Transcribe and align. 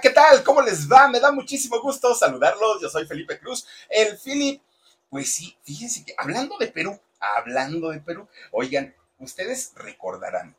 ¿qué 0.00 0.10
tal? 0.10 0.42
¿Cómo 0.42 0.60
les 0.62 0.90
va? 0.90 1.08
Me 1.08 1.20
da 1.20 1.32
muchísimo 1.32 1.80
gusto 1.80 2.14
saludarlos. 2.14 2.80
Yo 2.82 2.88
soy 2.88 3.06
Felipe 3.06 3.38
Cruz, 3.38 3.66
el 3.88 4.18
Philip. 4.18 4.60
Pues 5.08 5.32
sí, 5.32 5.56
fíjense 5.62 6.04
que 6.04 6.14
hablando 6.18 6.58
de 6.58 6.66
Perú, 6.66 7.00
hablando 7.20 7.90
de 7.90 8.00
Perú, 8.00 8.28
oigan, 8.50 8.94
ustedes 9.18 9.72
recordarán, 9.76 10.56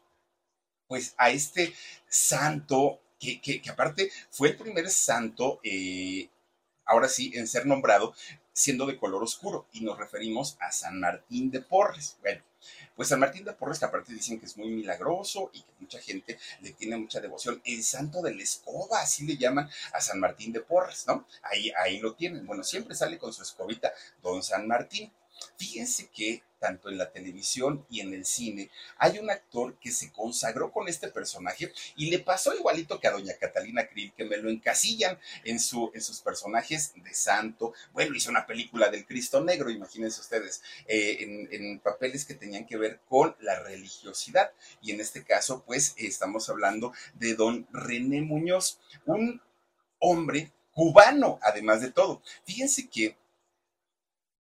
pues 0.87 1.13
a 1.17 1.29
este 1.29 1.73
santo, 2.07 2.99
que, 3.19 3.41
que, 3.41 3.61
aparte 3.69 4.09
fue 4.31 4.49
el 4.49 4.57
primer 4.57 4.89
santo, 4.89 5.59
eh, 5.63 6.29
ahora 6.85 7.09
sí, 7.09 7.31
en 7.35 7.47
ser 7.47 7.65
nombrado, 7.65 8.15
siendo 8.53 8.85
de 8.85 8.97
color 8.97 9.21
oscuro, 9.21 9.67
y 9.73 9.81
nos 9.81 9.97
referimos 9.97 10.57
a 10.61 10.71
San 10.71 10.99
Martín 10.99 11.51
de 11.51 11.61
Porres. 11.61 12.17
Bueno, 12.21 12.41
pues 12.97 13.09
San 13.09 13.19
Martín 13.19 13.45
de 13.45 13.53
Porres, 13.53 13.77
que 13.77 13.85
aparte 13.85 14.11
dicen 14.11 14.39
que 14.39 14.47
es 14.47 14.57
muy 14.57 14.69
milagroso 14.69 15.51
y 15.53 15.61
que 15.61 15.71
mucha 15.79 15.99
gente 15.99 16.39
le 16.61 16.71
tiene 16.71 16.97
mucha 16.97 17.21
devoción. 17.21 17.61
El 17.63 17.83
santo 17.83 18.23
de 18.23 18.33
la 18.33 18.41
escoba, 18.41 18.99
así 18.99 19.23
le 19.25 19.37
llaman 19.37 19.69
a 19.93 20.01
San 20.01 20.19
Martín 20.19 20.51
de 20.51 20.61
Porres, 20.61 21.05
¿no? 21.05 21.27
Ahí, 21.43 21.71
ahí 21.77 21.99
lo 21.99 22.15
tienen. 22.15 22.45
Bueno, 22.47 22.63
siempre 22.63 22.95
sale 22.95 23.19
con 23.19 23.31
su 23.31 23.43
escobita 23.43 23.93
don 24.23 24.41
San 24.41 24.67
Martín. 24.67 25.11
Fíjense 25.57 26.09
que 26.09 26.43
tanto 26.59 26.89
en 26.89 26.97
la 26.97 27.11
televisión 27.11 27.85
y 27.89 28.01
en 28.01 28.13
el 28.13 28.25
cine, 28.25 28.69
hay 28.97 29.19
un 29.19 29.29
actor 29.29 29.77
que 29.79 29.91
se 29.91 30.11
consagró 30.11 30.71
con 30.71 30.87
este 30.87 31.07
personaje 31.09 31.71
y 31.95 32.09
le 32.09 32.19
pasó 32.19 32.55
igualito 32.55 32.99
que 32.99 33.07
a 33.07 33.11
doña 33.11 33.33
Catalina 33.39 33.87
Krill, 33.87 34.13
que 34.13 34.25
me 34.25 34.37
lo 34.37 34.49
encasillan 34.49 35.19
en, 35.43 35.59
su, 35.59 35.91
en 35.93 36.01
sus 36.01 36.21
personajes 36.21 36.93
de 36.95 37.13
santo. 37.13 37.73
Bueno, 37.93 38.15
hizo 38.15 38.29
una 38.29 38.45
película 38.45 38.89
del 38.89 39.05
Cristo 39.05 39.43
Negro, 39.43 39.69
imagínense 39.69 40.21
ustedes, 40.21 40.61
eh, 40.87 41.17
en, 41.19 41.47
en, 41.51 41.79
papeles 41.79 42.25
que 42.25 42.33
tenían 42.33 42.65
que 42.65 42.77
ver 42.77 43.01
con 43.07 43.35
la 43.39 43.59
religiosidad. 43.59 44.51
Y 44.81 44.91
en 44.91 45.01
este 45.01 45.23
caso, 45.23 45.63
pues, 45.65 45.93
estamos 45.97 46.49
hablando 46.49 46.93
de 47.15 47.35
don 47.35 47.67
René 47.71 48.21
Muñoz, 48.21 48.79
un 49.05 49.41
hombre 49.99 50.51
cubano, 50.71 51.39
además 51.41 51.81
de 51.81 51.91
todo. 51.91 52.21
Fíjense 52.45 52.87
que 52.89 53.15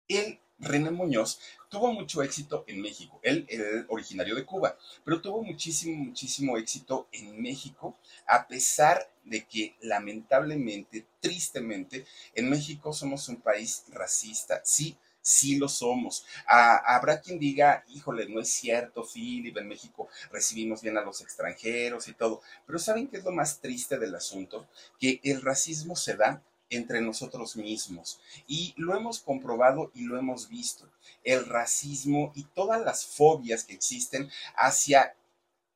él 0.07 0.39
René 0.59 0.91
Muñoz 0.91 1.39
tuvo 1.69 1.91
mucho 1.91 2.21
éxito 2.23 2.63
en 2.67 2.81
México. 2.81 3.19
Él 3.23 3.45
es 3.49 3.61
originario 3.89 4.35
de 4.35 4.45
Cuba, 4.45 4.77
pero 5.03 5.21
tuvo 5.21 5.43
muchísimo, 5.43 6.05
muchísimo 6.05 6.57
éxito 6.57 7.07
en 7.11 7.41
México, 7.41 7.97
a 8.27 8.47
pesar 8.47 9.09
de 9.23 9.45
que 9.45 9.75
lamentablemente, 9.81 11.05
tristemente, 11.19 12.05
en 12.35 12.49
México 12.49 12.93
somos 12.93 13.27
un 13.29 13.37
país 13.37 13.83
racista. 13.89 14.61
Sí, 14.63 14.97
sí 15.21 15.57
lo 15.57 15.67
somos. 15.69 16.25
Ah, 16.47 16.81
habrá 16.85 17.19
quien 17.21 17.39
diga, 17.39 17.83
híjole, 17.87 18.27
no 18.29 18.39
es 18.39 18.49
cierto, 18.49 19.03
Philip, 19.11 19.57
en 19.57 19.67
México 19.67 20.07
recibimos 20.31 20.81
bien 20.81 20.97
a 20.97 21.01
los 21.01 21.21
extranjeros 21.21 22.07
y 22.07 22.13
todo. 22.13 22.41
Pero 22.67 22.77
¿saben 22.77 23.07
qué 23.07 23.17
es 23.17 23.23
lo 23.23 23.31
más 23.31 23.59
triste 23.59 23.97
del 23.97 24.13
asunto? 24.13 24.67
Que 24.99 25.19
el 25.23 25.41
racismo 25.41 25.95
se 25.95 26.15
da 26.15 26.43
entre 26.75 27.01
nosotros 27.01 27.55
mismos. 27.55 28.19
Y 28.47 28.73
lo 28.77 28.95
hemos 28.95 29.19
comprobado 29.19 29.91
y 29.93 30.03
lo 30.03 30.17
hemos 30.17 30.49
visto. 30.49 30.89
El 31.23 31.45
racismo 31.45 32.31
y 32.35 32.43
todas 32.43 32.81
las 32.81 33.05
fobias 33.05 33.63
que 33.63 33.73
existen 33.73 34.29
hacia 34.55 35.15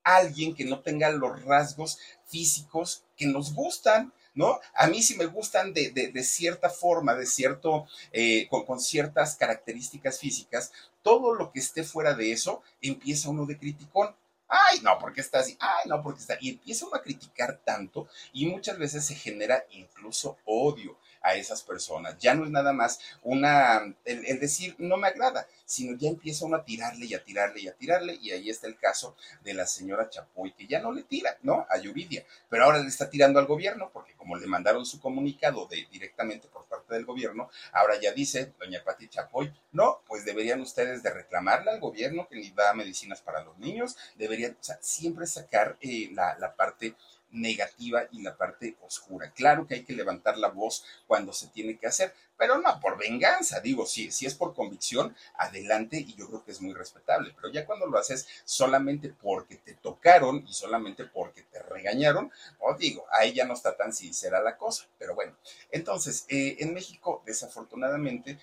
alguien 0.04 0.56
que 0.56 0.66
no 0.66 0.80
tenga 0.80 1.12
los 1.12 1.44
rasgos 1.44 2.00
físicos 2.26 3.04
que 3.16 3.26
nos 3.28 3.54
gustan. 3.54 4.14
¿No? 4.34 4.60
A 4.76 4.86
mí 4.86 5.02
sí 5.02 5.16
me 5.16 5.26
gustan 5.26 5.74
de, 5.74 6.24
cierta 6.24 6.70
forma, 6.70 7.16
de 7.16 7.26
cierto, 7.26 7.88
eh, 8.12 8.48
con, 8.52 8.68
con, 8.68 8.80
ciertas 8.80 9.36
características 9.36 10.20
físicas, 10.20 10.72
todo 11.02 11.34
lo 11.34 11.52
que 11.52 11.60
esté 11.60 11.84
fuera 11.84 12.14
de 12.14 12.32
eso 12.34 12.62
empieza 12.80 13.30
uno 13.30 13.48
de 13.48 13.58
criticón 13.58 14.14
ay, 14.48 14.80
no, 14.82 14.98
porque 15.00 15.22
está 15.22 15.40
así, 15.40 15.58
ay, 15.60 15.90
no, 15.90 16.02
porque 16.02 16.22
está. 16.22 16.38
Y 16.40 16.50
empieza 16.52 16.86
uno 16.86 16.96
a 16.96 17.02
criticar 17.02 17.62
tanto 17.64 18.08
y 18.34 18.46
muchas 18.46 18.78
veces 18.78 19.06
se 19.06 19.16
genera 19.16 19.66
incluso 19.72 20.38
odio 20.46 20.98
a 21.28 21.36
esas 21.36 21.62
personas. 21.62 22.18
Ya 22.20 22.34
no 22.34 22.46
es 22.46 22.52
nada 22.52 22.72
más 22.72 23.00
una, 23.22 23.94
el, 24.06 24.40
decir 24.40 24.76
no 24.78 24.98
me 24.98 25.08
agrada, 25.08 25.48
sino 25.66 25.98
ya 25.98 26.10
empieza 26.10 26.46
uno 26.46 26.58
a 26.58 26.64
tirarle 26.64 27.06
y 27.06 27.14
a 27.14 27.24
tirarle 27.24 27.62
y 27.62 27.68
a 27.68 27.74
tirarle. 27.74 28.18
Y 28.22 28.32
ahí 28.32 28.50
está 28.50 28.68
el 28.68 28.78
caso 28.78 29.16
de 29.44 29.54
la 29.54 29.68
señora 29.68 30.10
Chapoy, 30.10 30.54
que 30.54 30.68
ya 30.68 30.80
no 30.80 30.92
le 30.92 31.04
tira, 31.04 31.38
¿no? 31.44 31.66
A 31.70 31.78
Yuridia, 31.78 32.26
pero 32.50 32.64
ahora 32.64 32.80
le 32.80 32.88
está 32.88 33.10
tirando 33.10 33.40
al 33.40 33.46
gobierno, 33.46 33.90
porque 33.92 34.14
como 34.16 34.38
le 34.38 34.48
mandaron 34.48 34.86
su 34.86 35.00
comunicado 35.00 35.68
de, 35.68 35.86
directamente 35.92 36.48
por 36.48 36.66
parte 36.66 36.94
del 36.94 37.06
gobierno, 37.06 37.50
ahora 37.74 38.00
ya 38.00 38.14
dice 38.14 38.54
doña 38.60 38.84
Pati 38.84 39.10
Chapoy, 39.10 39.54
no, 39.74 40.02
pues 40.08 40.24
deberían 40.24 40.62
ustedes 40.62 41.04
de 41.04 41.10
reclamarle 41.10 41.72
al 41.72 41.80
gobierno 41.80 42.28
que 42.30 42.38
ni 42.38 42.52
da 42.52 42.74
medicinas 42.74 43.22
para 43.22 43.44
los 43.44 43.58
niños, 43.58 43.98
deberían, 44.16 44.54
o 44.54 44.64
sea, 44.64 44.78
siempre 44.82 45.28
sacar 45.28 45.78
eh, 45.82 46.10
la, 46.14 46.38
la 46.40 46.56
parte 46.56 46.96
negativa 47.32 48.08
y 48.12 48.22
la 48.22 48.36
parte 48.36 48.76
oscura. 48.82 49.32
Claro 49.32 49.68
que 49.68 49.76
hay 49.76 49.84
que 49.84 49.94
levantar 49.94 50.38
la 50.38 50.50
voz 50.50 50.86
cuando 51.06 51.34
se 51.34 51.48
tiene 51.48 51.78
que 51.78 51.88
hacer, 51.88 52.14
pero 52.38 52.60
no 52.60 52.80
por 52.80 52.98
venganza, 52.98 53.60
digo, 53.60 53.86
si, 53.86 54.12
si 54.12 54.26
es 54.26 54.36
por 54.36 54.54
convicción, 54.54 55.16
adelante 55.38 55.98
y 55.98 56.14
yo 56.16 56.28
creo 56.28 56.46
que 56.46 56.52
es 56.52 56.62
muy 56.62 56.74
respetable, 56.74 57.34
pero 57.36 57.52
ya 57.52 57.66
cuando 57.66 57.88
lo 57.88 57.98
haces 57.98 58.28
solamente 58.46 59.10
porque 59.10 59.56
te 59.56 59.74
tocaron 59.74 60.46
y 60.48 60.54
solamente 60.54 61.06
porque 61.06 61.44
te 61.44 61.62
regañaron, 61.64 62.32
os 62.60 62.76
oh, 62.76 62.78
digo, 62.78 63.06
ahí 63.12 63.34
ya 63.34 63.46
no 63.46 63.54
está 63.54 63.76
tan 63.76 63.92
sincera 63.92 64.42
la 64.42 64.58
cosa, 64.58 64.86
pero 65.00 65.16
bueno, 65.16 65.36
entonces, 65.72 66.26
eh, 66.30 66.58
en 66.60 66.74
México, 66.74 67.24
desafortunadamente, 67.26 68.40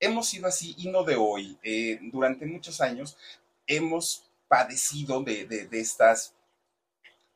hemos 0.00 0.28
sido 0.28 0.48
así 0.48 0.74
y 0.78 0.90
no 0.90 1.04
de 1.04 1.16
hoy, 1.16 1.58
eh, 1.62 1.98
durante 2.02 2.46
muchos 2.46 2.80
años 2.80 3.16
hemos 3.66 4.24
padecido 4.48 5.22
de, 5.22 5.46
de, 5.46 5.66
de 5.66 5.80
estas 5.80 6.34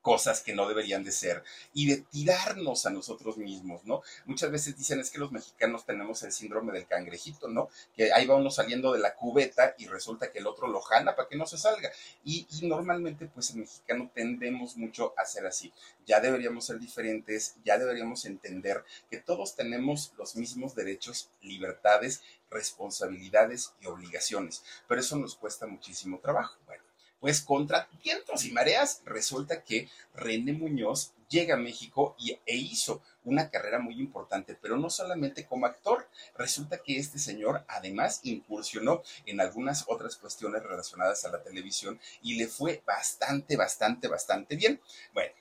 cosas 0.02 0.40
que 0.40 0.54
no 0.54 0.68
deberían 0.68 1.04
de 1.04 1.12
ser 1.12 1.42
y 1.72 1.86
de 1.86 1.98
tirarnos 1.98 2.84
a 2.86 2.90
nosotros 2.90 3.38
mismos, 3.38 3.84
¿no? 3.84 4.02
Muchas 4.26 4.50
veces 4.50 4.76
dicen 4.76 5.00
es 5.00 5.10
que 5.10 5.18
los 5.18 5.32
mexicanos 5.32 5.86
tenemos 5.86 6.22
el 6.24 6.32
síndrome 6.32 6.72
del 6.72 6.86
cangrejito, 6.86 7.48
¿no? 7.48 7.70
Que 7.94 8.12
ahí 8.12 8.26
va 8.26 8.34
uno 8.34 8.50
saliendo 8.50 8.92
de 8.92 8.98
la 8.98 9.14
cubeta 9.14 9.74
y 9.78 9.86
resulta 9.86 10.30
que 10.30 10.40
el 10.40 10.46
otro 10.46 10.66
lo 10.66 10.80
jala 10.80 11.16
para 11.16 11.28
que 11.28 11.36
no 11.36 11.46
se 11.46 11.56
salga. 11.56 11.90
Y, 12.24 12.46
normalmente 12.62 13.26
pues 13.26 13.50
el 13.50 13.58
mexicano 13.58 14.10
tendemos 14.14 14.76
mucho 14.76 15.14
a 15.16 15.24
ser 15.24 15.46
así. 15.46 15.72
Ya 16.06 16.20
deberíamos 16.20 16.66
ser 16.66 16.78
diferentes, 16.78 17.54
ya 17.64 17.78
deberíamos 17.78 18.24
entender 18.24 18.84
que 19.10 19.18
todos 19.18 19.54
tenemos 19.54 20.12
los 20.18 20.36
mismos 20.36 20.74
derechos, 20.74 21.30
libertades, 21.40 22.22
responsabilidades 22.50 23.72
y 23.80 23.86
obligaciones, 23.86 24.62
pero 24.88 25.00
eso 25.00 25.16
nos 25.16 25.36
cuesta 25.36 25.66
muchísimo 25.66 26.18
trabajo. 26.18 26.58
Bueno, 26.66 26.82
pues 27.22 27.40
contra 27.40 27.88
vientos 28.02 28.44
y 28.44 28.50
mareas, 28.50 29.00
resulta 29.04 29.62
que 29.62 29.88
René 30.12 30.54
Muñoz 30.54 31.12
llega 31.28 31.54
a 31.54 31.56
México 31.56 32.16
y, 32.18 32.36
e 32.44 32.56
hizo 32.56 33.00
una 33.22 33.48
carrera 33.48 33.78
muy 33.78 33.94
importante, 34.00 34.58
pero 34.60 34.76
no 34.76 34.90
solamente 34.90 35.46
como 35.46 35.66
actor, 35.66 36.08
resulta 36.36 36.78
que 36.78 36.98
este 36.98 37.20
señor 37.20 37.64
además 37.68 38.22
incursionó 38.24 39.04
en 39.24 39.40
algunas 39.40 39.84
otras 39.86 40.16
cuestiones 40.16 40.64
relacionadas 40.64 41.24
a 41.24 41.30
la 41.30 41.44
televisión 41.44 42.00
y 42.22 42.34
le 42.34 42.48
fue 42.48 42.82
bastante, 42.84 43.56
bastante, 43.56 44.08
bastante 44.08 44.56
bien. 44.56 44.80
Bueno, 45.14 45.32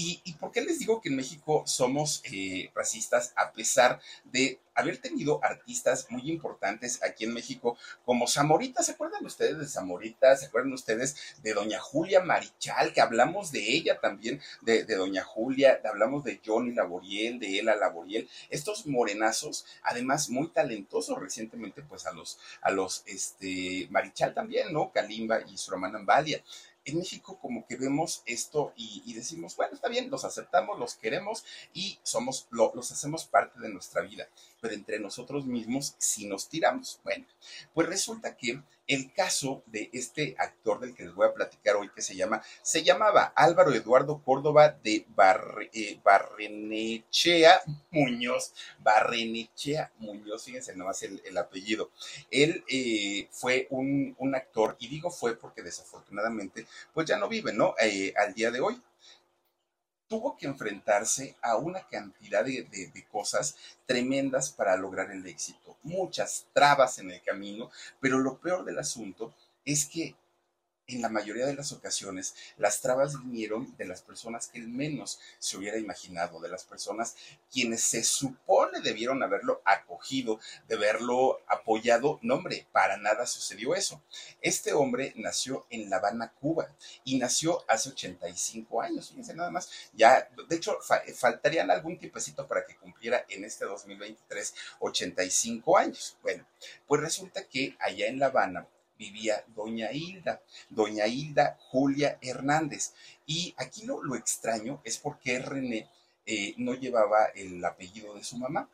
¿Y, 0.00 0.34
por 0.34 0.52
qué 0.52 0.60
les 0.60 0.78
digo 0.78 1.00
que 1.00 1.08
en 1.08 1.16
México 1.16 1.64
somos 1.66 2.22
eh, 2.30 2.70
racistas 2.72 3.32
a 3.34 3.50
pesar 3.50 4.00
de 4.22 4.60
haber 4.76 4.98
tenido 4.98 5.44
artistas 5.44 6.06
muy 6.08 6.30
importantes 6.30 7.02
aquí 7.02 7.24
en 7.24 7.34
México 7.34 7.76
como 8.04 8.28
Zamorita? 8.28 8.84
¿Se 8.84 8.92
acuerdan 8.92 9.26
ustedes 9.26 9.58
de 9.58 9.66
Zamorita? 9.66 10.36
¿Se 10.36 10.46
acuerdan 10.46 10.72
ustedes 10.72 11.16
de 11.42 11.52
Doña 11.52 11.80
Julia 11.80 12.20
Marichal? 12.20 12.92
Que 12.92 13.00
hablamos 13.00 13.50
de 13.50 13.72
ella 13.72 13.98
también, 13.98 14.40
de, 14.62 14.84
Doña 14.84 15.24
Julia, 15.24 15.80
hablamos 15.84 16.22
de 16.22 16.40
Johnny 16.46 16.72
Laboriel, 16.74 17.40
de 17.40 17.58
Ela 17.58 17.74
Laboriel, 17.74 18.30
estos 18.50 18.86
morenazos, 18.86 19.66
además 19.82 20.30
muy 20.30 20.46
talentosos 20.50 21.18
recientemente, 21.18 21.82
pues 21.82 22.06
a 22.06 22.12
los, 22.12 22.38
a 22.62 22.70
los, 22.70 23.02
este, 23.06 23.88
Marichal 23.90 24.32
también, 24.32 24.72
¿no? 24.72 24.92
Kalimba 24.92 25.40
y 25.40 25.58
su 25.58 25.72
hermana 25.72 25.98
Ambalia 25.98 26.40
en 26.90 26.98
México 26.98 27.38
como 27.40 27.66
que 27.66 27.76
vemos 27.76 28.22
esto 28.26 28.72
y, 28.76 29.12
decimos, 29.14 29.56
bueno, 29.56 29.74
está 29.74 29.88
bien, 29.88 30.10
los 30.10 30.24
aceptamos, 30.24 30.78
los 30.78 30.94
queremos 30.94 31.44
y 31.72 31.98
somos, 32.02 32.46
los 32.50 32.92
hacemos 32.92 33.24
parte 33.26 33.60
de 33.60 33.68
nuestra 33.68 34.02
vida, 34.02 34.28
pero 34.60 34.74
entre 34.74 34.98
nosotros 34.98 35.46
mismos 35.46 35.94
si 35.98 36.26
nos 36.26 36.48
tiramos. 36.48 37.00
Bueno, 37.04 37.24
pues 37.74 37.88
resulta 37.88 38.36
que 38.36 38.62
el 38.88 39.12
caso 39.12 39.62
de 39.66 39.90
este 39.92 40.34
actor 40.38 40.80
del 40.80 40.94
que 40.94 41.04
les 41.04 41.14
voy 41.14 41.28
a 41.28 41.34
platicar 41.34 41.76
hoy, 41.76 41.90
que 41.94 42.00
se 42.00 42.16
llama, 42.16 42.42
se 42.62 42.82
llamaba 42.82 43.32
Álvaro 43.36 43.72
Eduardo 43.72 44.22
Córdoba 44.24 44.70
de 44.82 45.06
eh, 45.72 46.00
Barrenechea 46.02 47.60
Muñoz, 47.90 48.54
Barrenechea 48.80 49.92
Muñoz, 49.98 50.44
fíjense 50.44 50.74
nomás 50.74 51.02
el, 51.02 51.22
el 51.24 51.36
apellido. 51.36 51.90
Él 52.30 52.64
eh, 52.68 53.28
fue 53.30 53.66
un, 53.70 54.16
actor, 54.34 54.76
y 54.78 54.88
digo 54.88 55.10
fue 55.10 55.36
porque 55.36 55.62
desafortunadamente, 55.62 56.66
pues 56.92 57.06
ya 57.06 57.18
no 57.18 57.28
vive, 57.28 57.52
¿no? 57.52 57.74
Eh, 57.80 58.12
al 58.16 58.34
día 58.34 58.50
de 58.50 58.60
hoy 58.60 58.80
tuvo 60.08 60.36
que 60.36 60.46
enfrentarse 60.46 61.36
a 61.42 61.56
una 61.56 61.86
cantidad 61.86 62.44
de, 62.44 63.06
cosas 63.10 63.56
tremendas 63.86 64.50
para 64.50 64.76
lograr 64.76 65.10
el 65.10 65.26
éxito, 65.26 65.76
muchas 65.82 66.46
trabas 66.52 66.98
en 66.98 67.10
el 67.10 67.22
camino, 67.22 67.70
pero 68.00 68.18
lo 68.18 68.38
peor 68.38 68.64
del 68.64 68.78
asunto 68.78 69.34
es 69.64 69.86
que 69.86 70.16
en 70.88 71.02
la 71.02 71.10
mayoría 71.10 71.46
de 71.46 71.54
las 71.54 71.72
ocasiones, 71.72 72.34
las 72.56 72.80
trabas 72.80 73.22
vinieron 73.22 73.76
de 73.76 73.84
las 73.84 74.00
personas 74.00 74.48
que 74.48 74.60
menos 74.60 75.20
se 75.38 75.58
hubiera 75.58 75.76
imaginado, 75.76 76.40
de 76.40 76.48
las 76.48 76.64
personas 76.64 77.14
quienes 77.52 77.82
se 77.82 78.02
supone 78.02 78.80
debieron 78.80 79.22
haberlo 79.22 79.60
acogido, 79.66 80.40
de 80.66 80.76
haberlo 80.76 81.40
apoyado. 81.46 82.18
No, 82.22 82.36
hombre, 82.36 82.66
para 82.72 82.96
nada 82.96 83.26
sucedió 83.26 83.74
eso. 83.74 84.02
Este 84.40 84.72
hombre 84.72 85.12
nació 85.16 85.66
en 85.68 85.90
La 85.90 85.96
Habana, 85.96 86.32
Cuba, 86.40 86.74
y 87.04 87.18
nació 87.18 87.64
hace 87.68 87.90
85 87.90 88.80
años, 88.80 89.10
fíjense 89.10 89.34
nada 89.34 89.50
más. 89.50 89.70
Ya, 89.92 90.28
de 90.48 90.56
hecho, 90.56 90.78
faltarían 91.14 91.70
algún 91.70 91.98
tiempecito 91.98 92.46
para 92.46 92.64
que 92.64 92.76
cumpliera 92.76 93.26
en 93.28 93.44
este 93.44 93.66
2023 93.66 94.54
85 94.78 95.76
años. 95.76 96.16
Bueno, 96.22 96.46
pues 96.86 97.02
resulta 97.02 97.44
que 97.44 97.76
allá 97.78 98.06
en 98.06 98.18
La 98.18 98.26
Habana, 98.26 98.66
vivía 98.98 99.44
doña 99.54 99.92
Hilda, 99.92 100.42
doña 100.68 101.06
Hilda 101.06 101.56
Julia 101.70 102.18
Hernández. 102.20 102.92
Y 103.26 103.54
aquí 103.56 103.84
lo, 103.86 104.02
lo 104.02 104.16
extraño 104.16 104.80
es 104.84 104.98
porque 104.98 105.38
René 105.38 105.88
eh, 106.26 106.54
no 106.58 106.74
llevaba 106.74 107.26
el 107.34 107.64
apellido 107.64 108.14
de 108.14 108.24
su 108.24 108.36
mamá. 108.36 108.68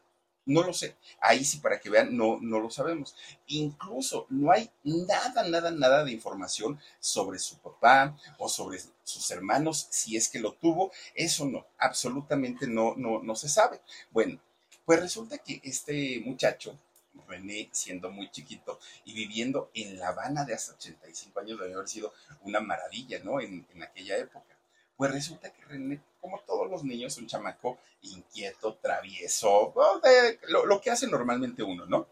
No 0.46 0.62
lo 0.62 0.74
sé. 0.74 0.96
Ahí 1.20 1.44
sí, 1.44 1.58
para 1.58 1.80
que 1.80 1.88
vean, 1.88 2.16
no, 2.16 2.38
no 2.40 2.60
lo 2.60 2.68
sabemos. 2.68 3.14
Incluso 3.46 4.26
no 4.28 4.50
hay 4.50 4.70
nada, 4.82 5.48
nada, 5.48 5.70
nada 5.70 6.04
de 6.04 6.12
información 6.12 6.78
sobre 7.00 7.38
su 7.38 7.58
papá 7.58 8.16
o 8.38 8.48
sobre 8.48 8.78
sus 9.04 9.30
hermanos, 9.30 9.86
si 9.90 10.16
es 10.16 10.28
que 10.28 10.40
lo 10.40 10.52
tuvo. 10.52 10.92
Eso 11.14 11.46
no, 11.46 11.66
absolutamente 11.78 12.66
no, 12.66 12.94
no, 12.96 13.22
no 13.22 13.36
se 13.36 13.48
sabe. 13.48 13.80
Bueno, 14.10 14.38
pues 14.84 15.00
resulta 15.00 15.38
que 15.38 15.60
este 15.64 16.20
muchacho, 16.26 16.78
René 17.28 17.68
siendo 17.72 18.10
muy 18.10 18.30
chiquito 18.30 18.78
y 19.04 19.14
viviendo 19.14 19.70
en 19.74 19.98
La 19.98 20.08
Habana 20.08 20.44
de 20.44 20.54
hasta 20.54 20.74
85 20.74 21.40
años 21.40 21.58
debe 21.58 21.74
haber 21.74 21.88
sido 21.88 22.12
una 22.42 22.60
maravilla, 22.60 23.20
¿no? 23.22 23.40
En, 23.40 23.66
aquella 23.82 24.18
época. 24.18 24.56
Pues 24.96 25.12
resulta 25.12 25.52
que 25.52 25.64
René, 25.64 26.00
como 26.20 26.40
todos 26.40 26.70
los 26.70 26.84
niños, 26.84 27.18
un 27.18 27.26
chamaco 27.26 27.78
inquieto, 28.02 28.74
travieso, 28.76 29.74
lo 30.48 30.80
que 30.80 30.90
hace 30.90 31.06
normalmente 31.06 31.62
uno, 31.62 31.86
¿no? 31.86 32.06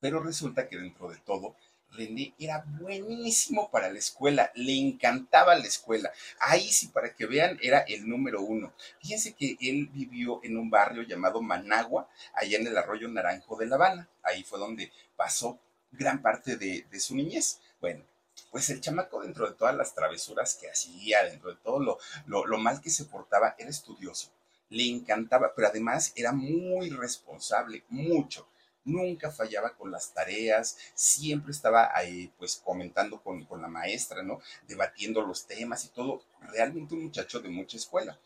Pero 0.00 0.22
resulta 0.22 0.68
que 0.68 0.78
dentro 0.78 1.10
de 1.10 1.18
todo 1.18 1.54
René 1.92 2.34
era 2.38 2.64
buenísimo 2.80 3.70
para 3.70 3.92
la 3.92 3.98
escuela, 3.98 4.50
le 4.54 4.78
encantaba 4.78 5.54
la 5.54 5.66
escuela. 5.66 6.12
Ahí 6.38 6.68
sí, 6.68 6.88
para 6.88 7.14
que 7.14 7.26
vean, 7.26 7.58
era 7.62 7.80
el 7.80 8.08
número 8.08 8.42
uno. 8.42 8.72
Fíjense 9.00 9.34
que 9.34 9.56
él 9.60 9.88
vivió 9.92 10.40
en 10.44 10.56
un 10.56 10.70
barrio 10.70 11.02
llamado 11.02 11.42
Managua, 11.42 12.08
allá 12.34 12.58
en 12.58 12.66
el 12.66 12.76
arroyo 12.76 13.08
Naranjo 13.08 13.56
de 13.56 13.66
La 13.66 13.76
Habana. 13.76 14.08
Ahí 14.22 14.44
fue 14.44 14.58
donde 14.58 14.92
pasó 15.16 15.58
gran 15.90 16.22
parte 16.22 16.56
de, 16.56 16.86
su 17.00 17.16
niñez. 17.16 17.60
Bueno, 17.80 18.04
pues 18.50 18.70
el 18.70 18.80
chamaco 18.80 19.22
dentro 19.22 19.48
de 19.48 19.56
todas 19.56 19.74
las 19.74 19.94
travesuras 19.94 20.54
que 20.54 20.70
hacía, 20.70 21.24
dentro 21.24 21.50
de 21.50 21.56
todo 21.56 21.98
lo, 22.26 22.58
mal 22.58 22.80
que 22.80 22.90
se 22.90 23.04
portaba, 23.06 23.56
era 23.58 23.70
estudioso. 23.70 24.30
Le 24.68 24.88
encantaba, 24.88 25.52
pero 25.54 25.68
además 25.68 26.12
era 26.14 26.32
muy 26.32 26.90
responsable, 26.90 27.84
mucho 27.88 28.46
nunca 28.84 29.30
fallaba 29.30 29.76
con 29.76 29.90
las 29.90 30.12
tareas, 30.12 30.76
siempre 30.94 31.52
estaba 31.52 31.90
ahí 31.96 32.32
pues 32.38 32.56
comentando 32.56 33.22
con, 33.22 33.44
con 33.44 33.62
la 33.62 33.68
maestra, 33.68 34.22
¿no? 34.22 34.40
Debatiendo 34.66 35.22
los 35.22 35.46
temas 35.46 35.84
y 35.84 35.88
todo. 35.88 36.22
Realmente 36.52 36.94
un 36.94 37.04
muchacho 37.04 37.40
de 37.40 37.48
mucha 37.48 37.76
escuela. 37.76 38.18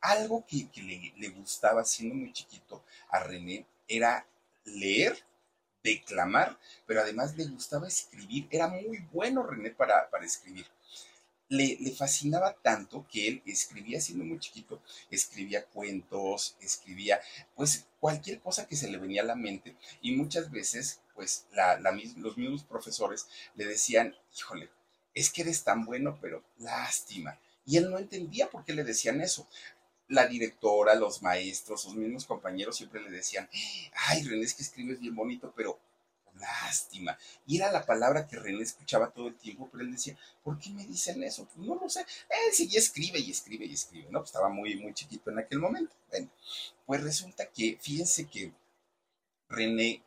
Algo 0.00 0.44
que, 0.46 0.68
le, 0.82 1.12
le, 1.16 1.28
gustaba 1.30 1.84
siendo 1.84 2.14
muy 2.14 2.32
chiquito 2.32 2.84
a 3.08 3.20
René 3.20 3.66
era 3.88 4.26
leer, 4.64 5.16
declamar, 5.82 6.58
pero 6.86 7.00
además 7.00 7.36
le 7.36 7.46
gustaba 7.46 7.88
escribir. 7.88 8.46
Era 8.50 8.68
muy 8.68 8.98
bueno 9.12 9.42
René 9.42 9.70
para, 9.70 10.08
para 10.10 10.24
escribir 10.24 10.66
le, 11.48 11.76
fascinaba 11.92 12.54
tanto 12.54 13.06
que 13.10 13.28
él 13.28 13.42
escribía 13.46 14.00
siendo 14.00 14.24
muy 14.24 14.38
chiquito, 14.38 14.82
escribía 15.10 15.64
cuentos, 15.66 16.56
escribía 16.60 17.20
pues 17.54 17.86
cualquier 18.00 18.40
cosa 18.40 18.66
que 18.66 18.76
se 18.76 18.90
le 18.90 18.98
venía 18.98 19.22
a 19.22 19.26
la 19.26 19.36
mente 19.36 19.76
y 20.00 20.12
muchas 20.12 20.50
veces 20.50 21.00
pues 21.14 21.46
los 22.16 22.36
mismos 22.36 22.64
profesores 22.64 23.26
le 23.54 23.64
decían, 23.64 24.14
híjole, 24.36 24.70
es 25.14 25.30
que 25.30 25.42
eres 25.42 25.64
tan 25.64 25.86
bueno, 25.86 26.18
pero 26.20 26.44
lástima. 26.58 27.38
Y 27.64 27.78
él 27.78 27.90
no 27.90 27.98
entendía 27.98 28.50
por 28.50 28.64
qué 28.64 28.74
le 28.74 28.84
decían 28.84 29.22
eso. 29.22 29.48
La 30.08 30.26
directora, 30.26 30.94
los 30.94 31.22
maestros, 31.22 31.82
sus 31.82 31.94
mismos 31.94 32.26
compañeros 32.26 32.76
siempre 32.76 33.00
le 33.00 33.10
decían, 33.10 33.48
ay, 33.94 34.22
René, 34.22 34.44
es 34.44 34.54
que 34.54 34.62
escribes 34.62 35.00
bien 35.00 35.16
bonito, 35.16 35.52
pero 35.56 35.80
lástima. 36.38 37.18
Y 37.46 37.56
era 37.56 37.72
la 37.72 37.84
palabra 37.84 38.26
que 38.26 38.36
René 38.36 38.62
escuchaba 38.62 39.10
todo 39.10 39.28
el 39.28 39.36
tiempo, 39.36 39.68
pero 39.70 39.84
él 39.84 39.92
decía, 39.92 40.16
¿por 40.42 40.58
qué 40.58 40.70
me 40.70 40.84
dicen 40.84 41.22
eso? 41.22 41.46
Pues 41.54 41.66
no 41.66 41.74
lo 41.76 41.88
sé. 41.88 42.00
Él 42.00 42.52
seguía 42.52 42.78
escribe 42.78 43.18
y 43.18 43.30
escribe 43.30 43.66
y 43.66 43.74
escribe, 43.74 44.08
¿no? 44.10 44.20
Pues 44.20 44.30
estaba 44.30 44.48
muy, 44.48 44.76
muy 44.76 44.94
chiquito 44.94 45.30
en 45.30 45.38
aquel 45.38 45.58
momento. 45.58 45.94
Bueno, 46.10 46.30
pues 46.86 47.02
resulta 47.02 47.46
que, 47.46 47.78
fíjense 47.80 48.26
que 48.26 48.52
René, 49.48 50.02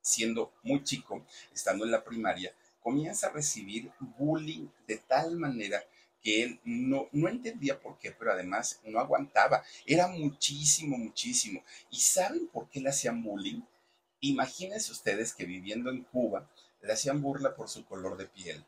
siendo 0.00 0.52
muy 0.62 0.82
chico, 0.82 1.24
estando 1.52 1.84
en 1.84 1.90
la 1.90 2.02
primaria, 2.02 2.54
comienza 2.82 3.28
a 3.28 3.30
recibir 3.30 3.90
bullying 4.18 4.68
de 4.86 4.96
tal 4.96 5.36
manera 5.36 5.84
que 6.22 6.42
él 6.42 6.60
no, 6.64 7.08
no 7.12 7.28
entendía 7.28 7.80
por 7.80 7.98
qué, 7.98 8.10
pero 8.12 8.32
además 8.32 8.80
no 8.84 8.98
aguantaba. 8.98 9.62
Era 9.86 10.06
muchísimo, 10.08 10.96
muchísimo. 10.98 11.62
¿Y 11.90 12.00
saben 12.00 12.46
por 12.48 12.68
qué 12.68 12.80
le 12.80 12.90
hacían 12.90 13.22
bullying? 13.22 13.62
Imagínense 14.20 14.92
ustedes 14.92 15.34
que 15.34 15.44
viviendo 15.44 15.90
en 15.90 16.04
Cuba 16.04 16.48
le 16.82 16.92
hacían 16.92 17.20
burla 17.22 17.54
por 17.54 17.68
su 17.68 17.84
color 17.84 18.16
de 18.16 18.26
piel, 18.26 18.64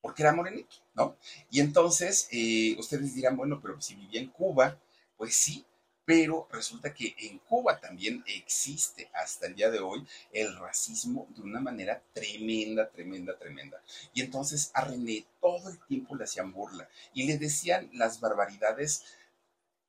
porque 0.00 0.22
era 0.22 0.32
morenito, 0.32 0.76
¿no? 0.94 1.16
Y 1.50 1.60
entonces 1.60 2.28
eh, 2.30 2.76
ustedes 2.78 3.14
dirán, 3.14 3.36
bueno, 3.36 3.60
pero 3.60 3.80
si 3.80 3.94
vivía 3.94 4.20
en 4.20 4.28
Cuba, 4.28 4.78
pues 5.16 5.34
sí, 5.34 5.64
pero 6.10 6.48
resulta 6.50 6.92
que 6.92 7.14
en 7.18 7.38
Cuba 7.38 7.78
también 7.78 8.24
existe 8.26 9.08
hasta 9.14 9.46
el 9.46 9.54
día 9.54 9.70
de 9.70 9.78
hoy 9.78 10.04
el 10.32 10.56
racismo 10.58 11.28
de 11.36 11.42
una 11.42 11.60
manera 11.60 12.02
tremenda, 12.12 12.88
tremenda, 12.90 13.38
tremenda. 13.38 13.80
Y 14.12 14.22
entonces 14.22 14.72
a 14.74 14.84
René 14.84 15.24
todo 15.40 15.68
el 15.68 15.78
tiempo 15.86 16.16
le 16.16 16.24
hacían 16.24 16.52
burla 16.52 16.88
y 17.14 17.28
le 17.28 17.38
decían 17.38 17.88
las 17.92 18.18
barbaridades 18.18 19.04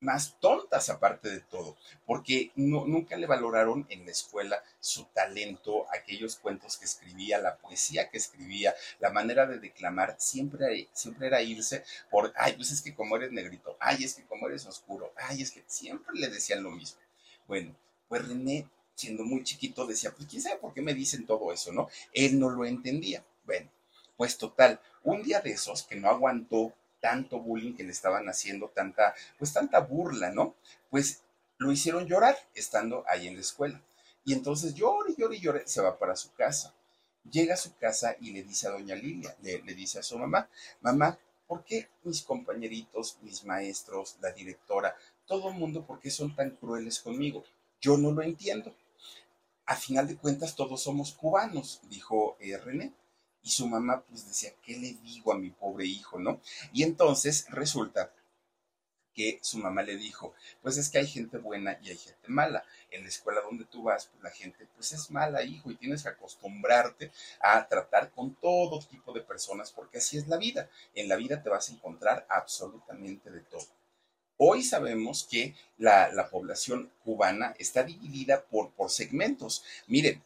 más 0.01 0.35
tontas 0.39 0.89
aparte 0.89 1.29
de 1.29 1.39
todo, 1.41 1.77
porque 2.05 2.51
nunca 2.55 3.15
le 3.15 3.27
valoraron 3.27 3.85
en 3.89 4.05
la 4.05 4.11
escuela 4.11 4.61
su 4.79 5.05
talento, 5.05 5.85
aquellos 5.93 6.35
cuentos 6.35 6.77
que 6.77 6.85
escribía, 6.85 7.39
la 7.39 7.57
poesía 7.57 8.09
que 8.09 8.17
escribía, 8.17 8.75
la 8.99 9.11
manera 9.11 9.45
de 9.45 9.59
declamar, 9.59 10.15
siempre, 10.19 10.89
siempre 10.91 11.27
era 11.27 11.41
irse 11.41 11.83
por, 12.09 12.33
ay, 12.35 12.53
pues 12.53 12.71
es 12.71 12.81
que 12.81 12.95
como 12.95 13.15
eres 13.15 13.31
negrito, 13.31 13.77
ay, 13.79 14.03
es 14.03 14.15
que 14.15 14.25
como 14.25 14.47
eres 14.47 14.65
oscuro, 14.65 15.13
ay, 15.15 15.43
es 15.43 15.51
que 15.51 15.63
siempre 15.67 16.19
le 16.19 16.29
decían 16.29 16.63
lo 16.63 16.71
mismo. 16.71 16.99
Bueno, 17.47 17.75
pues 18.09 18.27
René, 18.27 18.67
siendo 18.95 19.23
muy 19.23 19.43
chiquito, 19.43 19.85
decía, 19.85 20.11
pues 20.11 20.27
quién 20.27 20.41
sabe 20.41 20.57
por 20.57 20.73
qué 20.73 20.81
me 20.81 20.95
dicen 20.95 21.25
todo 21.25 21.53
eso, 21.53 21.71
¿no? 21.71 21.89
Él 22.11 22.39
no 22.39 22.49
lo 22.49 22.65
entendía. 22.65 23.23
Bueno, 23.45 23.69
pues 24.17 24.37
total, 24.37 24.79
un 25.03 25.21
día 25.21 25.41
de 25.41 25.51
esos 25.51 25.83
que 25.83 25.95
no 25.95 26.09
aguantó 26.09 26.73
tanto 27.01 27.39
bullying 27.39 27.73
que 27.73 27.83
le 27.83 27.91
estaban 27.91 28.29
haciendo, 28.29 28.69
tanta, 28.69 29.13
pues 29.37 29.51
tanta 29.51 29.79
burla, 29.79 30.31
¿no? 30.31 30.55
Pues 30.89 31.23
lo 31.57 31.71
hicieron 31.71 32.07
llorar 32.07 32.37
estando 32.55 33.03
ahí 33.07 33.27
en 33.27 33.35
la 33.35 33.41
escuela. 33.41 33.81
Y 34.23 34.33
entonces 34.33 34.75
llora 34.75 35.09
llora 35.17 35.35
y 35.35 35.39
llora, 35.39 35.61
se 35.65 35.81
va 35.81 35.97
para 35.97 36.15
su 36.15 36.31
casa. 36.33 36.73
Llega 37.29 37.55
a 37.55 37.57
su 37.57 37.75
casa 37.75 38.15
y 38.19 38.31
le 38.31 38.43
dice 38.43 38.67
a 38.67 38.71
doña 38.71 38.95
Lilia, 38.95 39.35
le, 39.41 39.61
le 39.61 39.73
dice 39.73 39.99
a 39.99 40.03
su 40.03 40.17
mamá, 40.17 40.49
mamá, 40.81 41.19
¿por 41.47 41.63
qué 41.63 41.89
mis 42.03 42.21
compañeritos, 42.21 43.17
mis 43.21 43.43
maestros, 43.43 44.17
la 44.21 44.31
directora, 44.31 44.95
todo 45.25 45.49
el 45.49 45.55
mundo, 45.55 45.85
por 45.85 45.99
qué 45.99 46.09
son 46.09 46.35
tan 46.35 46.51
crueles 46.51 46.99
conmigo? 46.99 47.43
Yo 47.79 47.97
no 47.97 48.11
lo 48.11 48.21
entiendo. 48.21 48.73
A 49.65 49.75
final 49.75 50.07
de 50.07 50.17
cuentas, 50.17 50.55
todos 50.55 50.81
somos 50.81 51.13
cubanos, 51.13 51.81
dijo 51.89 52.37
eh, 52.39 52.57
René. 52.57 52.93
Y 53.43 53.49
su 53.49 53.67
mamá 53.67 54.03
pues 54.07 54.27
decía, 54.27 54.51
¿qué 54.63 54.77
le 54.77 54.93
digo 54.93 55.33
a 55.33 55.37
mi 55.37 55.49
pobre 55.49 55.85
hijo, 55.85 56.19
no? 56.19 56.41
Y 56.73 56.83
entonces 56.83 57.47
resulta 57.49 58.11
que 59.13 59.39
su 59.41 59.57
mamá 59.57 59.83
le 59.83 59.97
dijo, 59.97 60.33
pues 60.61 60.77
es 60.77 60.89
que 60.89 60.99
hay 60.99 61.07
gente 61.07 61.37
buena 61.37 61.77
y 61.81 61.89
hay 61.89 61.97
gente 61.97 62.27
mala. 62.27 62.63
En 62.89 63.03
la 63.03 63.09
escuela 63.09 63.41
donde 63.41 63.65
tú 63.65 63.83
vas, 63.83 64.07
pues 64.07 64.23
la 64.23 64.31
gente 64.31 64.67
pues 64.75 64.91
es 64.91 65.11
mala, 65.11 65.43
hijo, 65.43 65.71
y 65.71 65.75
tienes 65.75 66.03
que 66.03 66.09
acostumbrarte 66.09 67.11
a 67.41 67.67
tratar 67.67 68.11
con 68.11 68.35
todo 68.35 68.79
tipo 68.79 69.13
de 69.13 69.21
personas 69.21 69.71
porque 69.71 69.97
así 69.97 70.17
es 70.17 70.27
la 70.27 70.37
vida. 70.37 70.69
En 70.93 71.07
la 71.07 71.15
vida 71.15 71.41
te 71.41 71.49
vas 71.49 71.69
a 71.69 71.73
encontrar 71.73 72.25
absolutamente 72.29 73.29
de 73.29 73.41
todo. 73.41 73.67
Hoy 74.37 74.63
sabemos 74.63 75.27
que 75.29 75.55
la, 75.77 76.11
la 76.11 76.29
población 76.29 76.91
cubana 77.03 77.53
está 77.59 77.83
dividida 77.83 78.43
por, 78.45 78.71
por 78.71 78.89
segmentos. 78.89 79.63
Miren, 79.85 80.23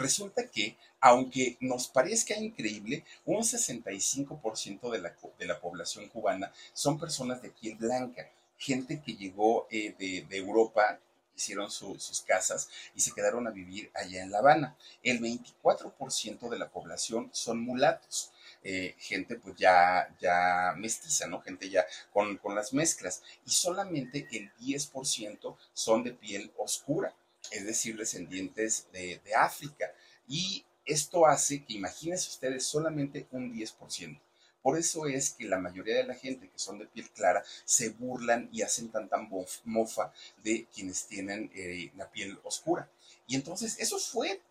resulta 0.00 0.48
que, 0.48 0.76
aunque 1.00 1.56
nos 1.60 1.88
parezca 1.88 2.34
increíble, 2.36 3.04
un 3.24 3.42
65% 3.42 4.90
de 4.90 4.98
la, 4.98 5.14
de 5.38 5.46
la 5.46 5.60
población 5.60 6.08
cubana 6.08 6.52
son 6.72 6.98
personas 6.98 7.40
de 7.42 7.50
piel 7.50 7.76
blanca, 7.76 8.28
gente 8.58 9.00
que 9.00 9.14
llegó 9.14 9.66
eh, 9.70 9.94
de, 9.98 10.36
Europa 10.36 10.98
hicieron 11.34 11.70
sus 11.70 12.20
casas 12.26 12.68
y 12.94 13.00
se 13.00 13.12
quedaron 13.12 13.46
a 13.46 13.50
vivir 13.50 13.90
allá 13.94 14.22
en 14.22 14.30
La 14.30 14.38
Habana. 14.40 14.76
El 15.02 15.20
24% 15.20 16.50
de 16.50 16.58
la 16.58 16.68
población 16.68 17.30
son 17.32 17.60
mulatos. 17.60 18.30
eh, 18.62 18.94
gente 18.98 19.36
pues 19.36 19.56
ya, 19.56 20.14
ya 20.20 20.74
mestiza, 20.76 21.26
¿no? 21.26 21.40
Gente 21.40 21.70
ya 21.70 21.86
con, 22.12 22.36
con 22.36 22.54
las 22.54 22.74
mezclas. 22.74 23.22
Y 23.46 23.50
solamente 23.52 24.28
el 24.32 24.52
10% 24.58 25.56
son 25.72 26.04
de 26.04 26.12
piel 26.12 26.52
oscura, 26.58 27.14
es 27.50 27.64
decir, 27.64 27.96
descendientes 27.96 28.86
de, 28.92 29.20
África. 29.36 29.92
Y 30.26 30.64
esto 30.84 31.26
hace 31.26 31.64
que 31.64 31.74
imagínense 31.74 32.28
ustedes 32.28 32.64
solamente 32.64 33.26
un 33.32 33.52
10%. 33.52 34.20
Por 34.62 34.78
eso 34.78 35.06
es 35.06 35.30
que 35.30 35.46
la 35.46 35.58
mayoría 35.58 35.96
de 35.96 36.06
la 36.06 36.14
gente 36.14 36.48
que 36.48 36.58
son 36.58 36.78
de 36.78 36.86
piel 36.86 37.08
clara 37.10 37.42
se 37.64 37.90
burlan 37.90 38.48
y 38.52 38.62
hacen 38.62 38.90
tanta 38.90 39.16
mofa 39.64 40.12
de 40.44 40.66
quienes 40.66 41.06
tienen 41.06 41.50
eh, 41.54 41.90
la 41.96 42.10
piel 42.10 42.38
oscura. 42.44 42.90
Y 43.26 43.36
entonces 43.36 43.78
eso 43.78 43.98
fue 43.98 44.42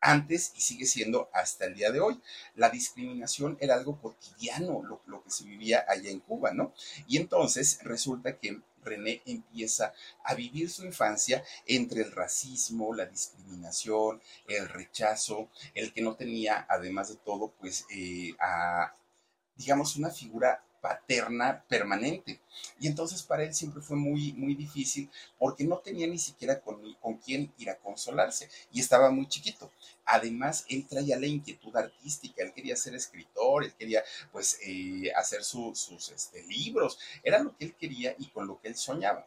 antes 0.00 0.52
y 0.56 0.60
sigue 0.60 0.86
siendo 0.86 1.28
hasta 1.32 1.64
el 1.64 1.74
día 1.74 1.90
de 1.90 2.00
hoy. 2.00 2.20
La 2.54 2.70
discriminación 2.70 3.56
era 3.60 3.74
algo 3.74 4.00
cotidiano, 4.00 4.82
lo, 4.82 5.00
lo, 5.06 5.24
que 5.24 5.30
se 5.30 5.44
vivía 5.44 5.84
allá 5.88 6.10
en 6.10 6.20
Cuba, 6.20 6.52
¿no? 6.52 6.72
Y 7.06 7.16
entonces 7.16 7.78
resulta 7.82 8.38
que 8.38 8.60
René 8.82 9.22
empieza 9.26 9.92
a 10.24 10.34
vivir 10.34 10.70
su 10.70 10.84
infancia 10.84 11.42
entre 11.66 12.02
el 12.02 12.12
racismo, 12.12 12.94
la 12.94 13.06
discriminación, 13.06 14.20
el 14.48 14.68
rechazo, 14.68 15.50
el 15.74 15.92
que 15.92 16.02
no 16.02 16.14
tenía, 16.14 16.66
además 16.68 17.08
de 17.08 17.16
todo, 17.16 17.52
pues 17.58 17.86
eh, 17.90 18.34
a, 18.40 18.94
digamos, 19.56 19.96
una 19.96 20.10
figura 20.10 20.64
paterna 20.82 21.64
permanente. 21.68 22.40
Y 22.78 22.88
entonces 22.88 23.22
para 23.22 23.44
él 23.44 23.54
siempre 23.54 23.80
fue 23.80 23.96
muy, 23.96 24.34
muy 24.34 24.54
difícil 24.54 25.08
porque 25.38 25.64
no 25.64 25.78
tenía 25.78 26.06
ni 26.06 26.18
siquiera 26.18 26.60
con, 26.60 26.94
con 26.94 27.16
quién 27.16 27.50
ir 27.56 27.70
a 27.70 27.78
consolarse 27.78 28.50
y 28.72 28.80
estaba 28.80 29.10
muy 29.10 29.26
chiquito. 29.28 29.70
Además, 30.04 30.66
él 30.68 30.86
traía 30.86 31.18
la 31.18 31.26
inquietud 31.26 31.74
artística, 31.76 32.42
él 32.42 32.52
quería 32.52 32.76
ser 32.76 32.94
escritor, 32.94 33.64
él 33.64 33.72
quería 33.78 34.02
pues 34.32 34.58
eh, 34.66 35.12
hacer 35.16 35.44
sus 35.44 36.10
este, 36.12 36.42
libros, 36.42 36.98
era 37.22 37.38
lo 37.38 37.56
que 37.56 37.66
él 37.66 37.74
quería 37.74 38.14
y 38.18 38.26
con 38.26 38.46
lo 38.48 38.60
que 38.60 38.68
él 38.68 38.76
soñaba. 38.76 39.26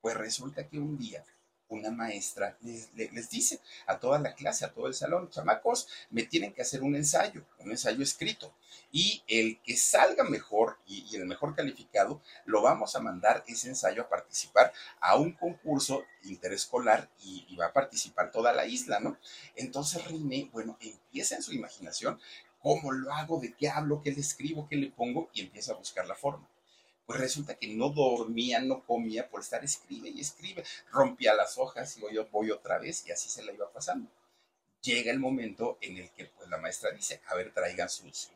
Pues 0.00 0.16
resulta 0.16 0.68
que 0.68 0.78
un 0.78 0.96
día 0.96 1.24
una 1.68 1.90
maestra 1.90 2.56
les, 2.60 3.30
dice 3.30 3.60
a 3.86 3.98
toda 3.98 4.18
la 4.18 4.34
clase, 4.34 4.64
a 4.64 4.72
todo 4.72 4.86
el 4.86 4.94
salón, 4.94 5.30
chamacos, 5.30 5.88
me 6.10 6.24
tienen 6.24 6.52
que 6.52 6.62
hacer 6.62 6.82
un 6.82 6.96
ensayo, 6.96 7.44
un 7.58 7.70
ensayo 7.70 8.02
escrito. 8.02 8.54
Y 8.92 9.22
el 9.26 9.60
que 9.62 9.76
salga 9.76 10.24
mejor 10.24 10.78
y, 10.86 11.16
el 11.16 11.26
mejor 11.26 11.54
calificado, 11.54 12.20
lo 12.44 12.62
vamos 12.62 12.94
a 12.96 13.00
mandar 13.00 13.44
ese 13.46 13.68
ensayo 13.68 14.02
a 14.02 14.08
participar 14.08 14.72
a 15.00 15.16
un 15.16 15.32
concurso 15.32 16.04
interescolar 16.24 17.10
y, 17.22 17.46
y 17.48 17.56
va 17.56 17.66
a 17.66 17.72
participar 17.72 18.30
toda 18.30 18.52
la 18.52 18.66
isla, 18.66 19.00
¿no? 19.00 19.18
Entonces 19.56 20.04
René, 20.04 20.48
bueno, 20.52 20.76
empieza 20.80 21.36
en 21.36 21.42
su 21.42 21.52
imaginación 21.52 22.20
cómo 22.60 22.92
lo 22.92 23.12
hago, 23.12 23.40
de 23.40 23.54
qué 23.54 23.68
hablo, 23.68 24.00
qué 24.02 24.12
le 24.12 24.20
escribo, 24.20 24.68
qué 24.68 24.76
le 24.76 24.90
pongo 24.90 25.28
y 25.34 25.42
empieza 25.42 25.72
a 25.72 25.76
buscar 25.76 26.06
la 26.06 26.14
forma 26.14 26.48
pues 27.06 27.20
resulta 27.20 27.54
que 27.54 27.68
no 27.68 27.90
dormía, 27.90 28.60
no 28.60 28.84
comía 28.84 29.28
por 29.28 29.40
estar 29.40 29.62
escribe 29.64 30.08
y 30.08 30.20
escribe, 30.20 30.64
rompía 30.90 31.34
las 31.34 31.58
hojas 31.58 31.96
y 31.98 32.14
yo 32.14 32.26
voy 32.30 32.50
otra 32.50 32.78
vez 32.78 33.06
y 33.06 33.12
así 33.12 33.28
se 33.28 33.44
la 33.44 33.52
iba 33.52 33.70
pasando. 33.70 34.10
Llega 34.80 35.10
el 35.10 35.18
momento 35.18 35.78
en 35.80 35.98
el 35.98 36.10
que 36.10 36.26
pues 36.26 36.48
la 36.48 36.58
maestra 36.58 36.90
dice, 36.90 37.20
a 37.28 37.34
ver, 37.34 37.52
traigan 37.52 37.88
sus, 37.88 38.28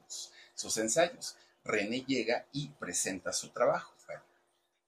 ensayos. 0.78 1.36
René 1.64 2.04
llega 2.06 2.46
y 2.52 2.68
presenta 2.68 3.32
su 3.32 3.50
trabajo. 3.50 3.94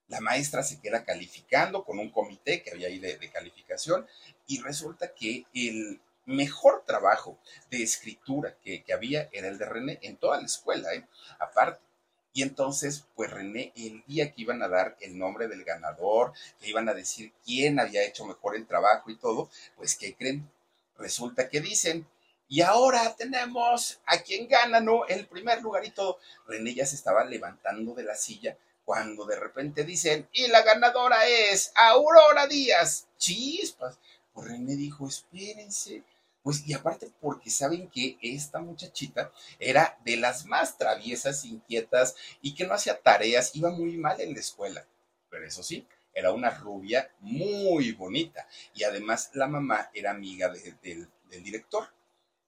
la 0.08 0.20
maestra 0.20 0.64
se 0.64 0.80
queda 0.80 1.04
calificando 1.04 1.84
con 1.84 2.00
un 2.00 2.10
comité 2.10 2.62
que 2.62 2.72
había 2.72 2.88
ahí 2.88 2.98
de, 2.98 3.30
calificación 3.30 4.08
y 4.48 4.60
resulta 4.60 5.14
que 5.14 5.46
el 5.54 6.00
mejor 6.26 6.84
trabajo 6.84 7.38
de 7.70 7.84
escritura 7.84 8.56
que, 8.60 8.82
que, 8.82 8.92
había 8.92 9.28
era 9.30 9.46
el 9.46 9.56
de 9.56 9.66
René 9.66 9.98
en 10.02 10.16
toda 10.16 10.38
la 10.38 10.46
escuela, 10.46 10.92
¿eh? 10.94 11.06
aparte. 11.38 11.89
Y 12.32 12.42
entonces, 12.42 13.04
pues 13.14 13.30
René, 13.30 13.72
el 13.76 14.04
día 14.06 14.32
que 14.32 14.42
iban 14.42 14.62
a 14.62 14.68
dar 14.68 14.96
el 15.00 15.18
nombre 15.18 15.48
del 15.48 15.64
ganador, 15.64 16.32
que 16.60 16.68
iban 16.68 16.88
a 16.88 16.94
decir 16.94 17.32
quién 17.44 17.80
había 17.80 18.04
hecho 18.04 18.24
mejor 18.24 18.54
el 18.54 18.66
trabajo 18.66 19.10
y 19.10 19.16
todo, 19.16 19.50
pues 19.76 19.96
¿qué 19.96 20.14
creen? 20.14 20.48
Resulta 20.96 21.48
que 21.48 21.60
dicen, 21.60 22.06
y 22.48 22.62
ahora 22.62 23.14
tenemos 23.16 24.00
a 24.06 24.18
quien 24.18 24.48
gana, 24.48 24.80
¿no? 24.80 25.06
El 25.06 25.26
primer 25.26 25.62
lugar 25.62 25.84
y 25.84 25.90
todo. 25.90 26.18
René 26.46 26.74
ya 26.74 26.84
se 26.84 26.96
estaba 26.96 27.24
levantando 27.24 27.94
de 27.94 28.02
la 28.02 28.16
silla 28.16 28.56
cuando 28.84 29.24
de 29.24 29.38
repente 29.38 29.84
dicen, 29.84 30.28
y 30.32 30.48
la 30.48 30.62
ganadora 30.62 31.26
es 31.26 31.72
Aurora 31.76 32.48
Díaz. 32.48 33.06
Chispas. 33.18 33.98
Pues 34.32 34.48
René 34.48 34.74
dijo, 34.74 35.06
espérense, 35.06 36.02
pues 36.42 36.66
y 36.66 36.72
aparte 36.72 37.10
porque 37.20 37.50
saben 37.50 37.88
que 37.90 38.18
esta 38.22 38.60
muchachita 38.60 39.32
era 39.58 39.98
de 40.04 40.16
las 40.16 40.46
más 40.46 40.78
traviesas, 40.78 41.44
inquietas 41.44 42.16
y 42.40 42.54
que 42.54 42.66
no 42.66 42.74
hacía 42.74 43.00
tareas, 43.00 43.54
iba 43.54 43.70
muy 43.70 43.96
mal 43.96 44.20
en 44.20 44.34
la 44.34 44.40
escuela. 44.40 44.86
Pero 45.28 45.46
eso 45.46 45.62
sí, 45.62 45.86
era 46.14 46.32
una 46.32 46.50
rubia 46.50 47.10
muy 47.20 47.92
bonita 47.92 48.46
y 48.74 48.84
además 48.84 49.30
la 49.34 49.46
mamá 49.46 49.90
era 49.94 50.10
amiga 50.10 50.52
del 50.82 51.08
director. 51.42 51.88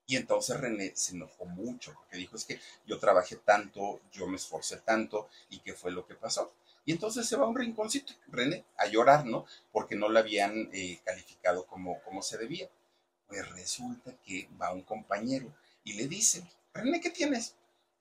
Y 0.07 0.17
entonces 0.17 0.59
René 0.59 0.93
se 0.95 1.15
enojó 1.15 1.45
mucho 1.45 1.95
porque 1.95 2.17
dijo 2.17 2.37
es 2.37 2.45
que 2.45 2.61
yo 2.87 2.99
trabajé 2.99 3.37
tanto, 3.37 4.01
yo 4.11 4.27
me 4.27 4.37
esforcé 4.37 4.79
tanto 4.79 5.29
y 5.49 5.61
qué 5.61 5.75
fue 5.75 5.93
lo 5.93 6.07
que 6.07 6.15
pasó. 6.15 6.53
Y 6.85 6.93
entonces 6.93 7.27
se 7.27 7.37
va 7.37 7.45
a 7.45 7.49
un 7.49 7.57
rinconcito, 7.57 8.13
René, 8.27 8.65
a 8.77 8.87
llorar, 8.87 9.25
¿no? 9.25 9.47
Porque 9.71 9.95
no 9.95 10.09
la 10.09 10.21
habían 10.21 10.69
eh, 10.73 11.01
calificado 11.05 11.65
como, 11.67 12.03
como 12.03 12.23
se 12.23 12.39
debía. 12.39 12.69
Pues 13.33 13.51
resulta 13.53 14.15
que 14.27 14.47
va 14.61 14.75
un 14.75 14.83
compañero 14.83 15.51
y 15.85 15.95
le 15.95 16.07
dice, 16.07 16.45
René, 16.75 17.01
¿qué 17.01 17.09
tienes? 17.09 17.55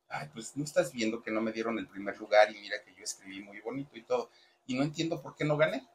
Ay, 0.10 0.28
pues 0.34 0.58
no 0.58 0.66
estás 0.66 0.92
viendo 0.92 1.24
que 1.24 1.32
no 1.32 1.40
me 1.40 1.54
dieron 1.54 1.80
el 1.80 1.88
primer 1.88 2.18
lugar 2.18 2.52
y 2.52 2.60
mira 2.60 2.84
que 2.84 2.94
yo 2.94 3.02
escribí 3.02 3.40
muy 3.40 3.62
bonito 3.62 3.98
y 3.98 4.02
todo. 4.02 4.30
Y 4.68 4.74
no 4.74 4.84
entiendo 4.84 5.22
por 5.22 5.38
qué 5.38 5.46
no 5.46 5.56
gané. 5.56 5.88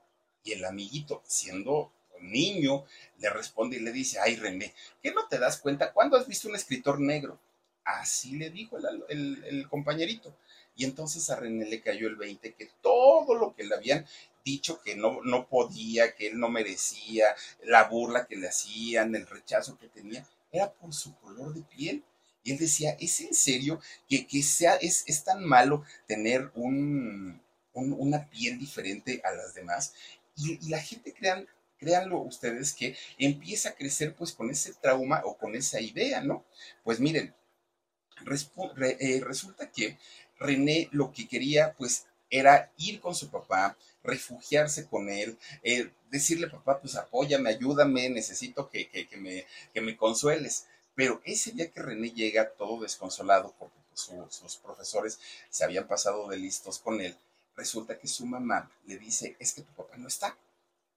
Y 0.43 0.53
el 0.53 0.65
amiguito, 0.65 1.23
siendo 1.27 1.93
niño, 2.19 2.87
le 3.19 3.29
responde 3.29 3.77
y 3.77 3.81
le 3.81 3.93
dice, 3.93 4.19
ay 4.21 4.37
René, 4.37 4.73
¿qué 5.03 5.13
no 5.13 5.29
te 5.29 5.39
das 5.39 5.59
cuenta? 5.59 5.93
¿Cuándo 5.93 6.17
has 6.17 6.27
visto 6.27 6.49
un 6.49 6.57
escritor 6.57 6.99
negro? 6.99 7.39
Así 7.85 8.39
le 8.39 8.49
dijo 8.49 8.79
el, 8.79 9.45
el, 9.45 9.69
compañerito. 9.69 10.35
Y 10.77 10.85
entonces 10.85 11.29
a 11.31 11.37
René 11.37 11.65
le 11.67 11.81
cayó 11.81 12.07
el 12.07 12.17
20 12.17 12.55
que 12.55 12.69
todo 12.83 13.35
lo 13.35 13.55
que 13.55 13.65
le 13.65 13.75
habían 13.75 14.07
dicho 14.45 14.81
que 14.81 14.95
no, 14.95 15.21
no 15.25 15.49
podía, 15.49 16.15
que 16.15 16.29
él 16.29 16.39
no 16.39 16.49
merecía, 16.49 17.27
la 17.65 17.85
burla 17.85 18.27
que 18.27 18.37
le 18.37 18.49
hacían, 18.49 19.15
el 19.15 19.27
rechazo 19.27 19.77
que 19.77 19.89
tenía, 19.89 20.25
era 20.53 20.73
por 20.73 20.95
su 20.95 21.17
color 21.17 21.53
de 21.53 21.63
piel. 21.63 22.05
Y 22.45 22.53
él 22.53 22.59
decía, 22.59 22.97
¿es 23.01 23.21
en 23.21 23.35
serio 23.35 23.81
que, 24.09 24.27
que 24.27 24.43
sea, 24.43 24.77
es, 24.77 25.03
es, 25.09 25.25
tan 25.25 25.45
malo 25.45 25.85
tener 26.07 26.53
un, 26.55 27.43
una 27.73 28.31
piel 28.31 28.57
diferente 28.57 29.21
a 29.25 29.33
las 29.33 29.55
demás? 29.55 29.95
Y, 30.37 30.69
la 30.69 30.79
gente, 30.81 31.13
crean, 31.13 31.49
créanlo 31.77 32.21
ustedes, 32.21 32.73
que 32.73 32.97
empieza 33.19 33.71
a 33.71 33.75
crecer 33.75 34.15
pues 34.15 34.33
con 34.33 34.49
ese 34.51 34.75
trauma 34.75 35.23
o 35.25 35.37
con 35.37 35.57
esa 35.57 35.81
idea, 35.81 36.23
¿no? 36.23 36.45
Pues 36.85 37.01
miren, 37.01 37.35
eh, 38.25 39.21
resulta 39.25 39.71
que 39.71 39.99
René 40.39 40.89
lo 40.93 41.13
que 41.13 41.29
quería 41.29 41.75
pues 41.75 42.07
era 42.31 42.73
ir 42.77 43.01
con 43.01 43.15
su 43.15 43.31
papá, 43.31 43.77
refugiarse 44.03 44.87
con 44.87 45.09
él, 45.09 45.39
eh, 45.63 45.91
decirle, 46.11 46.49
papá, 46.49 46.81
pues 46.81 46.97
apóyame, 46.97 47.51
ayúdame, 47.51 48.09
necesito 48.11 48.69
que, 48.69 48.89
que, 48.89 49.07
que, 49.07 49.17
me, 49.17 49.47
que 49.73 49.81
me 49.81 49.97
consueles. 49.97 50.67
Pero 50.95 51.21
ese 51.25 51.53
día 51.53 51.71
que 51.71 51.83
René 51.83 52.11
llega 52.11 52.51
todo 52.51 52.83
desconsolado 52.83 53.55
porque 53.59 53.77
pues, 53.89 54.11
sus 54.31 54.57
profesores 54.57 55.19
se 55.51 55.65
habían 55.65 55.87
pasado 55.87 56.29
de 56.29 56.39
listos 56.39 56.79
con 56.79 57.01
él, 57.01 57.17
resulta 57.57 57.99
que 57.99 58.09
su 58.09 58.27
mamá 58.27 58.71
le 58.87 58.99
dice, 58.99 59.37
es 59.39 59.53
que 59.53 59.63
tu 59.63 59.73
papá 59.75 59.97
no 59.97 60.09
está. 60.09 60.37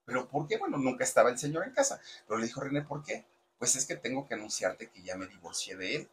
¿Pero 0.06 0.28
por 0.28 0.48
qué? 0.48 0.58
Bueno, 0.58 0.78
nunca 0.78 1.04
estaba 1.04 1.30
el 1.30 1.38
señor 1.38 1.66
en 1.66 1.74
casa. 1.74 2.02
Pero 2.28 2.40
le 2.40 2.48
dijo 2.48 2.62
René, 2.62 2.82
¿por 2.82 3.04
qué? 3.04 3.26
Pues 3.60 3.76
es 3.76 3.86
que 3.86 3.96
tengo 3.96 4.28
que 4.28 4.34
anunciarte 4.34 4.90
que 4.90 5.04
ya 5.04 5.16
me 5.16 5.28
divorcié 5.28 5.76
de 5.76 5.96
él. 5.98 6.10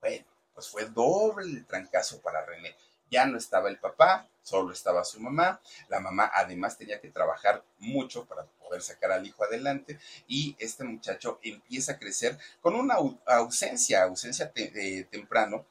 Bueno, 0.00 0.24
pues 0.58 0.70
fue 0.70 0.86
doble 0.86 1.60
trancazo 1.60 2.20
para 2.20 2.44
René. 2.44 2.74
Ya 3.08 3.26
no 3.26 3.38
estaba 3.38 3.68
el 3.68 3.78
papá, 3.78 4.28
solo 4.42 4.72
estaba 4.72 5.04
su 5.04 5.20
mamá. 5.20 5.60
La 5.88 6.00
mamá 6.00 6.32
además 6.34 6.76
tenía 6.76 7.00
que 7.00 7.12
trabajar 7.12 7.62
mucho 7.78 8.26
para 8.26 8.44
poder 8.44 8.82
sacar 8.82 9.12
al 9.12 9.24
hijo 9.24 9.44
adelante 9.44 10.00
y 10.26 10.56
este 10.58 10.82
muchacho 10.82 11.38
empieza 11.44 11.92
a 11.92 11.98
crecer 12.00 12.36
con 12.60 12.74
una 12.74 12.96
ausencia, 13.26 14.02
ausencia 14.02 14.52
temprano, 14.52 15.64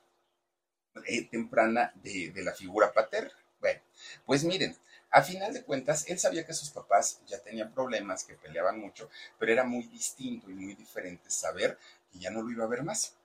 eh, 1.05 1.27
temprana 1.27 1.91
de, 1.95 2.31
de 2.31 2.43
la 2.45 2.53
figura 2.53 2.93
paterna. 2.93 3.33
Bueno, 3.59 3.81
pues 4.25 4.45
miren, 4.45 4.73
a 5.11 5.21
final 5.21 5.53
de 5.53 5.65
cuentas, 5.65 6.05
él 6.07 6.17
sabía 6.17 6.45
que 6.45 6.53
sus 6.53 6.69
papás 6.69 7.19
ya 7.27 7.39
tenían 7.39 7.73
problemas, 7.73 8.23
que 8.23 8.35
peleaban 8.35 8.79
mucho, 8.79 9.09
pero 9.37 9.51
era 9.51 9.65
muy 9.65 9.83
distinto 9.87 10.49
y 10.49 10.53
muy 10.53 10.75
diferente 10.75 11.29
saber 11.29 11.77
que 12.09 12.19
ya 12.19 12.29
no 12.29 12.41
lo 12.41 12.51
iba 12.51 12.63
a 12.63 12.69
ver 12.69 12.83
más. 12.83 13.17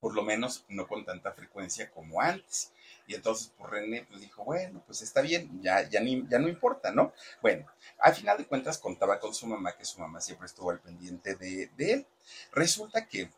Por 0.00 0.14
lo 0.14 0.22
menos 0.22 0.64
no 0.68 0.86
con 0.86 1.04
tanta 1.04 1.32
frecuencia 1.32 1.90
como 1.90 2.20
antes. 2.20 2.72
Y 3.06 3.14
entonces, 3.14 3.52
pues 3.56 3.70
René 3.70 4.04
pues, 4.08 4.20
dijo, 4.20 4.44
bueno, 4.44 4.82
pues 4.86 5.02
está 5.02 5.22
bien, 5.22 5.60
ya, 5.62 5.88
ya, 5.88 6.00
ya 6.02 6.38
no 6.38 6.48
importa, 6.48 6.92
¿no? 6.92 7.12
Bueno, 7.40 7.66
al 7.98 8.14
final 8.14 8.38
de 8.38 8.46
cuentas 8.46 8.78
contaba 8.78 9.18
con 9.18 9.34
su 9.34 9.46
mamá, 9.46 9.76
que 9.76 9.84
su 9.84 9.98
mamá 9.98 10.20
siempre 10.20 10.46
estuvo 10.46 10.70
al 10.70 10.80
pendiente 10.80 11.34
de, 11.34 11.70
de 11.76 11.92
él. 11.92 12.06
Resulta 12.52 13.08
que 13.08 13.30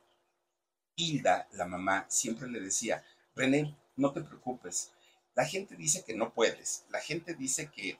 Hilda, 0.97 1.49
la 1.53 1.67
mamá, 1.67 2.05
siempre 2.09 2.49
le 2.49 2.61
decía, 2.61 3.05
René, 3.35 3.77
no 3.97 4.13
te 4.13 4.23
preocupes. 4.23 4.93
La 5.35 5.47
gente 5.47 5.77
dice 5.77 6.05
que 6.05 6.15
no 6.15 6.35
puedes, 6.35 6.85
la 6.91 7.01
gente 7.01 7.35
dice 7.35 7.71
que 7.71 7.99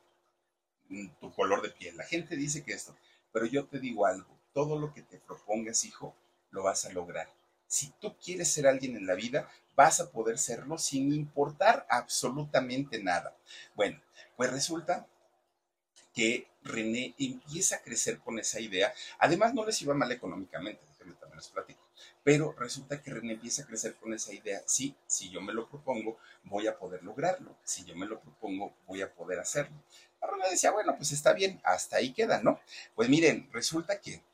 mm, 0.89 1.09
tu 1.21 1.33
color 1.33 1.63
de 1.63 1.71
piel, 1.71 1.97
la 1.97 2.05
gente 2.05 2.37
dice 2.37 2.63
que 2.65 2.73
esto, 2.73 2.97
pero 3.33 3.47
yo 3.47 3.67
te 3.67 3.79
digo 3.79 4.07
algo, 4.07 4.37
todo 4.53 4.79
lo 4.79 4.93
que 4.93 5.03
te 5.03 5.19
propongas, 5.19 5.85
hijo, 5.85 6.15
lo 6.51 6.63
vas 6.65 6.85
a 6.85 6.93
lograr. 6.93 7.29
Si 7.71 7.93
tú 8.01 8.17
quieres 8.17 8.53
ser 8.53 8.67
alguien 8.67 8.97
en 8.97 9.07
la 9.07 9.15
vida, 9.15 9.49
vas 9.77 10.01
a 10.01 10.11
poder 10.11 10.39
serlo 10.39 10.77
sin 10.77 11.13
importar 11.15 11.87
absolutamente 11.89 13.01
nada. 13.01 13.37
Bueno, 13.77 14.03
pues 14.37 14.51
resulta 14.51 15.07
que 16.13 16.49
René 16.65 17.15
empieza 17.17 17.77
a 17.77 17.81
crecer 17.81 18.19
con 18.19 18.41
esa 18.41 18.59
idea. 18.59 18.93
Además, 19.21 19.55
no 19.55 19.65
les 19.65 19.81
iba 19.83 19.95
mal 19.95 20.11
económicamente, 20.11 20.83
déjenme 20.89 21.15
también 21.15 21.37
les 21.39 21.47
platico. 21.47 21.81
Pero 22.25 22.57
resulta 22.59 23.01
que 23.01 23.13
René 23.13 23.35
empieza 23.35 23.63
a 23.63 23.67
crecer 23.67 23.95
con 23.95 24.13
esa 24.13 24.33
idea. 24.33 24.61
Sí, 24.67 24.97
si 25.07 25.31
yo 25.31 25.41
me 25.41 25.53
lo 25.53 25.69
propongo, 25.69 26.19
voy 26.43 26.67
a 26.67 26.77
poder 26.77 27.05
lograrlo. 27.05 27.55
Si 27.63 27.85
yo 27.85 27.95
me 27.95 28.07
lo 28.07 28.19
propongo, 28.19 28.75
voy 28.89 29.01
a 29.03 29.15
poder 29.15 29.39
hacerlo. 29.39 29.77
René 30.21 30.51
decía, 30.51 30.73
bueno, 30.73 30.97
pues 30.97 31.13
está 31.13 31.35
bien, 31.35 31.61
hasta 31.63 31.99
ahí 31.99 32.13
queda, 32.13 32.43
¿no? 32.43 32.59
Pues 32.97 33.09
miren, 33.09 33.49
resulta 33.53 34.01
que 34.01 34.25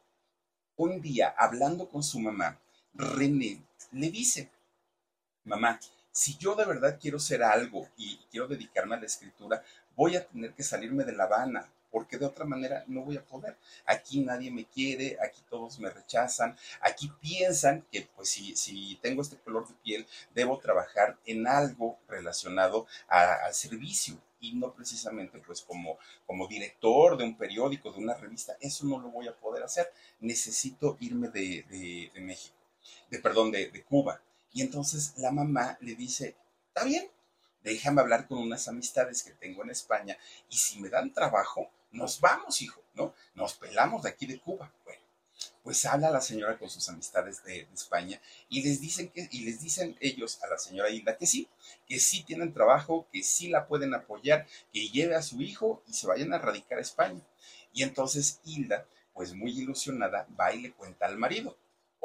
un 0.76 1.02
día, 1.02 1.34
hablando 1.36 1.86
con 1.90 2.02
su 2.02 2.18
mamá, 2.18 2.58
René 2.96 3.62
le 3.92 4.10
dice, 4.10 4.50
mamá, 5.44 5.78
si 6.10 6.36
yo 6.38 6.54
de 6.54 6.64
verdad 6.64 6.98
quiero 7.00 7.18
ser 7.18 7.42
algo 7.42 7.88
y 7.96 8.18
quiero 8.30 8.48
dedicarme 8.48 8.94
a 8.94 9.00
la 9.00 9.06
escritura, 9.06 9.62
voy 9.94 10.16
a 10.16 10.26
tener 10.26 10.54
que 10.54 10.62
salirme 10.62 11.04
de 11.04 11.12
La 11.12 11.24
Habana, 11.24 11.70
porque 11.90 12.18
de 12.18 12.26
otra 12.26 12.44
manera 12.44 12.84
no 12.86 13.02
voy 13.02 13.16
a 13.16 13.24
poder. 13.24 13.56
Aquí 13.86 14.20
nadie 14.20 14.50
me 14.50 14.64
quiere, 14.64 15.18
aquí 15.22 15.42
todos 15.48 15.78
me 15.78 15.90
rechazan, 15.90 16.56
aquí 16.80 17.12
piensan 17.20 17.82
que 17.90 18.08
pues 18.14 18.30
si, 18.30 18.56
si 18.56 18.98
tengo 19.02 19.22
este 19.22 19.36
color 19.38 19.68
de 19.68 19.74
piel, 19.74 20.06
debo 20.34 20.58
trabajar 20.58 21.18
en 21.26 21.46
algo 21.46 21.98
relacionado 22.08 22.86
al 23.08 23.54
servicio 23.54 24.18
y 24.40 24.54
no 24.54 24.72
precisamente 24.72 25.38
pues 25.38 25.62
como, 25.62 25.98
como 26.26 26.46
director 26.46 27.16
de 27.16 27.24
un 27.24 27.36
periódico, 27.36 27.92
de 27.92 27.98
una 27.98 28.14
revista, 28.14 28.56
eso 28.60 28.86
no 28.86 28.98
lo 28.98 29.08
voy 29.08 29.28
a 29.28 29.36
poder 29.36 29.62
hacer. 29.62 29.90
Necesito 30.20 30.96
irme 31.00 31.28
de, 31.28 32.10
México, 32.16 32.55
de 33.10 33.18
perdón, 33.18 33.50
de, 33.50 33.70
de 33.70 33.82
Cuba. 33.84 34.20
Y 34.52 34.62
entonces 34.62 35.14
la 35.16 35.30
mamá 35.30 35.76
le 35.80 35.94
dice, 35.94 36.36
está 36.68 36.84
bien, 36.84 37.10
déjame 37.62 38.00
hablar 38.00 38.28
con 38.28 38.38
unas 38.38 38.68
amistades 38.68 39.22
que 39.22 39.32
tengo 39.32 39.62
en 39.64 39.70
España 39.70 40.16
y 40.48 40.56
si 40.56 40.80
me 40.80 40.88
dan 40.88 41.12
trabajo, 41.12 41.70
nos 41.90 42.20
vamos, 42.20 42.62
hijo, 42.62 42.80
¿no? 42.94 43.14
Nos 43.34 43.54
pelamos 43.54 44.02
de 44.02 44.10
aquí 44.10 44.26
de 44.26 44.38
Cuba. 44.38 44.72
Bueno, 44.84 45.00
pues 45.62 45.84
habla 45.84 46.10
la 46.10 46.20
señora 46.20 46.58
con 46.58 46.70
sus 46.70 46.88
amistades 46.88 47.42
de, 47.42 47.66
España 47.74 48.20
y 48.48 48.62
les 48.62 48.80
dicen 48.80 49.08
que, 49.08 49.28
y 49.32 49.44
les 49.44 49.60
dicen 49.60 49.96
ellos 50.00 50.38
a 50.42 50.46
la 50.46 50.58
señora 50.58 50.90
Hilda 50.90 51.16
que 51.16 51.26
sí, 51.26 51.48
que 51.88 51.98
sí 51.98 52.22
tienen 52.22 52.52
trabajo, 52.52 53.08
que 53.12 53.22
sí 53.22 53.48
la 53.48 53.66
pueden 53.66 53.92
apoyar, 53.94 54.46
que 54.72 54.88
lleve 54.88 55.16
a 55.16 55.22
su 55.22 55.42
hijo 55.42 55.82
y 55.88 55.94
se 55.94 56.06
vayan 56.06 56.32
a 56.32 56.38
radicar 56.38 56.78
a 56.78 56.82
España. 56.82 57.20
Y 57.72 57.82
entonces 57.82 58.40
Hilda, 58.44 58.86
pues 59.12 59.34
muy 59.34 59.58
ilusionada, 59.58 60.28
va 60.38 60.52
y 60.54 60.60
le 60.60 60.72
cuenta 60.72 61.06
al 61.06 61.18
marido, 61.18 61.56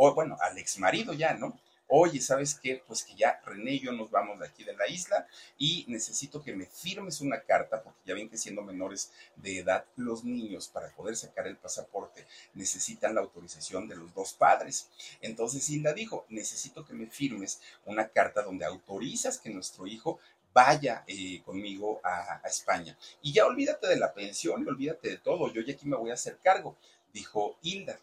o 0.04 0.16
bueno, 0.16 0.36
al 0.42 0.58
ex 0.58 0.80
marido 0.80 1.14
ya, 1.14 1.36
¿no? 1.36 1.60
oye, 1.94 2.22
¿sabes 2.22 2.56
qué? 2.56 2.82
Pues 2.88 3.04
que 3.04 3.14
ya 3.16 3.42
René 3.46 3.74
y 3.74 3.80
yo 3.82 3.92
nos 3.92 4.10
vamos 4.10 4.40
de 4.40 4.48
aquí 4.48 4.64
de 4.64 4.74
la 4.74 4.88
isla 4.88 5.28
y 5.58 5.84
necesito 5.90 6.42
que 6.42 6.56
me 6.56 6.66
firmes 6.66 7.20
una 7.20 7.42
carta, 7.42 7.84
porque 7.84 8.00
ya 8.06 8.14
ven 8.14 8.30
que 8.30 8.38
siendo 8.38 8.62
menores 8.62 9.12
de 9.36 9.60
edad, 9.60 9.86
los 9.98 10.24
niños 10.24 10.70
para 10.70 10.88
poder 10.90 11.18
sacar 11.18 11.48
el 11.48 11.58
pasaporte 11.58 12.26
necesitan 12.54 13.14
la 13.14 13.22
autorización 13.22 13.90
de 13.90 13.98
los 13.98 14.14
dos 14.16 14.34
padres. 14.34 14.88
Entonces 15.22 15.70
Hilda 15.70 15.94
dijo, 15.94 16.26
necesito 16.30 16.86
que 16.86 16.94
me 16.94 17.08
firmes 17.08 17.62
una 17.86 18.08
carta 18.08 18.42
donde 18.42 18.66
autorizas 18.66 19.38
que 19.38 19.50
nuestro 19.50 19.86
hijo 19.86 20.18
vaya 20.54 21.04
eh, 21.08 21.42
conmigo 21.44 22.00
a, 22.04 22.40
a, 22.42 22.48
España. 22.48 22.98
Y 23.22 23.34
ya 23.34 23.46
olvídate 23.46 23.88
de 23.88 23.98
la 23.98 24.14
pensión 24.14 24.64
y 24.64 24.68
olvídate 24.68 25.10
de 25.10 25.18
todo, 25.18 25.52
yo 25.52 25.62
ya 25.62 25.74
aquí 25.74 25.86
me 25.86 25.98
voy 25.98 26.12
a 26.12 26.16
hacer 26.16 26.40
cargo, 26.42 26.78
dijo 27.14 27.58
Hilda. 27.62 28.00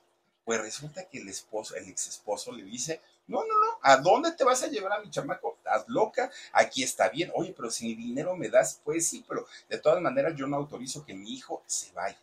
Pues 0.48 0.62
resulta 0.62 1.04
que 1.04 1.18
el 1.18 1.28
esposo, 1.28 1.76
el 1.76 1.86
ex 1.90 2.08
esposo 2.08 2.52
le 2.52 2.62
dice, 2.62 3.02
no, 3.26 3.40
no, 3.40 3.54
no, 3.60 3.78
¿a 3.82 3.98
dónde 3.98 4.32
te 4.32 4.44
vas 4.44 4.62
a 4.62 4.68
llevar 4.68 4.94
a 4.94 5.00
mi 5.02 5.10
chamaco? 5.10 5.56
¿Estás 5.58 5.86
loca? 5.88 6.30
Aquí 6.54 6.82
está 6.82 7.10
bien. 7.10 7.30
Oye, 7.34 7.52
pero 7.54 7.70
si 7.70 7.88
mi 7.88 7.94
dinero 7.94 8.34
me 8.34 8.48
das, 8.48 8.80
pues 8.82 9.06
sí, 9.06 9.22
pero 9.28 9.46
de 9.68 9.76
todas 9.76 10.00
maneras 10.00 10.34
yo 10.36 10.46
no 10.46 10.56
autorizo 10.56 11.04
que 11.04 11.12
mi 11.12 11.34
hijo 11.34 11.62
se 11.66 11.92
vaya. 11.92 12.18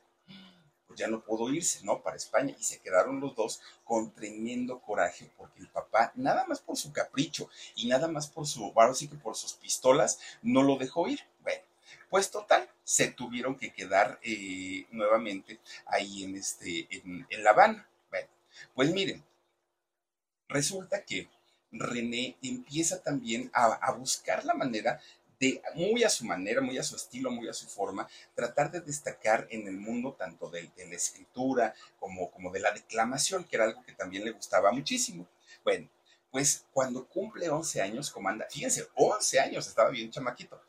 Pues 0.88 0.99
ya 0.99 1.07
no 1.07 1.21
pudo 1.21 1.53
irse, 1.53 1.85
¿no? 1.85 2.01
Para 2.01 2.17
España. 2.17 2.55
Y 2.59 2.63
se 2.63 2.79
quedaron 2.79 3.19
los 3.19 3.35
dos 3.35 3.61
con 3.83 4.11
tremendo 4.11 4.79
coraje 4.79 5.29
porque 5.38 5.59
el 5.59 5.67
papá, 5.67 6.11
nada 6.15 6.47
más 6.47 6.61
por 6.61 6.77
su 6.77 6.91
capricho 6.91 7.47
y 7.75 7.88
nada 7.88 8.07
más 8.07 8.25
por 8.25 8.47
su, 8.47 8.73
ahora 8.75 8.95
sí 8.95 9.07
que 9.07 9.17
por 9.17 9.35
sus 9.35 9.53
pistolas, 9.53 10.19
no 10.41 10.63
lo 10.63 10.77
dejó 10.77 11.07
ir. 11.07 11.19
Bueno, 11.43 11.61
pues 12.09 12.31
total, 12.31 12.67
se 12.83 13.09
tuvieron 13.09 13.55
que 13.55 13.71
quedar 13.71 14.19
eh, 14.23 14.88
nuevamente 14.89 15.59
ahí 15.85 16.23
en, 16.23 16.35
este, 16.38 16.88
en, 16.89 17.27
en 17.29 17.43
La 17.43 17.51
Habana. 17.51 17.88
Pues 18.73 18.91
miren, 18.91 19.23
resulta 20.47 21.03
que 21.03 21.29
René 21.71 22.37
empieza 22.41 23.01
también 23.01 23.49
a, 23.53 23.91
buscar 23.91 24.45
la 24.45 24.53
manera 24.53 24.99
de, 25.39 25.61
muy 25.75 26.03
a 26.03 26.09
su 26.09 26.25
manera, 26.25 26.61
muy 26.61 26.77
a 26.77 26.83
su 26.83 26.95
estilo, 26.95 27.31
muy 27.31 27.47
a 27.49 27.53
su 27.53 27.67
forma, 27.67 28.07
tratar 28.33 28.71
de 28.71 28.81
destacar 28.81 29.47
en 29.49 29.67
el 29.67 29.77
mundo 29.77 30.13
tanto 30.13 30.49
de, 30.49 30.71
la 30.77 30.95
escritura 30.95 31.73
como, 31.99 32.31
como 32.31 32.51
de 32.51 32.61
la 32.61 32.71
declamación, 32.71 33.43
que 33.43 33.55
era 33.57 33.65
algo 33.65 33.83
que 33.83 33.93
también 33.93 34.23
le 34.23 34.31
gustaba 34.31 34.71
muchísimo. 34.71 35.27
Bueno, 35.63 35.89
pues 36.31 36.65
cuando 36.71 37.07
cumple 37.07 37.49
11 37.49 37.81
años, 37.81 38.11
como 38.11 38.29
anda, 38.29 38.45
fíjense, 38.49 38.87
11 38.95 39.39
años, 39.39 39.67
estaba 39.67 39.89
bien 39.89 40.11
chamaquito, 40.11 40.61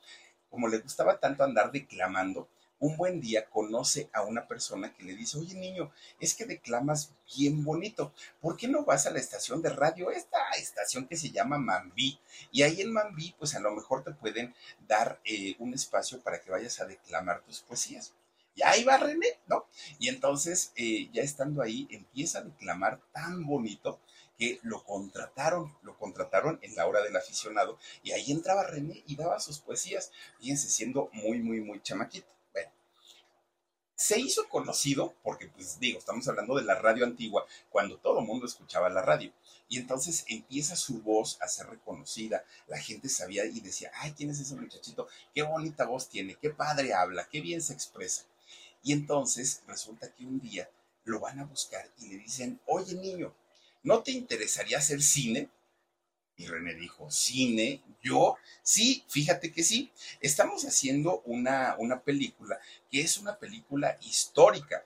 como 0.50 0.68
le 0.68 0.78
gustaba 0.78 1.18
tanto 1.18 1.44
andar 1.44 1.70
declamando, 1.70 2.48
un 2.78 2.96
buen 2.96 3.20
día 3.20 3.48
conoce 3.48 4.10
a 4.12 4.22
una 4.22 4.46
persona 4.46 4.92
que 4.94 5.04
le 5.04 5.14
dice, 5.14 5.38
oye 5.38 5.54
niño, 5.54 5.90
es 6.20 6.34
que 6.34 6.44
declamas 6.44 7.12
bien 7.36 7.64
bonito, 7.64 8.12
¿por 8.40 8.56
qué 8.56 8.68
no 8.68 8.84
vas 8.84 9.06
a 9.06 9.10
la 9.10 9.18
estación 9.18 9.62
de 9.62 9.70
radio, 9.70 10.10
esta 10.10 10.38
estación 10.58 11.06
que 11.06 11.16
se 11.16 11.30
llama 11.30 11.58
Mambí? 11.58 12.18
Y 12.52 12.62
ahí 12.62 12.80
en 12.80 12.92
Mambí, 12.92 13.34
pues 13.38 13.54
a 13.54 13.60
lo 13.60 13.72
mejor 13.72 14.04
te 14.04 14.12
pueden 14.12 14.54
dar 14.86 15.20
eh, 15.24 15.56
un 15.58 15.74
espacio 15.74 16.20
para 16.20 16.40
que 16.40 16.50
vayas 16.50 16.80
a 16.80 16.86
declamar 16.86 17.42
tus 17.42 17.60
poesías. 17.60 18.12
Y 18.54 18.62
ahí 18.62 18.84
va 18.84 18.96
René, 18.96 19.38
¿no? 19.48 19.66
Y 19.98 20.08
entonces, 20.08 20.72
eh, 20.76 21.10
ya 21.12 21.22
estando 21.22 21.60
ahí, 21.60 21.86
empieza 21.90 22.38
a 22.38 22.42
declamar 22.42 23.00
tan 23.12 23.44
bonito 23.44 24.00
que 24.38 24.60
lo 24.62 24.82
contrataron, 24.82 25.76
lo 25.82 25.96
contrataron 25.98 26.58
en 26.62 26.74
la 26.74 26.86
hora 26.86 27.02
del 27.02 27.16
aficionado, 27.16 27.78
y 28.02 28.12
ahí 28.12 28.32
entraba 28.32 28.64
René 28.64 29.02
y 29.06 29.16
daba 29.16 29.40
sus 29.40 29.60
poesías, 29.60 30.10
fíjense, 30.38 30.68
siendo 30.68 31.10
muy, 31.12 31.40
muy, 31.40 31.60
muy 31.60 31.82
chamaquito 31.82 32.35
se 33.96 34.20
hizo 34.20 34.46
conocido, 34.48 35.14
porque 35.22 35.48
pues 35.48 35.80
digo, 35.80 35.98
estamos 35.98 36.28
hablando 36.28 36.54
de 36.54 36.62
la 36.62 36.74
radio 36.74 37.04
antigua, 37.06 37.46
cuando 37.70 37.96
todo 37.96 38.20
el 38.20 38.26
mundo 38.26 38.46
escuchaba 38.46 38.90
la 38.90 39.00
radio. 39.00 39.32
Y 39.68 39.78
entonces 39.78 40.24
empieza 40.28 40.76
su 40.76 41.00
voz 41.02 41.38
a 41.40 41.48
ser 41.48 41.66
reconocida, 41.66 42.44
la 42.68 42.78
gente 42.78 43.08
sabía 43.08 43.46
y 43.46 43.60
decía, 43.60 43.90
ay, 43.94 44.12
¿quién 44.12 44.30
es 44.30 44.38
ese 44.38 44.54
muchachito? 44.54 45.08
Qué 45.34 45.42
bonita 45.42 45.86
voz 45.86 46.08
tiene, 46.08 46.36
qué 46.40 46.50
padre 46.50 46.92
habla, 46.94 47.26
qué 47.28 47.40
bien 47.40 47.62
se 47.62 47.72
expresa. 47.72 48.24
Y 48.82 48.92
entonces 48.92 49.62
resulta 49.66 50.12
que 50.12 50.24
un 50.24 50.40
día 50.40 50.70
lo 51.04 51.18
van 51.18 51.40
a 51.40 51.44
buscar 51.44 51.90
y 51.98 52.08
le 52.08 52.18
dicen, 52.18 52.60
oye 52.66 52.94
niño, 52.94 53.34
¿no 53.82 54.02
te 54.02 54.12
interesaría 54.12 54.78
hacer 54.78 55.02
cine? 55.02 55.48
Y 56.36 56.46
René 56.46 56.74
dijo, 56.74 57.10
cine, 57.10 57.82
yo, 58.02 58.36
sí, 58.62 59.04
fíjate 59.08 59.52
que 59.52 59.62
sí, 59.62 59.90
estamos 60.20 60.64
haciendo 60.64 61.22
una, 61.24 61.76
una 61.78 62.02
película 62.02 62.58
que 62.90 63.00
es 63.00 63.18
una 63.18 63.38
película 63.38 63.96
histórica 64.02 64.84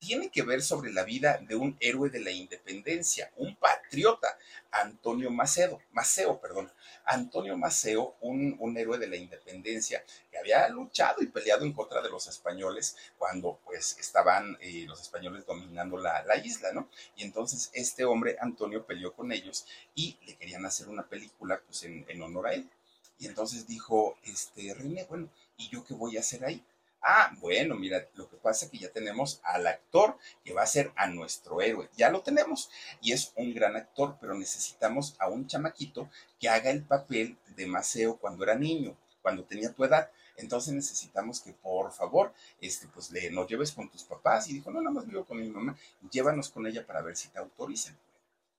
tiene 0.00 0.30
que 0.30 0.42
ver 0.42 0.62
sobre 0.62 0.92
la 0.92 1.04
vida 1.04 1.38
de 1.46 1.54
un 1.54 1.76
héroe 1.78 2.08
de 2.08 2.20
la 2.20 2.30
independencia, 2.30 3.30
un 3.36 3.54
patriota, 3.54 4.38
Antonio 4.72 5.30
Maceo, 5.30 5.80
Maceo, 5.92 6.40
perdón, 6.40 6.72
Antonio 7.04 7.56
Maceo, 7.56 8.16
un, 8.22 8.76
héroe 8.78 8.98
de 8.98 9.08
la 9.08 9.16
independencia 9.16 10.02
que 10.30 10.38
había 10.38 10.66
luchado 10.70 11.22
y 11.22 11.26
peleado 11.26 11.66
en 11.66 11.74
contra 11.74 12.00
de 12.00 12.08
los 12.08 12.26
españoles 12.28 12.96
cuando 13.18 13.60
pues 13.64 13.96
estaban 13.98 14.56
eh, 14.60 14.86
los 14.88 15.02
españoles 15.02 15.44
dominando 15.44 15.98
la, 15.98 16.24
la, 16.24 16.36
isla, 16.36 16.72
¿no? 16.72 16.88
Y 17.16 17.24
entonces 17.24 17.70
este 17.74 18.04
hombre, 18.04 18.36
Antonio, 18.40 18.86
peleó 18.86 19.12
con 19.12 19.32
ellos 19.32 19.66
y 19.94 20.16
le 20.24 20.36
querían 20.36 20.64
hacer 20.64 20.88
una 20.88 21.06
película 21.06 21.60
pues 21.66 21.82
en, 21.82 22.06
en 22.08 22.22
honor 22.22 22.46
a 22.46 22.54
él. 22.54 22.70
Y 23.18 23.26
entonces 23.26 23.66
dijo, 23.66 24.16
este, 24.24 24.72
René, 24.72 25.04
bueno, 25.04 25.28
¿y 25.58 25.68
yo 25.68 25.84
qué 25.84 25.92
voy 25.92 26.16
a 26.16 26.20
hacer 26.20 26.42
ahí? 26.42 26.64
Ah, 27.02 27.32
bueno, 27.40 27.76
mira, 27.76 28.06
lo 28.14 28.28
que 28.28 28.36
pasa 28.36 28.66
es 28.66 28.70
que 28.70 28.78
ya 28.78 28.90
tenemos 28.90 29.40
al 29.42 29.66
actor 29.66 30.18
que 30.44 30.52
va 30.52 30.62
a 30.62 30.66
ser 30.66 30.92
a 30.96 31.06
nuestro 31.06 31.62
héroe. 31.62 31.88
Ya 31.96 32.10
lo 32.10 32.22
tenemos 32.22 32.70
y 33.00 33.12
es 33.12 33.32
un 33.36 33.54
gran 33.54 33.76
actor, 33.76 34.18
pero 34.20 34.34
necesitamos 34.34 35.16
a 35.18 35.28
un 35.28 35.46
chamaquito 35.46 36.10
que 36.38 36.48
haga 36.48 36.70
el 36.70 36.82
papel 36.82 37.38
de 37.56 37.66
Maceo 37.66 38.18
cuando 38.18 38.44
era 38.44 38.54
niño, 38.54 38.96
cuando 39.22 39.44
tenía 39.44 39.72
tu 39.72 39.84
edad. 39.84 40.10
Entonces 40.36 40.74
necesitamos 40.74 41.40
que 41.40 41.52
por 41.52 41.90
favor, 41.92 42.34
este, 42.60 42.86
pues 42.88 43.10
le, 43.10 43.30
nos 43.30 43.48
lleves 43.48 43.72
con 43.72 43.90
tus 43.90 44.04
papás. 44.04 44.48
Y 44.48 44.54
dijo, 44.54 44.70
no, 44.70 44.80
nada 44.80 44.94
más 44.94 45.06
vivo 45.06 45.24
con 45.24 45.40
mi 45.40 45.48
mamá, 45.48 45.76
llévanos 46.10 46.50
con 46.50 46.66
ella 46.66 46.86
para 46.86 47.02
ver 47.02 47.16
si 47.16 47.28
te 47.28 47.38
autorizan. 47.38 47.96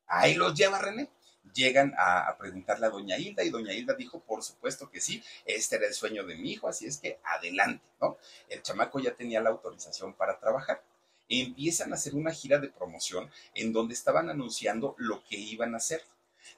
Ahí 0.08 0.34
los 0.36 0.56
lleva 0.56 0.80
René. 0.80 1.10
Llegan 1.54 1.94
a, 1.98 2.36
preguntarle 2.38 2.86
a 2.86 2.90
doña 2.90 3.18
Hilda 3.18 3.44
y 3.44 3.50
doña 3.50 3.74
Hilda 3.74 3.94
dijo, 3.96 4.20
por 4.20 4.44
supuesto 4.44 4.90
que 4.90 5.02
sí, 5.02 5.24
este 5.46 5.76
era 5.76 5.88
el 5.88 5.94
sueño 5.94 6.26
de 6.26 6.36
mi 6.36 6.52
hijo, 6.52 6.68
así 6.68 6.86
es 6.88 6.98
que 6.98 7.20
adelante, 7.24 7.84
¿no? 8.00 8.18
El 8.50 8.62
chamaco 8.62 9.00
ya 9.00 9.14
tenía 9.14 9.42
la 9.42 9.50
autorización 9.50 10.14
para 10.14 10.40
trabajar. 10.40 10.84
Empiezan 11.30 11.92
a 11.92 11.96
hacer 11.96 12.16
una 12.16 12.32
gira 12.32 12.60
de 12.60 12.70
promoción 12.70 13.30
en 13.56 13.72
donde 13.74 13.94
estaban 13.94 14.30
anunciando 14.30 14.96
lo 14.98 15.24
que 15.24 15.38
iban 15.38 15.74
a 15.74 15.78
hacer 15.78 16.04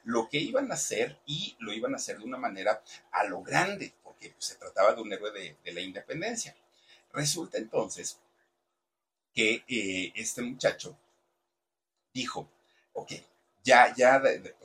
lo 0.03 0.29
que 0.29 0.37
iban 0.37 0.71
a 0.71 0.75
hacer 0.75 1.19
y 1.25 1.55
lo 1.59 1.73
iban 1.73 1.93
a 1.93 1.97
hacer 1.97 2.17
de 2.17 2.23
una 2.23 2.37
manera 2.37 2.81
a 3.11 3.25
lo 3.25 3.41
grande, 3.41 3.93
porque 4.03 4.29
pues, 4.29 4.45
se 4.45 4.55
trataba 4.55 4.93
de 4.93 5.01
un 5.01 5.11
héroe 5.11 5.31
de, 5.31 5.73
la 5.73 5.81
independencia. 5.81 6.55
Resulta 7.11 7.57
entonces 7.57 8.19
que 9.33 9.63
eh, 9.67 10.11
este 10.15 10.41
muchacho 10.41 10.97
dijo, 12.13 12.49
ok, 12.93 13.11
ya, 13.63 13.93
ya 13.95 14.21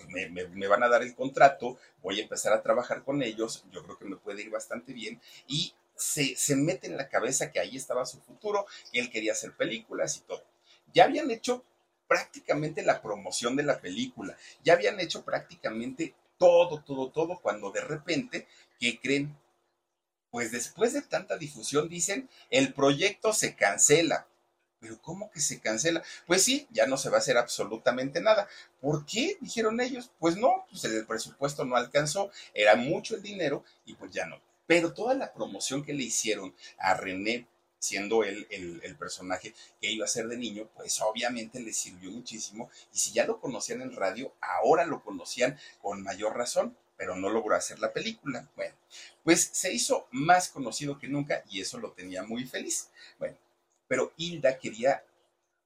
me, 0.08 0.28
me, 0.30 0.66
van 0.66 0.82
a 0.82 0.88
dar 0.88 1.02
el 1.02 1.14
contrato, 1.14 1.78
voy 2.02 2.18
a 2.18 2.22
empezar 2.22 2.52
a 2.52 2.62
trabajar 2.62 3.04
con 3.04 3.22
ellos, 3.22 3.64
yo 3.72 3.82
creo 3.84 3.98
que 3.98 4.04
me 4.04 4.16
puede 4.16 4.42
ir 4.42 4.50
bastante 4.50 4.92
bien 4.92 5.20
y 5.46 5.74
se, 5.94 6.36
se 6.36 6.56
mete 6.56 6.86
en 6.86 6.96
la 6.96 7.08
cabeza 7.08 7.50
que 7.50 7.60
ahí 7.60 7.76
estaba 7.76 8.06
su 8.06 8.20
futuro, 8.20 8.66
que 8.92 9.00
él 9.00 9.10
quería 9.10 9.32
hacer 9.32 9.52
películas 9.52 10.16
y 10.16 10.20
todo. 10.20 10.44
Ya 10.92 11.04
habían 11.04 11.30
hecho 11.30 11.64
prácticamente 12.06 12.82
la 12.82 13.02
promoción 13.02 13.54
de 13.56 13.64
la 13.64 13.80
película, 13.80 14.36
ya 14.64 14.74
habían 14.74 14.98
hecho 15.00 15.24
prácticamente 15.24 16.14
todo, 16.38 16.80
todo, 16.82 17.10
todo, 17.10 17.38
cuando 17.40 17.70
de 17.70 17.80
repente, 17.82 18.46
¿qué 18.78 18.98
creen? 19.00 19.36
Pues 20.30 20.52
después 20.52 20.92
de 20.92 21.02
tanta 21.02 21.36
difusión 21.36 21.88
dicen, 21.88 22.28
el 22.50 22.72
proyecto 22.72 23.32
se 23.32 23.54
cancela. 23.56 24.26
Pero 24.80 25.00
¿cómo 25.02 25.30
que 25.30 25.40
se 25.40 25.60
cancela? 25.60 26.02
Pues 26.26 26.44
sí, 26.44 26.66
ya 26.70 26.86
no 26.86 26.96
se 26.96 27.10
va 27.10 27.16
a 27.16 27.20
hacer 27.20 27.36
absolutamente 27.36 28.20
nada. 28.20 28.48
¿Por 28.80 29.04
qué? 29.06 29.36
Dijeron 29.40 29.80
ellos. 29.80 30.10
Pues 30.18 30.36
no, 30.36 30.66
pues 30.70 30.84
el 30.84 31.06
presupuesto 31.06 31.64
no 31.64 31.76
alcanzó, 31.76 32.30
era 32.54 32.76
mucho 32.76 33.16
el 33.16 33.22
dinero 33.22 33.64
y 33.84 33.94
pues 33.94 34.12
ya 34.12 34.26
no. 34.26 34.40
Pero 34.66 34.92
toda 34.92 35.14
la 35.14 35.32
promoción 35.32 35.84
que 35.84 35.94
le 35.94 36.04
hicieron 36.04 36.54
a 36.78 36.94
René, 36.94 37.46
siendo 37.78 38.22
él 38.24 38.46
el, 38.50 38.96
personaje 38.96 39.54
que 39.80 39.90
iba 39.90 40.04
a 40.04 40.08
ser 40.08 40.28
de 40.28 40.36
niño, 40.36 40.68
pues 40.76 41.00
obviamente 41.00 41.60
le 41.60 41.72
sirvió 41.72 42.10
muchísimo. 42.10 42.70
Y 42.92 42.98
si 42.98 43.12
ya 43.12 43.24
lo 43.24 43.40
conocían 43.40 43.82
en 43.82 43.96
radio, 43.96 44.32
ahora 44.40 44.84
lo 44.84 45.02
conocían 45.02 45.58
con 45.80 46.02
mayor 46.02 46.36
razón 46.36 46.76
pero 46.98 47.14
no 47.14 47.30
logró 47.30 47.54
hacer 47.54 47.78
la 47.78 47.92
película. 47.92 48.50
Bueno, 48.56 48.74
pues 49.22 49.48
se 49.52 49.72
hizo 49.72 50.08
más 50.10 50.48
conocido 50.48 50.98
que 50.98 51.06
nunca 51.06 51.44
y 51.48 51.60
eso 51.60 51.78
lo 51.78 51.92
tenía 51.92 52.24
muy 52.24 52.44
feliz. 52.44 52.88
Bueno, 53.20 53.36
pero 53.88 54.12
Hilda 54.16 54.58
quería, 54.58 55.04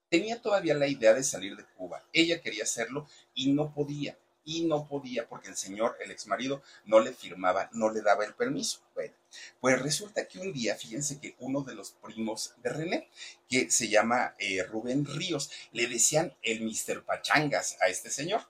tenía 0.08 0.40
todavía 0.40 0.74
la 0.74 0.86
idea 0.86 1.12
de 1.12 1.24
salir 1.24 1.56
de 1.56 1.66
Cuba. 1.76 2.02
Ella 2.12 2.40
quería 2.40 2.62
hacerlo 2.62 3.06
y 3.34 3.52
no 3.52 3.74
podía, 3.74 4.16
y 4.44 4.64
no 4.64 4.86
podía 4.88 5.28
porque 5.28 5.48
el 5.48 5.56
señor, 5.56 5.96
el 6.00 6.10
ex 6.10 6.26
marido, 6.26 6.62
no 6.84 7.00
le 7.00 7.12
firmaba, 7.12 7.68
no 7.72 7.90
le 7.90 8.00
daba 8.00 8.24
el 8.24 8.34
permiso. 8.34 8.80
Bueno, 8.94 9.14
pues 9.60 9.80
resulta 9.82 10.26
que 10.26 10.38
un 10.38 10.52
día, 10.52 10.74
fíjense 10.76 11.18
que 11.18 11.34
uno 11.40 11.62
de 11.62 11.74
los 11.74 11.92
primos 11.92 12.54
de 12.62 12.70
René, 12.70 13.08
que 13.48 13.70
se 13.70 13.88
llama 13.88 14.34
eh, 14.38 14.62
Rubén 14.62 15.04
Ríos, 15.04 15.50
le 15.72 15.86
decían 15.86 16.34
el 16.42 16.62
Mr. 16.62 17.04
Pachangas 17.04 17.76
a 17.80 17.88
este 17.88 18.10
señor. 18.10 18.42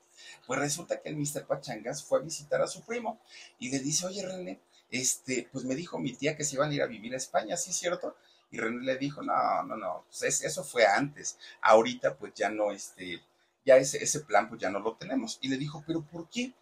Pues 0.46 0.58
resulta 0.58 1.00
que 1.00 1.08
el 1.08 1.16
Mr. 1.16 1.46
Pachangas 1.46 2.04
fue 2.04 2.18
a 2.18 2.22
visitar 2.22 2.60
a 2.62 2.66
su 2.66 2.82
primo 2.82 3.20
y 3.58 3.70
le 3.70 3.78
dice, 3.78 4.06
oye 4.06 4.26
René, 4.26 4.60
este, 4.90 5.48
pues 5.50 5.64
me 5.64 5.74
dijo 5.74 5.98
mi 5.98 6.12
tía 6.12 6.36
que 6.36 6.44
se 6.44 6.56
iban 6.56 6.70
a 6.70 6.74
ir 6.74 6.82
a 6.82 6.86
vivir 6.86 7.14
a 7.14 7.16
España, 7.16 7.56
¿sí 7.56 7.70
es 7.70 7.76
cierto? 7.76 8.16
Y 8.52 8.58
René 8.58 8.84
le 8.84 8.98
dijo, 8.98 9.22
no, 9.22 9.62
no, 9.64 9.76
no, 9.76 10.04
pues 10.06 10.42
eso 10.42 10.62
fue 10.62 10.86
antes. 10.86 11.38
Ahorita 11.62 12.14
pues 12.14 12.34
ya 12.34 12.50
no, 12.50 12.70
este, 12.70 13.24
ya 13.64 13.78
ese, 13.78 14.04
ese 14.04 14.20
plan 14.20 14.46
pues 14.46 14.60
ya 14.60 14.68
no 14.68 14.78
lo 14.78 14.94
tenemos. 14.94 15.38
Y 15.40 15.48
le 15.48 15.56
dijo, 15.56 15.82
pero 15.86 16.02
¿por 16.02 16.28
qué? 16.28 16.52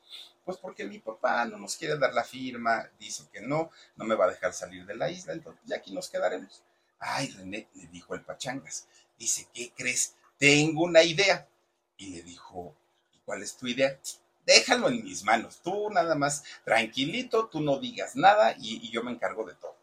Pues 0.44 0.56
porque 0.56 0.86
mi 0.86 1.00
papá 1.00 1.44
no 1.46 1.58
nos 1.58 1.76
quiere 1.76 1.98
dar 1.98 2.14
la 2.14 2.22
firma, 2.22 2.88
dice 2.98 3.24
que 3.32 3.40
no, 3.40 3.72
no 3.96 4.04
me 4.04 4.14
va 4.14 4.26
a 4.26 4.30
dejar 4.30 4.52
salir 4.52 4.86
de 4.86 4.94
la 4.94 5.10
isla, 5.10 5.32
entonces 5.32 5.60
ya 5.66 5.76
aquí 5.76 5.92
nos 5.92 6.08
quedaremos. 6.08 6.62
Ay, 7.00 7.28
René, 7.32 7.68
le 7.74 7.88
dijo 7.88 8.14
el 8.14 8.22
Pachangas, 8.22 8.86
dice, 9.18 9.48
¿qué 9.52 9.72
crees? 9.76 10.14
Tengo 10.38 10.84
una 10.84 11.02
idea. 11.02 11.48
Y 11.96 12.14
le 12.14 12.22
dijo, 12.22 12.74
¿y 13.12 13.18
cuál 13.24 13.42
es 13.42 13.56
tu 13.56 13.66
idea? 13.66 13.98
Déjalo 14.46 14.88
en 14.88 15.02
mis 15.02 15.24
manos, 15.24 15.60
tú 15.60 15.90
nada 15.90 16.14
más 16.14 16.44
tranquilito, 16.64 17.48
tú 17.48 17.60
no 17.60 17.78
digas 17.80 18.14
nada 18.14 18.54
y, 18.58 18.86
y 18.86 18.90
yo 18.90 19.02
me 19.02 19.10
encargo 19.10 19.44
de 19.44 19.54
todo. 19.54 19.76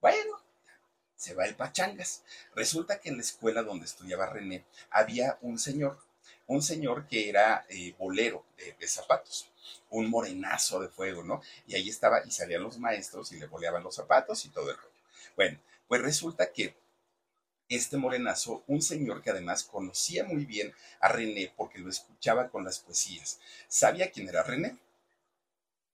Bueno, 0.00 0.31
se 1.22 1.34
va 1.34 1.46
el 1.46 1.54
pachangas. 1.54 2.24
Resulta 2.56 2.98
que 2.98 3.08
en 3.08 3.16
la 3.16 3.22
escuela 3.22 3.62
donde 3.62 3.86
estudiaba 3.86 4.26
René 4.26 4.64
había 4.90 5.38
un 5.42 5.56
señor, 5.56 5.96
un 6.48 6.62
señor 6.62 7.06
que 7.06 7.28
era 7.28 7.64
eh, 7.68 7.94
bolero 7.96 8.44
de, 8.56 8.88
zapatos, 8.88 9.48
un 9.90 10.10
morenazo 10.10 10.80
de 10.80 10.88
fuego, 10.88 11.22
¿no? 11.22 11.40
Y 11.68 11.76
ahí 11.76 11.88
estaba, 11.88 12.26
y 12.26 12.32
salían 12.32 12.64
los 12.64 12.76
maestros 12.78 13.30
y 13.30 13.38
le 13.38 13.46
boleaban 13.46 13.84
los 13.84 13.94
zapatos 13.94 14.44
y 14.44 14.48
todo 14.48 14.68
el 14.68 14.76
rollo. 14.76 14.90
Bueno, 15.36 15.60
pues 15.86 16.02
resulta 16.02 16.50
que 16.52 16.74
este 17.68 17.96
morenazo, 17.98 18.64
un 18.66 18.82
señor 18.82 19.22
que 19.22 19.30
además 19.30 19.62
conocía 19.62 20.24
muy 20.24 20.44
bien 20.44 20.74
a 20.98 21.06
René 21.06 21.52
porque 21.56 21.78
lo 21.78 21.88
escuchaba 21.88 22.48
con 22.48 22.64
las 22.64 22.80
poesías, 22.80 23.38
sabía 23.68 24.10
quién 24.10 24.28
era 24.28 24.42
René. 24.42 24.76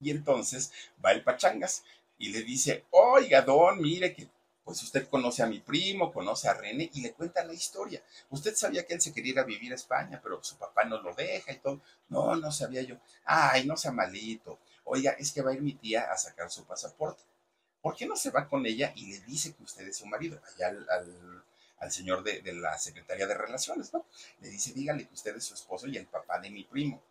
Y 0.01 0.11
entonces 0.11 0.73
va 1.05 1.13
el 1.13 1.23
pachangas 1.23 1.85
y 2.17 2.31
le 2.31 2.43
dice, 2.45 2.87
oiga, 2.91 3.43
don, 3.43 3.83
mire 3.83 4.15
que 4.15 4.29
pues 4.69 4.83
usted 4.83 5.09
conoce 5.09 5.43
a 5.43 5.47
mi 5.47 5.61
primo, 5.61 6.13
conoce 6.13 6.47
a 6.47 6.53
René 6.53 6.91
y 6.93 7.01
le 7.01 7.15
cuenta 7.15 7.43
la 7.43 7.55
historia. 7.55 8.03
Usted 8.29 8.55
sabía 8.55 8.85
que 8.85 8.93
él 8.93 9.01
se 9.01 9.15
quería 9.15 9.33
ir 9.33 9.39
a 9.39 9.45
vivir 9.45 9.73
a 9.73 9.77
España, 9.77 10.21
pero 10.23 10.45
su 10.45 10.59
papá 10.59 10.85
no 10.85 11.01
lo 11.01 11.15
deja 11.15 11.53
y 11.53 11.57
todo. 11.57 11.81
No, 12.11 12.37
no 12.37 12.53
sabía 12.53 12.83
yo. 12.83 12.99
Ay, 13.25 13.65
no 13.65 13.79
sea 13.79 13.93
malito. 13.93 14.59
Oiga, 14.85 15.13
es 15.13 15.33
que 15.33 15.41
va 15.41 15.53
a 15.53 15.55
ir 15.55 15.63
mi 15.63 15.73
tía 15.73 16.13
a 16.13 16.19
sacar 16.19 16.51
su 16.51 16.67
pasaporte. 16.67 17.23
¿Por 17.81 17.97
qué 17.97 18.05
no 18.05 18.15
se 18.15 18.31
va 18.31 18.47
con 18.47 18.67
ella 18.67 18.93
y 18.95 19.07
le 19.07 19.21
dice 19.21 19.55
que 19.55 19.63
usted 19.63 19.89
es 19.89 19.97
su 19.97 20.05
marido? 20.05 20.39
Allá 20.55 20.77
al, 21.81 21.91
señor 21.91 22.23
de, 22.23 22.43
de, 22.43 22.53
la 22.53 22.77
Secretaría 22.77 23.27
de 23.27 23.39
Relaciones, 23.39 23.91
¿no? 23.95 24.05
Le 24.43 24.51
dice, 24.51 24.75
dígale 24.75 25.09
que 25.09 25.15
usted 25.15 25.35
es 25.35 25.45
su 25.45 25.55
esposo 25.55 25.87
y 25.87 25.97
el 25.97 26.09
papá 26.09 26.41
de 26.41 26.51
mi 26.51 26.65
primo. 26.65 27.03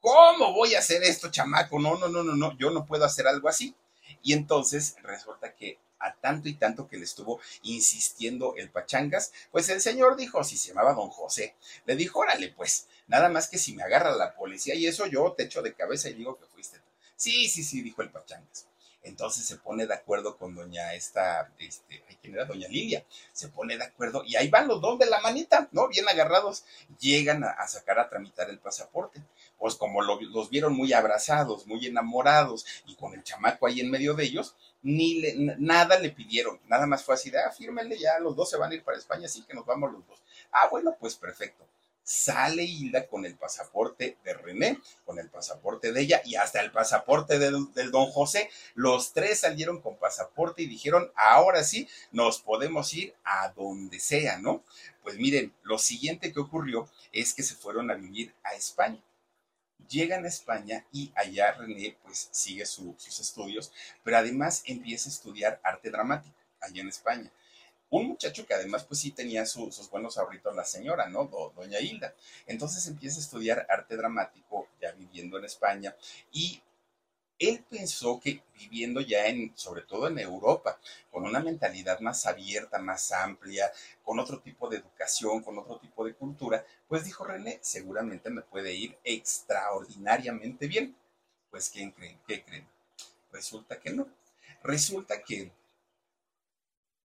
¿Cómo 0.00 0.52
voy 0.52 0.74
a 0.74 0.80
hacer 0.80 1.04
esto, 1.04 1.30
chamaco? 1.30 1.78
No, 1.78 1.96
no, 1.96 2.08
no, 2.08 2.24
no, 2.24 2.34
no, 2.34 2.58
yo 2.58 2.72
no 2.72 2.84
puedo 2.84 3.04
hacer 3.04 3.28
algo 3.28 3.48
así. 3.48 3.72
Y 4.20 4.32
entonces 4.32 4.96
resulta 5.04 5.54
que 5.54 5.78
a 5.98 6.14
tanto 6.14 6.48
y 6.48 6.54
tanto 6.54 6.88
que 6.88 6.96
le 6.96 7.04
estuvo 7.04 7.40
insistiendo 7.62 8.54
el 8.56 8.70
Pachangas, 8.70 9.32
pues 9.50 9.68
el 9.68 9.80
señor 9.80 10.16
dijo, 10.16 10.42
si 10.44 10.56
se 10.56 10.68
llamaba 10.68 10.94
don 10.94 11.10
José, 11.10 11.54
le 11.86 11.96
dijo, 11.96 12.20
órale 12.20 12.48
pues, 12.50 12.88
nada 13.06 13.28
más 13.28 13.48
que 13.48 13.58
si 13.58 13.74
me 13.74 13.82
agarra 13.82 14.14
la 14.14 14.34
policía 14.34 14.74
y 14.74 14.86
eso 14.86 15.06
yo 15.06 15.32
te 15.32 15.44
echo 15.44 15.62
de 15.62 15.74
cabeza 15.74 16.08
y 16.08 16.14
digo 16.14 16.38
que 16.38 16.46
fuiste 16.46 16.78
tú. 16.78 16.90
Sí, 17.16 17.48
sí, 17.48 17.62
sí, 17.62 17.82
dijo 17.82 18.02
el 18.02 18.10
Pachangas. 18.10 18.66
Entonces 19.04 19.44
se 19.44 19.56
pone 19.56 19.86
de 19.86 19.94
acuerdo 19.94 20.36
con 20.36 20.54
doña 20.54 20.94
esta, 20.94 21.50
este, 21.58 22.02
¿quién 22.20 22.34
era? 22.34 22.46
Doña 22.46 22.68
Lilia. 22.68 23.04
Se 23.32 23.48
pone 23.48 23.76
de 23.76 23.84
acuerdo 23.84 24.24
y 24.24 24.36
ahí 24.36 24.48
van 24.48 24.66
los 24.66 24.80
dos 24.80 24.98
de 24.98 25.06
la 25.06 25.20
manita, 25.20 25.68
¿no? 25.72 25.88
Bien 25.88 26.08
agarrados. 26.08 26.64
Llegan 26.98 27.44
a, 27.44 27.66
sacar 27.68 27.98
a 27.98 28.08
tramitar 28.08 28.50
el 28.50 28.58
pasaporte. 28.58 29.22
Pues 29.58 29.76
como 29.76 30.02
los 30.02 30.50
vieron 30.50 30.74
muy 30.74 30.92
abrazados, 30.92 31.66
muy 31.66 31.86
enamorados 31.86 32.66
y 32.86 32.96
con 32.96 33.14
el 33.14 33.22
chamaco 33.22 33.66
ahí 33.66 33.80
en 33.80 33.90
medio 33.90 34.14
de 34.14 34.24
ellos, 34.24 34.56
ni 34.82 35.22
nada 35.58 35.98
le 35.98 36.10
pidieron, 36.10 36.60
nada 36.66 36.86
más 36.86 37.02
fue 37.02 37.14
así 37.14 37.30
de, 37.30 37.38
ah, 37.38 37.50
fírmenle 37.50 37.98
ya, 37.98 38.18
los 38.18 38.36
dos 38.36 38.50
se 38.50 38.58
van 38.58 38.70
a 38.70 38.74
ir 38.74 38.84
para 38.84 38.98
España, 38.98 39.26
así 39.26 39.42
que 39.42 39.54
nos 39.54 39.64
vamos 39.64 39.90
los 39.90 40.06
dos. 40.06 40.22
Ah, 40.52 40.68
bueno, 40.70 40.94
pues 41.00 41.16
perfecto. 41.16 41.64
Sale 42.04 42.62
Hilda 42.62 43.06
con 43.06 43.24
el 43.24 43.34
pasaporte 43.34 44.18
de 44.22 44.34
René, 44.34 44.78
con 45.04 45.18
el 45.18 45.28
pasaporte 45.30 45.92
de 45.92 46.02
ella 46.02 46.22
y 46.24 46.36
hasta 46.36 46.60
el 46.60 46.70
pasaporte 46.70 47.38
del, 47.38 47.72
del 47.72 47.90
don 47.90 48.06
José. 48.06 48.50
Los 48.74 49.12
tres 49.12 49.40
salieron 49.40 49.80
con 49.80 49.96
pasaporte 49.96 50.62
y 50.62 50.66
dijeron, 50.66 51.10
ahora 51.16 51.64
sí, 51.64 51.88
nos 52.12 52.40
podemos 52.40 52.92
ir 52.94 53.14
a 53.24 53.48
donde 53.48 53.98
sea, 53.98 54.38
¿no? 54.38 54.62
Pues 55.02 55.16
miren, 55.16 55.52
lo 55.62 55.78
siguiente 55.78 56.32
que 56.32 56.40
ocurrió 56.40 56.88
es 57.10 57.34
que 57.34 57.42
se 57.42 57.54
fueron 57.56 57.90
a 57.90 57.94
vivir 57.94 58.32
a 58.44 58.54
España 58.54 59.02
llegan 59.88 60.24
a 60.24 60.28
España 60.28 60.84
y 60.92 61.12
allá 61.14 61.52
René 61.52 61.96
pues 62.02 62.28
sigue 62.32 62.66
sus 62.66 63.20
estudios, 63.20 63.72
pero 64.02 64.16
además 64.16 64.62
empieza 64.66 65.08
a 65.08 65.12
estudiar 65.12 65.60
arte 65.62 65.90
dramático 65.90 66.34
allá 66.60 66.80
en 66.80 66.88
España. 66.88 67.30
Un 67.94 68.08
muchacho 68.08 68.44
que 68.44 68.54
además 68.54 68.82
pues 68.82 68.98
sí 68.98 69.12
tenía 69.12 69.46
sus 69.46 69.88
buenos 69.88 70.18
ahorritos 70.18 70.52
la 70.56 70.64
señora, 70.64 71.08
¿no? 71.08 71.30
doña 71.54 71.78
Hilda. 71.78 72.12
Entonces 72.44 72.84
empieza 72.88 73.18
a 73.18 73.22
estudiar 73.22 73.68
arte 73.70 73.96
dramático 73.96 74.66
ya 74.80 74.90
viviendo 74.90 75.38
en 75.38 75.44
España 75.44 75.94
y 76.32 76.60
él 77.38 77.64
pensó 77.70 78.18
que 78.18 78.42
viviendo 78.58 79.00
ya 79.00 79.28
en, 79.28 79.52
sobre 79.54 79.82
todo 79.82 80.08
en 80.08 80.18
Europa, 80.18 80.76
con 81.12 81.22
una 81.22 81.38
mentalidad 81.38 82.00
más 82.00 82.26
abierta, 82.26 82.80
más 82.80 83.12
amplia, 83.12 83.70
con 84.02 84.18
otro 84.18 84.40
tipo 84.40 84.68
de 84.68 84.78
educación, 84.78 85.40
con 85.44 85.56
otro 85.56 85.78
tipo 85.78 86.04
de 86.04 86.14
cultura, 86.14 86.66
pues 86.88 87.04
dijo 87.04 87.22
René, 87.22 87.60
seguramente 87.62 88.28
me 88.28 88.42
puede 88.42 88.74
ir 88.74 88.98
extraordinariamente 89.04 90.66
bien. 90.66 90.96
Pues 91.48 91.70
¿quién 91.70 91.92
creen? 91.92 92.18
¿Qué 92.26 92.42
creen? 92.42 92.66
Resulta 93.30 93.78
que 93.78 93.92
no. 93.92 94.08
Resulta 94.64 95.22
que 95.22 95.52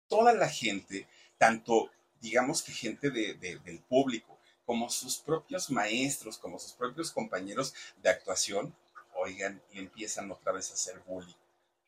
toda 0.08 0.34
la 0.34 0.50
gente, 0.50 1.08
tanto 1.38 1.90
digamos 2.20 2.64
que 2.64 2.72
gente 2.72 3.12
del 3.12 3.80
público, 3.88 4.38
como 4.66 4.90
sus 4.90 5.18
propios 5.18 5.70
maestros, 5.70 6.38
como 6.38 6.60
sus 6.60 6.74
propios 6.74 7.12
compañeros 7.12 7.74
de 8.02 8.10
actuación, 8.10 8.76
oigan, 9.16 9.62
le 9.72 9.80
empiezan 9.80 10.30
otra 10.32 10.52
vez 10.52 10.72
a 10.72 10.74
hacer 10.74 11.00
bullying. 11.06 11.36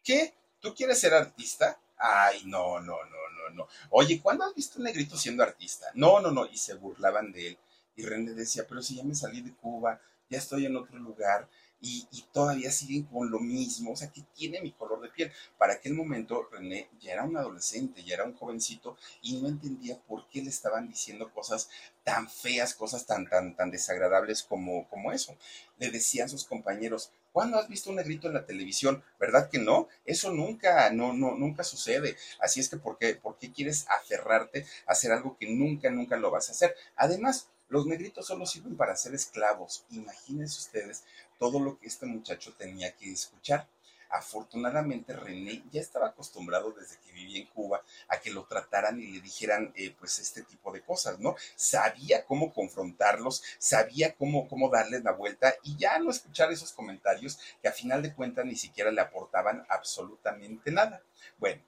¿Qué? 0.04 0.34
¿Tú 0.60 0.74
quieres 0.74 1.00
ser 1.00 1.14
artista? 1.14 1.80
Ay, 1.98 2.44
no, 2.46 2.80
no, 2.80 3.04
no, 3.04 3.30
no, 3.32 3.50
no. 3.54 3.68
Oye, 3.90 4.22
¿cuándo 4.22 4.46
has 4.46 4.56
visto 4.56 4.80
un 4.80 4.86
negrito 4.86 5.18
siendo 5.18 5.44
artista? 5.44 5.88
No, 5.94 6.20
no, 6.22 6.32
no. 6.32 6.46
Y 6.46 6.58
se 6.58 6.76
burlaban 6.76 7.32
de 7.32 7.50
él. 7.50 7.58
Y 7.96 8.04
René 8.04 8.32
decía, 8.32 8.66
pero 8.68 8.82
si 8.82 8.96
ya 8.96 9.04
me 9.04 9.14
salí 9.14 9.42
de 9.42 9.54
Cuba, 9.54 10.00
ya 10.30 10.38
estoy 10.38 10.66
en 10.66 10.78
otro 10.78 10.98
lugar, 11.00 11.50
y, 11.82 12.08
todavía 12.32 12.72
siguen 12.72 13.04
con 13.04 13.32
lo 13.32 13.40
mismo, 13.40 13.94
o 13.94 13.96
sea, 13.96 14.12
que 14.12 14.24
tiene 14.34 14.62
mi 14.62 14.72
color 14.72 15.02
de 15.02 15.10
piel. 15.10 15.32
Para 15.58 15.74
aquel 15.74 15.94
momento 15.94 16.48
René 16.52 16.90
ya 17.00 17.14
era 17.14 17.24
un 17.24 17.38
adolescente, 17.38 18.04
ya 18.04 18.16
era 18.16 18.26
un 18.26 18.36
jovencito 18.36 18.98
y 19.22 19.42
no 19.42 19.48
entendía 19.48 19.98
por 20.08 20.28
qué 20.30 20.42
le 20.42 20.50
estaban 20.50 20.88
diciendo 20.88 21.32
cosas 21.34 21.70
tan 22.04 22.30
feas, 22.30 22.74
cosas 22.76 23.06
tan, 23.06 23.28
tan, 23.28 23.56
tan 23.56 23.72
desagradables 23.72 24.44
como, 24.44 24.88
como 24.90 25.12
eso. 25.12 25.36
Le 25.78 25.90
decían 25.90 26.30
sus 26.30 26.46
compañeros, 26.46 27.12
¿cuándo 27.32 27.58
has 27.58 27.68
visto 27.68 27.90
un 27.90 27.98
negrito 27.98 28.28
en 28.28 28.36
la 28.36 28.46
televisión? 28.46 29.04
¿Verdad 29.20 29.50
que 29.50 29.60
no? 29.60 29.88
Eso 30.06 30.32
nunca, 30.32 30.92
no, 30.92 31.14
no, 31.14 31.36
nunca 31.36 31.64
sucede. 31.64 32.16
Así 32.40 32.60
es 32.60 32.70
que, 32.70 32.78
¿por 32.78 32.98
qué, 32.98 33.16
¿por 33.16 33.38
qué 33.38 33.52
quieres 33.52 33.86
aferrarte 33.90 34.66
a 34.86 34.92
hacer 34.92 35.12
algo 35.12 35.38
que 35.38 35.48
nunca, 35.48 35.90
nunca 35.90 36.18
lo 36.18 36.32
vas 36.32 36.50
a 36.50 36.52
hacer? 36.52 36.76
Además, 36.96 37.50
los 37.70 37.86
negritos 37.86 38.26
solo 38.26 38.46
sirven 38.48 38.76
para 38.76 38.96
ser 38.96 39.14
esclavos. 39.14 39.86
Imagínense 39.92 40.58
ustedes 40.58 41.04
todo 41.40 41.60
lo 41.60 41.80
que 41.80 41.88
este 41.88 42.06
muchacho 42.06 42.54
tenía 42.54 42.92
que 42.96 43.12
escuchar. 43.12 43.68
Afortunadamente 44.12 45.14
René 45.14 45.64
ya 45.72 45.82
estaba 45.82 46.08
acostumbrado 46.08 46.72
desde 46.72 46.98
que 46.98 47.12
vivía 47.12 47.42
en 47.42 47.48
Cuba 47.48 47.84
a 48.08 48.20
que 48.20 48.32
lo 48.32 48.44
trataran 48.46 49.00
y 49.00 49.06
le 49.06 49.22
dijeran 49.22 49.72
eh, 49.76 49.96
pues 50.00 50.18
este 50.18 50.42
tipo 50.42 50.72
de 50.72 50.82
cosas, 50.82 51.20
¿no? 51.20 51.36
Sabía 51.56 52.26
cómo 52.26 52.52
confrontarlos, 52.52 53.44
sabía 53.60 54.16
cómo, 54.16 54.48
cómo 54.48 54.70
darles 54.70 55.04
la 55.04 55.12
vuelta 55.12 55.54
y 55.64 55.78
ya 55.78 56.00
no 56.00 56.10
escuchar 56.10 56.52
esos 56.52 56.72
comentarios 56.74 57.40
que 57.62 57.68
a 57.68 57.72
final 57.72 58.02
de 58.02 58.14
cuentas 58.14 58.46
ni 58.46 58.56
siquiera 58.56 58.92
le 58.92 59.02
aportaban 59.02 59.64
absolutamente 59.70 60.72
nada. 60.72 61.04
Bueno, 61.38 61.62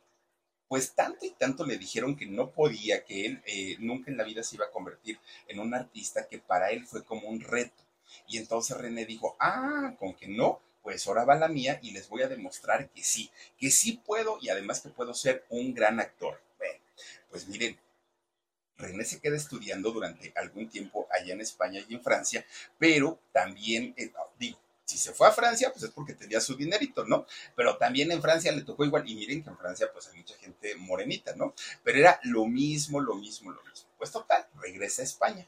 pues 0.68 0.94
tanto 0.94 1.26
y 1.26 1.32
tanto 1.32 1.66
le 1.66 1.78
dijeron 1.78 2.16
que 2.16 2.26
no 2.26 2.50
podía, 2.50 3.04
que 3.04 3.26
él 3.26 3.44
eh, 3.46 3.76
nunca 3.80 4.10
en 4.10 4.18
la 4.18 4.24
vida 4.24 4.42
se 4.42 4.56
iba 4.56 4.66
a 4.66 4.72
convertir 4.72 5.20
en 5.48 5.60
un 5.60 5.76
artista, 5.76 6.28
que 6.28 6.40
para 6.40 6.72
él 6.72 6.88
fue 6.88 7.04
como 7.04 7.28
un 7.28 7.42
reto. 7.42 7.84
Y 8.28 8.38
entonces 8.38 8.78
René 8.78 9.06
dijo, 9.06 9.36
ah, 9.40 9.96
con 10.00 10.14
que 10.14 10.28
no, 10.28 10.62
pues 10.82 11.08
ahora 11.08 11.26
va 11.26 11.36
la 11.36 11.48
mía 11.48 11.80
y 11.82 11.92
les 11.92 12.10
voy 12.10 12.24
a 12.24 12.28
demostrar 12.28 12.90
que 12.90 13.04
sí, 13.04 13.32
que 13.58 13.70
sí 13.70 14.02
puedo 14.06 14.38
y 14.42 14.50
además 14.50 14.82
que 14.82 14.90
puedo 14.90 15.14
ser 15.14 15.46
un 15.50 15.74
gran 15.74 16.00
actor. 16.00 16.42
Pues 17.30 17.48
miren, 17.48 17.80
René 18.78 19.06
se 19.06 19.22
queda 19.22 19.38
estudiando 19.38 19.92
durante 19.92 20.34
algún 20.36 20.68
tiempo 20.70 21.08
allá 21.12 21.34
en 21.34 21.42
España 21.42 21.82
y 21.88 21.94
en 21.94 22.04
Francia, 22.04 22.46
pero 22.78 23.20
también, 23.32 23.94
eh, 23.96 24.12
digo, 24.38 24.60
si 24.84 24.98
se 24.98 25.14
fue 25.14 25.28
a 25.28 25.32
Francia, 25.32 25.72
pues 25.72 25.84
es 25.84 25.92
porque 25.92 26.14
tenía 26.14 26.42
su 26.42 26.56
dinerito, 26.56 27.06
¿no? 27.06 27.26
Pero 27.56 27.78
también 27.78 28.12
en 28.12 28.22
Francia 28.22 28.52
le 28.52 28.64
tocó 28.64 28.84
igual, 28.84 29.08
y 29.08 29.16
miren 29.16 29.44
que 29.44 29.50
en 29.50 29.58
Francia 29.58 29.90
pues 29.94 30.08
hay 30.10 30.18
mucha 30.18 30.36
gente 30.40 30.76
morenita, 30.76 31.34
¿no? 31.36 31.54
Pero 31.84 32.00
era 32.00 32.20
lo 32.24 32.46
mismo, 32.46 33.00
lo 33.00 33.16
mismo, 33.16 33.52
lo 33.52 33.64
mismo. 33.64 33.90
Pues 33.98 34.12
total, 34.12 34.46
regresa 34.60 35.02
a 35.02 35.06
España. 35.06 35.48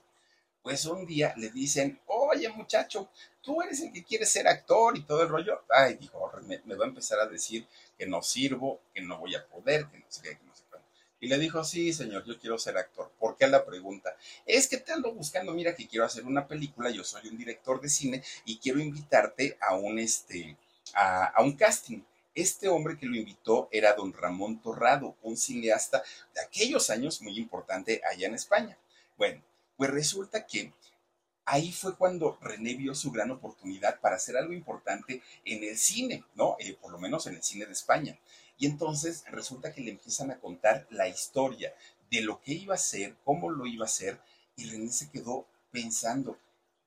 Pues 0.64 0.86
un 0.86 1.06
día 1.06 1.34
le 1.38 1.50
dicen, 1.50 2.00
oye 2.08 2.48
muchacho, 2.50 3.10
tú 3.42 3.62
eres 3.62 3.82
el 3.82 3.92
que 3.92 4.04
quiere 4.04 4.26
ser 4.26 4.48
actor 4.48 4.98
y 4.98 5.04
todo 5.04 5.22
el 5.22 5.30
rollo. 5.30 5.62
Ay, 5.70 5.96
dijo, 5.96 6.32
me, 6.48 6.62
me 6.64 6.76
va 6.76 6.86
a 6.86 6.88
empezar 6.88 7.20
a 7.20 7.28
decir 7.28 7.68
que 7.98 8.08
no 8.08 8.22
sirvo, 8.22 8.80
que 8.94 9.02
no 9.02 9.20
voy 9.20 9.36
a 9.36 9.46
poder, 9.46 9.88
que 9.88 10.00
no 10.00 10.06
sé 10.08 10.22
qué, 10.22 10.30
que 10.38 10.44
no 10.46 10.56
sé 10.56 10.64
qué. 10.72 10.78
Y 11.20 11.28
le 11.28 11.38
dijo, 11.38 11.64
sí, 11.64 11.94
señor, 11.94 12.26
yo 12.26 12.38
quiero 12.40 12.58
ser 12.58 12.78
actor. 12.78 13.12
¿Por 13.20 13.38
qué 13.38 13.48
la 13.48 13.66
pregunta? 13.66 14.16
Es 14.46 14.68
que 14.68 14.78
te 14.78 14.92
ando 14.92 15.14
buscando, 15.14 15.54
mira 15.54 15.76
que 15.76 15.88
quiero 15.88 16.06
hacer 16.06 16.26
una 16.26 16.48
película, 16.48 16.90
yo 16.90 17.04
soy 17.04 17.30
un 17.30 17.38
director 17.38 17.80
de 17.80 17.88
cine 17.88 18.24
y 18.46 18.58
quiero 18.58 18.80
invitarte 18.80 19.58
a 19.62 19.76
un, 19.76 20.00
este, 20.00 20.58
a, 20.94 21.42
un 21.42 21.56
casting. 21.58 22.02
Este 22.36 22.68
hombre 22.68 22.98
que 22.98 23.06
lo 23.06 23.16
invitó 23.16 23.70
era 23.72 23.94
don 23.94 24.12
Ramón 24.12 24.62
Torrado, 24.62 25.16
un 25.22 25.38
cineasta 25.38 26.04
de 26.34 26.42
aquellos 26.42 26.90
años 26.90 27.22
muy 27.22 27.38
importante 27.38 28.02
allá 28.10 28.28
en 28.28 28.36
España. 28.36 28.78
Bueno, 29.18 29.42
pues 29.78 29.90
resulta 29.90 30.46
que 30.46 30.72
ahí 31.46 31.72
fue 31.72 31.96
cuando 31.96 32.38
René 32.42 32.76
vio 32.76 32.96
su 32.96 33.12
gran 33.12 33.32
oportunidad 33.32 34.00
para 34.00 34.16
hacer 34.16 34.38
algo 34.38 34.54
importante 34.54 35.22
en 35.46 35.64
el 35.64 35.78
cine, 35.78 36.24
¿no? 36.36 36.56
Eh, 36.60 36.78
por 36.82 36.92
lo 36.92 37.00
menos 37.00 37.28
en 37.28 37.36
el 37.36 37.44
cine 37.44 37.66
de 37.66 37.74
España. 37.74 38.18
Y 38.58 38.66
entonces 38.66 39.24
resulta 39.30 39.74
que 39.74 39.82
le 39.82 39.92
empiezan 39.92 40.32
a 40.32 40.40
contar 40.40 40.88
la 40.90 41.08
historia 41.08 41.74
de 42.10 42.22
lo 42.22 42.42
que 42.42 42.54
iba 42.54 42.76
a 42.76 42.78
ser, 42.78 43.16
cómo 43.24 43.50
lo 43.50 43.66
iba 43.66 43.86
a 43.86 43.88
hacer, 43.88 44.20
y 44.56 44.70
René 44.70 44.92
se 44.92 45.10
quedó 45.10 45.48
pensando, 45.72 46.38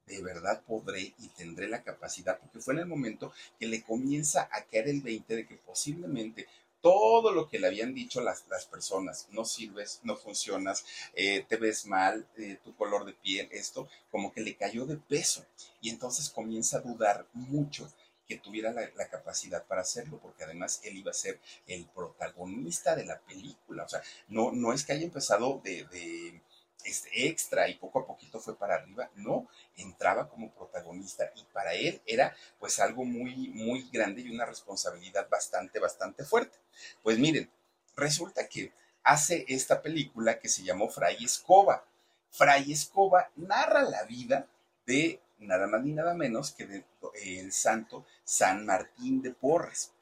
de 0.07 0.23
verdad 0.23 0.63
podré 0.63 1.15
y 1.19 1.29
tendré 1.37 1.69
la 1.69 1.83
capacidad, 1.83 2.39
porque 2.39 2.61
fue 2.61 2.75
en 2.75 2.81
el 2.81 2.87
momento 2.87 3.33
que 3.59 3.67
le 3.67 3.83
comienza 3.83 4.49
a 4.53 4.63
caer 4.63 4.89
el 4.89 5.03
20 5.03 5.35
de 5.35 5.47
que 5.47 5.57
posiblemente 5.57 6.47
todo 6.87 7.33
lo 7.33 7.49
que 7.49 7.59
le 7.59 7.67
habían 7.67 7.95
dicho 7.95 8.21
las, 8.21 8.47
las 8.49 8.65
personas, 8.65 9.27
no 9.33 9.45
sirves, 9.45 9.99
no 10.05 10.15
funcionas, 10.15 10.85
eh, 11.15 11.45
te 11.49 11.57
ves 11.57 11.85
mal, 11.85 12.25
eh, 12.37 12.61
tu 12.63 12.77
color 12.77 13.05
de 13.05 13.13
piel, 13.13 13.49
esto, 13.51 13.89
como 14.13 14.33
que 14.33 14.41
le 14.41 14.55
cayó 14.55 14.87
de 14.87 14.97
peso. 14.97 15.45
Y 15.81 15.91
entonces 15.91 16.31
comienza 16.31 16.79
a 16.79 16.83
dudar 16.83 17.27
mucho 17.33 17.93
que 18.29 18.39
tuviera 18.39 18.71
la, 18.71 19.09
capacidad 19.09 19.65
para 19.65 19.81
hacerlo, 19.81 20.21
porque 20.23 20.45
además 20.45 20.81
él 20.85 20.97
iba 20.99 21.11
a 21.11 21.15
ser 21.15 21.41
el 21.67 21.87
protagonista 21.87 22.95
de 22.95 23.05
la 23.05 23.19
película. 23.19 23.83
O 23.83 23.89
sea, 23.89 24.01
no, 24.29 24.53
no 24.53 24.73
es 24.73 24.85
que 24.85 24.93
haya 24.93 25.07
empezado 25.07 25.61
de, 25.65 26.41
este 26.87 27.29
extra 27.29 27.69
y 27.69 27.75
poco 27.75 28.01
a 28.01 28.07
poquito 28.07 28.41
fue 28.41 28.57
para 28.57 28.77
arriba, 28.77 29.11
no, 29.17 29.49
entraba 29.77 30.29
como 30.29 30.53
protagonista 30.53 31.31
y 31.35 31.45
para 31.53 31.75
él 31.75 32.01
era 32.07 32.35
pues 32.59 32.79
algo 32.81 33.05
muy, 33.05 33.49
muy 33.49 33.89
grande 33.91 34.23
y 34.23 34.31
una 34.31 34.47
responsabilidad 34.47 35.29
bastante, 35.29 35.79
bastante 35.79 36.25
fuerte. 36.25 36.59
Pues 37.03 37.19
miren, 37.19 37.51
resulta 37.97 38.49
que 38.49 38.73
hace 39.03 39.45
esta 39.49 39.83
película 39.83 40.39
que 40.39 40.49
se 40.49 40.63
llamó 40.63 40.89
Fray 40.89 41.25
Escoba. 41.25 41.85
Fray 42.31 42.73
Escoba 42.73 43.31
narra 43.37 43.83
la 43.83 44.05
vida 44.05 44.47
de 44.87 45.21
nada 45.39 45.67
más 45.67 45.83
ni 45.83 45.93
nada 45.93 46.15
menos 46.15 46.53
que 46.53 46.67
del 46.67 46.85
el 47.23 47.53
santo 47.53 48.05
San 48.25 48.67
Martín 48.67 49.23
de 49.23 49.33
Porres. 49.33 49.93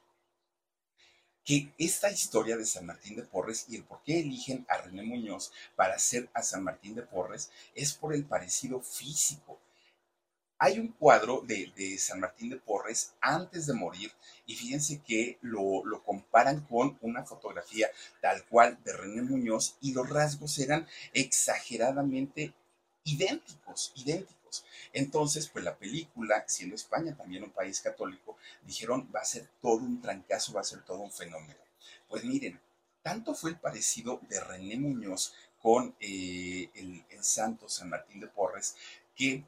Que 1.45 1.73
esta 1.79 2.11
historia 2.11 2.57
de 2.57 2.65
San 2.65 2.87
Martín 2.87 3.17
de 3.17 3.23
Porres 3.23 3.67
y 3.69 3.77
el 3.77 3.85
por 3.85 4.03
qué 4.03 4.21
eligen 4.21 4.65
a 4.69 4.79
René 4.79 5.03
Muñoz 5.03 5.53
para 5.77 5.95
hacer 5.95 6.29
a 6.33 6.43
San 6.43 6.65
Martín 6.65 6.95
de 6.95 7.03
Porres 7.03 7.51
es 7.75 7.93
por 7.93 8.15
el 8.15 8.25
parecido 8.25 8.81
físico. 8.81 9.61
Hay 10.59 10.79
un 10.79 10.89
cuadro 10.89 11.43
de, 11.43 11.99
San 11.99 12.21
Martín 12.21 12.49
de 12.49 12.57
Porres 12.57 13.13
antes 13.21 13.67
de 13.67 13.75
morir 13.75 14.13
y 14.47 14.55
fíjense 14.55 15.03
que 15.03 15.39
lo, 15.43 15.85
lo, 15.85 16.03
comparan 16.03 16.63
con 16.63 16.97
una 17.03 17.25
fotografía 17.25 17.91
tal 18.23 18.45
cual 18.47 18.79
de 18.85 18.93
René 18.95 19.23
Muñoz 19.23 19.77
y 19.81 19.93
los 19.93 20.09
rasgos 20.09 20.59
eran 20.59 20.87
exageradamente 21.13 22.55
idénticos, 23.05 23.93
idénticos. 23.97 24.44
Entonces, 24.95 25.49
pues 25.49 25.65
la 25.65 25.77
película, 25.77 26.45
siendo 26.47 26.77
España 26.77 27.17
también 27.17 27.43
un 27.43 27.51
país 27.51 27.81
católico, 27.81 28.39
dijeron 28.63 29.11
va 29.15 29.21
a 29.21 29.25
ser 29.25 29.49
todo 29.61 29.79
un 29.79 30.01
trancazo, 30.01 30.53
va 30.53 30.61
a 30.61 30.65
ser 30.65 30.83
todo 30.83 30.99
un 30.99 31.11
fenómeno. 31.11 31.59
Pues 32.09 32.25
miren, 32.25 32.61
tanto 33.03 33.35
fue 33.35 33.51
el 33.51 33.59
parecido 33.59 34.21
de 34.29 34.41
René 34.41 34.77
Muñoz 34.77 35.35
con 35.61 35.97
eh, 35.99 36.71
el, 36.75 37.05
santo 37.21 37.69
San 37.69 37.89
Martín 37.89 38.21
de 38.21 38.29
Porres 38.29 38.77
que 39.17 39.43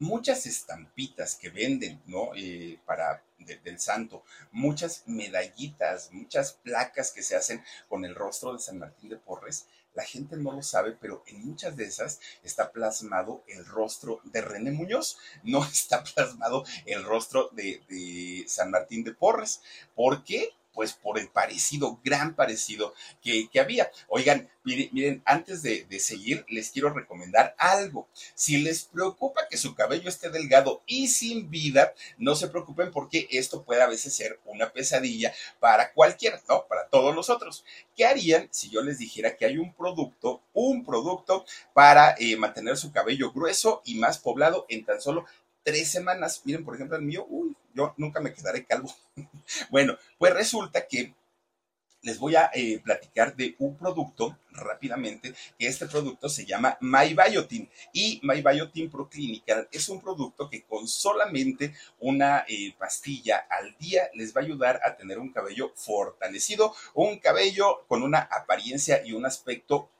muchas 0.00 0.44
estampitas 0.44 1.36
que 1.36 1.48
venden, 1.48 2.02
¿no? 2.06 2.34
Eh, 2.34 2.78
para 2.84 3.22
del 3.38 3.78
santo, 3.78 4.24
muchas 4.50 5.04
medallitas, 5.06 6.12
muchas 6.12 6.52
placas 6.52 7.12
que 7.12 7.22
se 7.22 7.36
hacen 7.36 7.64
con 7.88 8.04
el 8.04 8.14
rostro 8.14 8.52
de 8.52 8.58
San 8.58 8.78
Martín 8.78 9.10
de 9.10 9.16
Porres, 9.16 9.66
la 9.96 10.04
gente 10.04 10.36
no 10.36 10.52
lo 10.52 10.62
sabe, 10.62 10.92
pero 10.92 11.24
en 11.26 11.44
muchas 11.44 11.74
de 11.76 11.84
esas 11.84 12.20
está 12.44 12.70
plasmado 12.70 13.42
el 13.48 13.64
rostro 13.64 14.20
de 14.24 14.42
René 14.42 14.70
Muñoz, 14.70 15.18
no 15.42 15.64
está 15.72 16.04
plasmado 16.04 16.64
el 16.84 17.02
rostro 17.02 17.48
de, 17.52 17.82
de 17.88 18.44
San 18.46 18.70
Martín 18.70 19.02
de 19.02 19.14
Porres. 19.14 19.62
¿Por 19.94 20.22
qué? 20.22 20.50
Pues 20.76 20.92
por 20.92 21.18
el 21.18 21.28
parecido, 21.28 21.98
gran 22.04 22.36
parecido 22.36 22.92
que, 23.22 23.48
había. 23.58 23.90
Oigan, 24.08 24.50
miren, 24.62 25.22
antes 25.24 25.62
de, 25.62 25.86
seguir, 25.98 26.44
les 26.50 26.70
quiero 26.70 26.92
recomendar 26.92 27.54
algo. 27.56 28.08
Si 28.34 28.58
les 28.58 28.84
preocupa 28.84 29.48
que 29.48 29.56
su 29.56 29.74
cabello 29.74 30.10
esté 30.10 30.28
delgado 30.28 30.82
y 30.86 31.08
sin 31.08 31.48
vida, 31.48 31.94
no 32.18 32.36
se 32.36 32.48
preocupen 32.48 32.92
porque 32.92 33.26
esto 33.30 33.64
puede 33.64 33.80
a 33.80 33.88
veces 33.88 34.14
ser 34.14 34.38
una 34.44 34.70
pesadilla 34.70 35.32
para 35.60 35.94
cualquiera, 35.94 36.38
¿no? 36.46 36.66
Para 36.68 36.88
todos 36.88 37.14
los 37.14 37.30
otros. 37.30 37.64
¿Qué 37.96 38.04
harían 38.04 38.48
si 38.52 38.68
yo 38.68 38.82
les 38.82 38.98
dijera 38.98 39.34
que 39.34 39.46
hay 39.46 39.56
un 39.56 39.72
producto, 39.72 40.42
un 40.52 40.84
producto 40.84 41.46
para 41.72 42.14
eh, 42.18 42.36
mantener 42.36 42.76
su 42.76 42.92
cabello 42.92 43.32
grueso 43.32 43.80
y 43.86 43.94
más 43.94 44.18
poblado 44.18 44.66
en 44.68 44.84
tan 44.84 45.00
solo 45.00 45.24
tres 45.66 45.90
semanas. 45.90 46.42
Miren, 46.44 46.64
por 46.64 46.76
ejemplo, 46.76 46.96
el 46.96 47.02
mío, 47.02 47.26
uy, 47.28 47.56
yo 47.76 47.94
nunca 47.96 48.20
me 48.20 48.32
quedaré 48.32 48.64
calvo. 48.64 48.92
bueno, 49.70 49.96
pues 50.18 50.34
resulta 50.34 50.86
que 50.86 51.14
les 52.06 52.20
voy 52.20 52.36
a 52.36 52.50
eh, 52.54 52.80
platicar 52.84 53.34
de 53.34 53.56
un 53.58 53.76
producto 53.76 54.38
rápidamente, 54.52 55.34
que 55.58 55.66
este 55.66 55.86
producto 55.86 56.28
se 56.28 56.46
llama 56.46 56.78
MyBiotin 56.80 57.68
y 57.92 58.20
MyBiotin 58.22 58.88
ProClinical 58.88 59.68
es 59.72 59.88
un 59.88 60.00
producto 60.00 60.48
que 60.48 60.62
con 60.62 60.86
solamente 60.86 61.74
una 61.98 62.44
eh, 62.48 62.74
pastilla 62.78 63.46
al 63.50 63.76
día 63.78 64.08
les 64.14 64.34
va 64.34 64.40
a 64.40 64.44
ayudar 64.44 64.80
a 64.84 64.96
tener 64.96 65.18
un 65.18 65.32
cabello 65.32 65.72
fortalecido, 65.74 66.72
un 66.94 67.18
cabello 67.18 67.84
con 67.88 68.04
una 68.04 68.20
apariencia 68.20 69.04
y 69.04 69.12
un 69.12 69.26
aspecto 69.26 69.90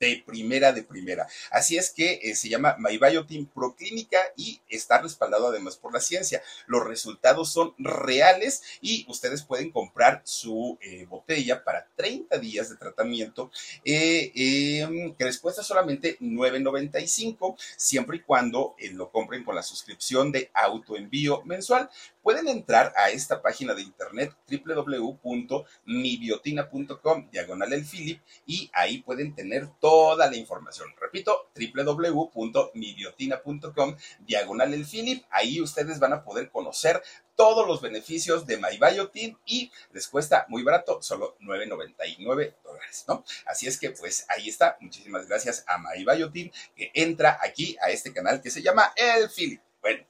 de 0.00 0.22
primera 0.26 0.72
de 0.72 0.82
primera. 0.82 1.26
Así 1.50 1.76
es 1.76 1.90
que 1.90 2.20
eh, 2.22 2.34
se 2.34 2.48
llama 2.48 2.76
MyBiotin 2.78 3.46
Proclínica 3.46 4.18
y 4.36 4.60
está 4.68 5.00
respaldado 5.00 5.48
además 5.48 5.76
por 5.76 5.92
la 5.92 6.00
ciencia. 6.00 6.42
Los 6.66 6.86
resultados 6.86 7.52
son 7.52 7.74
reales 7.78 8.62
y 8.80 9.06
ustedes 9.08 9.42
pueden 9.42 9.70
comprar 9.70 10.22
su 10.24 10.78
eh, 10.80 11.06
botella 11.06 11.64
para 11.64 11.88
30 11.96 12.38
días 12.38 12.68
de 12.68 12.76
tratamiento 12.76 13.50
eh, 13.84 14.32
em, 14.34 15.14
que 15.14 15.24
les 15.24 15.38
cuesta 15.38 15.62
solamente 15.62 16.18
9.95 16.20 17.56
siempre 17.76 18.18
y 18.18 18.20
cuando 18.20 18.74
lo 18.92 19.10
compren 19.10 19.44
con 19.44 19.54
la 19.54 19.62
suscripción 19.62 20.32
de 20.32 20.50
autoenvío 20.52 21.42
mensual. 21.44 21.88
Pueden 22.26 22.48
entrar 22.48 22.92
a 22.96 23.10
esta 23.10 23.40
página 23.40 23.72
de 23.72 23.82
internet 23.82 24.34
www.mibiotina.com 24.50 27.30
diagonal 27.30 27.72
el 27.72 27.86
Philip 27.86 28.20
y 28.44 28.68
ahí 28.74 29.00
pueden 29.00 29.32
tener 29.32 29.68
toda 29.78 30.28
la 30.28 30.36
información. 30.36 30.92
Repito, 31.00 31.52
www.mibiotina.com 31.54 33.96
diagonal 34.26 34.74
el 34.74 34.84
Philip. 34.84 35.22
Ahí 35.30 35.60
ustedes 35.60 36.00
van 36.00 36.14
a 36.14 36.24
poder 36.24 36.50
conocer 36.50 37.00
todos 37.36 37.64
los 37.64 37.80
beneficios 37.80 38.44
de 38.44 38.56
MyBiotin 38.56 39.38
y 39.46 39.70
les 39.92 40.08
cuesta 40.08 40.46
muy 40.48 40.64
barato, 40.64 41.00
solo 41.02 41.36
9.99 41.42 42.56
dólares, 42.64 43.04
¿no? 43.06 43.24
Así 43.46 43.68
es 43.68 43.78
que 43.78 43.92
pues 43.92 44.26
ahí 44.30 44.48
está. 44.48 44.76
Muchísimas 44.80 45.28
gracias 45.28 45.64
a 45.68 45.78
MyBiotin 45.78 46.50
que 46.74 46.90
entra 46.92 47.38
aquí 47.40 47.76
a 47.80 47.90
este 47.90 48.12
canal 48.12 48.42
que 48.42 48.50
se 48.50 48.62
llama 48.62 48.92
El 48.96 49.30
Philip. 49.30 49.60
Bueno, 49.80 50.04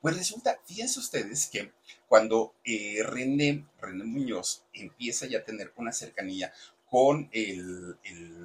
pues 0.00 0.16
resulta, 0.16 0.58
fíjense 0.66 0.98
ustedes 0.98 1.46
que 1.46 1.72
cuando 2.08 2.54
eh, 2.64 3.02
René, 3.04 3.66
Muñoz 4.04 4.64
empieza 4.72 5.26
ya 5.26 5.38
a 5.38 5.44
tener 5.44 5.72
una 5.76 5.92
cercanía 5.92 6.52
con 6.90 7.28
el, 7.32 7.96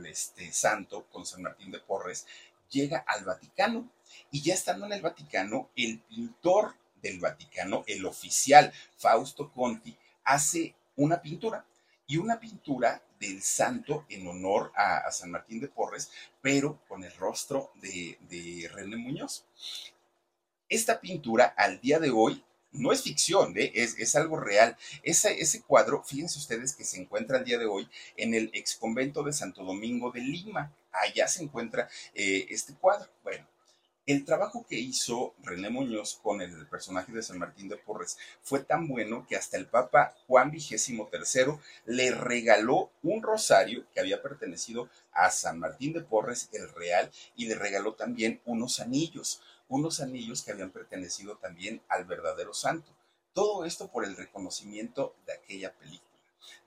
este, 0.07 0.51
santo, 0.53 1.07
con 1.09 1.25
San 1.25 1.41
Martín 1.41 1.71
de 1.71 1.79
Porres, 1.79 2.27
llega 2.69 3.03
al 3.07 3.25
Vaticano. 3.25 3.91
Y 4.31 4.43
ya 4.43 4.53
estando 4.53 4.85
en 4.85 4.93
el 4.93 5.01
Vaticano, 5.01 5.71
el 5.75 5.99
pintor 5.99 6.75
del 7.01 7.19
Vaticano, 7.19 7.83
el 7.87 8.05
oficial 8.05 8.71
Fausto 8.97 9.51
Conti, 9.51 9.97
hace 10.23 10.75
una 10.95 11.21
pintura. 11.21 11.65
Y 12.07 12.17
una 12.17 12.39
pintura 12.39 13.01
del 13.19 13.41
santo 13.41 14.05
en 14.09 14.27
honor 14.27 14.71
a, 14.75 15.11
San 15.11 15.31
Martín 15.31 15.59
de 15.59 15.69
Porres, 15.69 16.11
pero 16.39 16.79
con 16.87 17.03
el 17.03 17.15
rostro 17.15 17.71
de, 17.81 18.19
de 18.29 18.69
René 18.71 18.95
Muñoz. 18.95 19.43
Esta 20.69 20.99
pintura 20.99 21.45
al 21.57 21.79
día 21.79 21.99
de 21.99 22.09
hoy 22.09 22.43
no 22.71 22.91
es 22.91 23.03
ficción, 23.03 23.53
¿eh? 23.57 23.71
es, 23.75 24.15
algo 24.15 24.37
real. 24.37 24.77
Ese, 25.03 25.61
cuadro, 25.61 26.03
fíjense 26.03 26.39
ustedes 26.39 26.75
que 26.75 26.83
se 26.83 26.99
encuentra 26.99 27.37
al 27.37 27.45
día 27.45 27.57
de 27.57 27.65
hoy 27.65 27.87
en 28.17 28.33
el 28.33 28.49
ex 28.53 28.75
convento 28.75 29.23
de 29.23 29.33
Santo 29.33 29.63
Domingo 29.63 30.11
de 30.11 30.21
Lima. 30.21 30.73
Allá 30.91 31.27
se 31.27 31.43
encuentra 31.43 31.89
eh, 32.13 32.47
este 32.49 32.73
cuadro. 32.73 33.09
Bueno, 33.23 33.45
el 34.07 34.23
trabajo 34.23 34.65
que 34.69 34.75
hizo 34.75 35.33
René 35.41 35.71
Muñoz 35.71 36.19
con 36.21 36.39
el 36.39 36.67
personaje 36.67 37.11
de 37.11 37.23
San 37.23 37.39
Martín 37.39 37.67
de 37.69 37.77
Porres 37.77 38.17
fue 38.43 38.59
tan 38.59 38.87
bueno 38.87 39.25
que 39.27 39.35
hasta 39.35 39.57
el 39.57 39.65
Papa 39.65 40.13
Juan 40.27 40.51
XXIII 40.51 40.99
le 41.85 42.11
regaló 42.11 42.91
un 43.01 43.23
rosario 43.23 43.83
que 43.91 43.99
había 43.99 44.21
pertenecido 44.21 44.89
a 45.11 45.31
San 45.31 45.57
Martín 45.57 45.93
de 45.93 46.01
Porres, 46.01 46.49
el 46.51 46.69
Real, 46.75 47.09
y 47.35 47.47
le 47.47 47.55
regaló 47.55 47.93
también 47.93 48.41
unos 48.45 48.79
anillos 48.79 49.41
unos 49.67 49.99
anillos 49.99 50.43
que 50.43 50.51
habían 50.51 50.71
pertenecido 50.71 51.37
también 51.37 51.81
al 51.87 52.05
verdadero 52.05 52.53
santo. 52.53 52.91
Todo 53.33 53.65
esto 53.65 53.89
por 53.91 54.05
el 54.05 54.15
reconocimiento 54.15 55.15
de 55.25 55.33
aquella 55.33 55.73
película. 55.73 56.05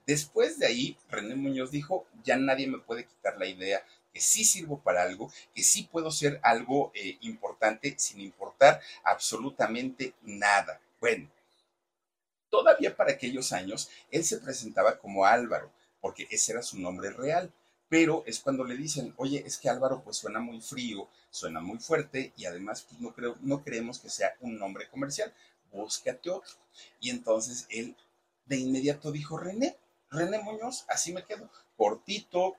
Después 0.07 0.59
de 0.59 0.67
ahí, 0.67 0.99
René 1.11 1.35
Muñoz 1.35 1.71
dijo, 1.71 2.07
ya 2.25 2.37
nadie 2.37 2.67
me 2.67 2.79
puede 2.79 3.07
quitar 3.07 3.37
la 3.39 3.47
idea 3.47 3.85
que 4.13 4.21
sí 4.21 4.45
sirvo 4.45 4.81
para 4.81 5.03
algo, 5.03 5.31
que 5.55 5.63
sí 5.63 5.89
puedo 5.91 6.11
ser 6.11 6.41
algo 6.43 6.91
eh, 6.95 7.19
importante 7.21 7.95
sin 7.99 8.21
importar 8.21 8.81
absolutamente 9.05 10.15
nada. 10.23 10.81
Bueno, 11.01 11.31
todavía 12.51 12.97
para 12.97 13.13
aquellos 13.13 13.53
años, 13.53 13.91
él 14.11 14.25
se 14.25 14.39
presentaba 14.39 14.99
como 14.99 15.27
Álvaro, 15.27 15.71
porque 16.01 16.27
ese 16.31 16.53
era 16.53 16.63
su 16.63 16.79
nombre 16.79 17.11
real 17.11 17.53
pero 17.89 18.23
es 18.27 18.41
cuando 18.41 18.65
le 18.65 18.77
dicen, 18.77 19.15
oye, 19.17 19.43
es 19.47 19.59
que 19.59 19.69
Álvaro 19.69 20.03
pues 20.03 20.17
suena 20.17 20.41
muy 20.41 20.61
frío, 20.61 21.09
suena 21.31 21.61
muy 21.61 21.79
fuerte 21.79 22.33
y 22.37 22.45
además 22.45 22.87
pues, 22.89 23.01
no, 23.01 23.15
creo, 23.15 23.37
no 23.41 23.63
creemos 23.63 23.99
que 23.99 24.11
sea 24.11 24.37
un 24.41 24.59
nombre 24.59 24.89
comercial, 24.89 25.33
búscate 25.73 26.31
otro. 26.31 26.55
Y 27.01 27.11
entonces 27.11 27.67
él 27.71 27.97
de 28.47 28.59
inmediato 28.59 29.11
dijo, 29.11 29.39
René, 29.39 29.77
René 30.11 30.39
Muñoz, 30.41 30.85
así 30.89 31.13
me 31.13 31.25
quedo, 31.25 31.51
cortito, 31.77 32.57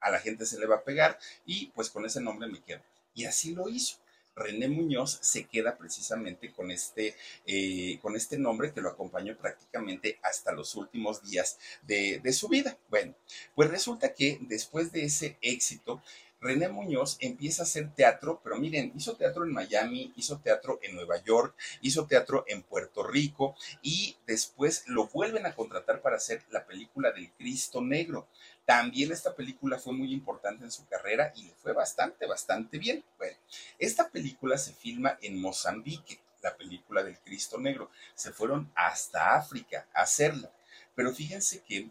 a 0.00 0.10
la 0.10 0.20
gente 0.20 0.44
se 0.44 0.58
le 0.58 0.66
va 0.66 0.76
a 0.76 0.84
pegar 0.84 1.18
y 1.46 1.66
pues 1.68 1.90
con 1.90 2.04
ese 2.04 2.20
nombre 2.20 2.48
me 2.48 2.62
quedo. 2.62 2.82
Y 3.14 3.24
así 3.24 3.54
lo 3.54 3.68
hizo. 3.68 3.96
René 4.36 4.68
Muñoz 4.68 5.18
se 5.22 5.44
queda 5.44 5.76
precisamente 5.76 6.52
con 6.52 6.70
este, 6.70 7.14
eh, 7.46 7.98
con 8.02 8.16
este 8.16 8.38
nombre 8.38 8.72
que 8.72 8.80
lo 8.80 8.90
acompañó 8.90 9.36
prácticamente 9.36 10.18
hasta 10.22 10.52
los 10.52 10.74
últimos 10.74 11.22
días 11.22 11.58
de, 11.82 12.20
de 12.20 12.32
su 12.32 12.48
vida. 12.48 12.76
Bueno, 12.88 13.14
pues 13.54 13.70
resulta 13.70 14.14
que 14.14 14.38
después 14.42 14.92
de 14.92 15.04
ese 15.04 15.38
éxito, 15.40 16.02
René 16.44 16.68
Muñoz 16.68 17.16
empieza 17.20 17.62
a 17.62 17.64
hacer 17.64 17.90
teatro, 17.94 18.38
pero 18.44 18.56
miren, 18.56 18.92
hizo 18.94 19.16
teatro 19.16 19.44
en 19.44 19.52
Miami, 19.54 20.12
hizo 20.14 20.38
teatro 20.40 20.78
en 20.82 20.94
Nueva 20.94 21.16
York, 21.24 21.54
hizo 21.80 22.06
teatro 22.06 22.44
en 22.46 22.62
Puerto 22.62 23.02
Rico 23.02 23.56
y 23.80 24.18
después 24.26 24.84
lo 24.86 25.06
vuelven 25.06 25.46
a 25.46 25.54
contratar 25.54 26.02
para 26.02 26.16
hacer 26.16 26.42
la 26.50 26.66
película 26.66 27.12
del 27.12 27.32
Cristo 27.32 27.80
Negro. 27.80 28.28
También 28.66 29.10
esta 29.10 29.34
película 29.34 29.78
fue 29.78 29.94
muy 29.94 30.12
importante 30.12 30.64
en 30.64 30.70
su 30.70 30.86
carrera 30.86 31.32
y 31.34 31.44
le 31.44 31.54
fue 31.54 31.72
bastante, 31.72 32.26
bastante 32.26 32.76
bien. 32.76 33.02
Bueno, 33.16 33.38
esta 33.78 34.10
película 34.10 34.58
se 34.58 34.74
filma 34.74 35.18
en 35.22 35.40
Mozambique, 35.40 36.20
la 36.42 36.54
película 36.54 37.02
del 37.02 37.18
Cristo 37.20 37.58
Negro. 37.58 37.90
Se 38.14 38.32
fueron 38.32 38.70
hasta 38.74 39.34
África 39.34 39.86
a 39.94 40.02
hacerla. 40.02 40.50
Pero 40.94 41.12
fíjense 41.14 41.62
que 41.62 41.88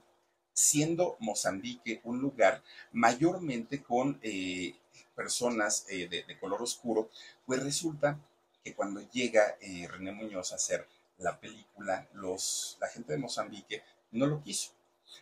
siendo 0.54 1.18
Mozambique 1.20 2.02
un 2.04 2.20
lugar 2.20 2.64
mayormente 2.92 3.82
con 3.82 4.20
eh, 4.22 4.76
personas 5.16 5.86
eh, 5.90 6.08
de, 6.08 6.40
color 6.40 6.62
oscuro, 6.62 7.10
pues 7.46 7.62
resulta 7.64 8.20
que 8.64 8.74
cuando 8.74 9.02
llega 9.12 9.58
eh, 9.60 9.88
René 9.88 10.12
Muñoz 10.12 10.52
a 10.52 10.56
hacer 10.56 10.88
la 11.18 11.40
película, 11.40 12.08
los, 12.14 12.78
la 12.80 12.88
gente 12.88 13.14
de 13.14 13.20
Mozambique 13.20 13.84
no 14.12 14.26
lo 14.26 14.42
quiso 14.42 14.72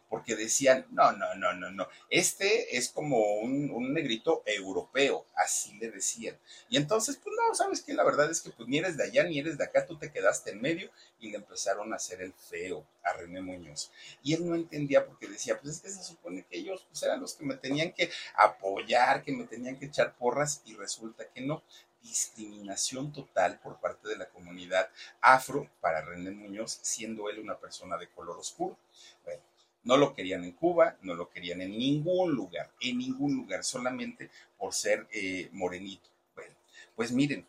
porque 0.10 0.36
decían, 0.36 0.86
no, 0.92 1.12
no, 1.14 1.36
no, 1.36 1.54
no, 1.54 1.72
no, 1.72 1.88
este 2.10 2.78
es 2.78 2.90
como 2.90 3.18
un, 3.36 3.94
negrito 3.94 4.44
europeo, 4.46 5.26
así 5.36 5.78
le 5.78 5.90
decían. 5.90 6.38
Y 6.70 6.78
entonces, 6.78 7.18
pues 7.22 7.36
no, 7.36 7.56
sabes 7.56 7.82
que 7.82 7.94
la 7.94 8.04
verdad 8.04 8.30
es 8.30 8.42
que 8.42 8.52
pues 8.52 8.68
ni 8.70 8.78
eres 8.78 8.98
de 8.98 9.04
allá 9.04 9.24
ni 9.24 9.40
eres 9.40 9.58
de 9.58 9.64
acá, 9.64 9.86
tú 9.86 9.98
te 9.98 10.12
quedaste 10.12 10.52
en 10.52 10.62
medio 10.62 10.90
y 11.20 11.30
le 11.30 11.38
empezaron 11.38 11.92
a 11.92 11.98
hacer 11.98 12.22
el 12.22 12.34
feo 12.34 12.86
a 13.04 13.14
René 13.14 13.42
Muñoz. 13.42 13.92
Y 14.24 14.34
él 14.34 14.48
no 14.48 14.56
entendía 14.56 15.06
porque 15.06 15.28
decía, 15.28 15.60
pues 15.60 15.76
es 15.76 15.82
que 15.82 15.90
se 15.90 16.04
supone 16.04 16.46
que 16.50 16.58
ellos 16.58 16.86
pues, 16.90 17.02
eran 17.04 17.22
los 17.22 17.34
que 17.34 17.46
me 17.46 17.56
tenían 17.56 17.92
que 17.92 18.10
apoyar, 18.36 19.24
que 19.24 19.32
me 19.32 19.46
tenían 19.46 19.78
que 19.78 19.86
echar 19.86 20.16
porras 20.16 20.62
y 20.66 20.76
resulta 20.76 21.26
que 21.26 21.42
no 21.42 21.64
discriminación 22.02 23.14
total 23.14 23.60
por 23.60 23.80
parte 23.80 24.10
de 24.10 24.18
la 24.18 24.30
comunidad 24.30 24.90
afro 25.22 25.70
para 25.82 26.02
René 26.02 26.32
Muñoz, 26.32 26.80
siendo 26.82 27.30
él 27.30 27.40
una 27.40 27.58
persona 27.60 27.98
de 27.98 28.10
color 28.10 28.38
oscuro. 28.40 28.78
Bueno, 29.24 29.42
no 29.84 29.98
lo 29.98 30.14
querían 30.14 30.44
en 30.44 30.52
Cuba, 30.52 30.98
no 31.02 31.16
lo 31.16 31.30
querían 31.30 31.62
en 31.62 31.78
ningún 31.78 32.34
lugar, 32.34 32.72
en 32.80 32.98
ningún 32.98 33.36
lugar, 33.36 33.64
solamente 33.64 34.30
por 34.58 34.74
ser 34.74 35.08
eh, 35.12 35.50
morenito. 35.52 36.10
Bueno, 36.36 36.56
pues 36.96 37.12
miren, 37.12 37.46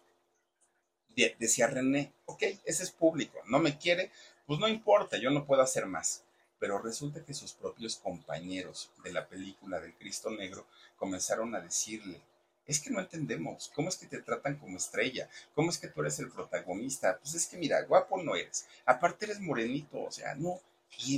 decía 1.38 1.66
René, 1.66 2.12
ok, 2.26 2.42
ese 2.64 2.82
es 2.82 2.90
público, 2.90 3.38
no 3.46 3.58
me 3.58 3.76
quiere, 3.78 4.10
pues 4.46 4.58
no 4.58 4.68
importa, 4.68 5.18
yo 5.18 5.30
no 5.30 5.44
puedo 5.44 5.62
hacer 5.62 5.86
más. 5.86 6.24
Pero 6.58 6.78
resulta 6.78 7.24
que 7.24 7.34
sus 7.34 7.54
propios 7.54 7.96
compañeros 7.96 8.90
de 9.02 9.12
la 9.12 9.26
película 9.26 9.80
del 9.80 9.94
Cristo 9.94 10.30
Negro 10.30 10.64
comenzaron 10.96 11.54
a 11.56 11.60
decirle, 11.60 12.20
es 12.66 12.78
que 12.78 12.90
no 12.90 13.00
entendemos, 13.00 13.72
¿cómo 13.74 13.88
es 13.88 13.96
que 13.96 14.06
te 14.06 14.22
tratan 14.22 14.56
como 14.56 14.76
estrella? 14.76 15.28
¿Cómo 15.54 15.70
es 15.70 15.78
que 15.78 15.88
tú 15.88 16.00
eres 16.02 16.20
el 16.20 16.30
protagonista? 16.30 17.18
Pues 17.18 17.34
es 17.34 17.46
que 17.46 17.56
mira, 17.56 17.82
guapo 17.82 18.22
no 18.22 18.36
eres, 18.36 18.66
aparte 18.86 19.24
eres 19.24 19.40
morenito, 19.40 20.00
o 20.04 20.12
sea, 20.12 20.36
no, 20.36 20.60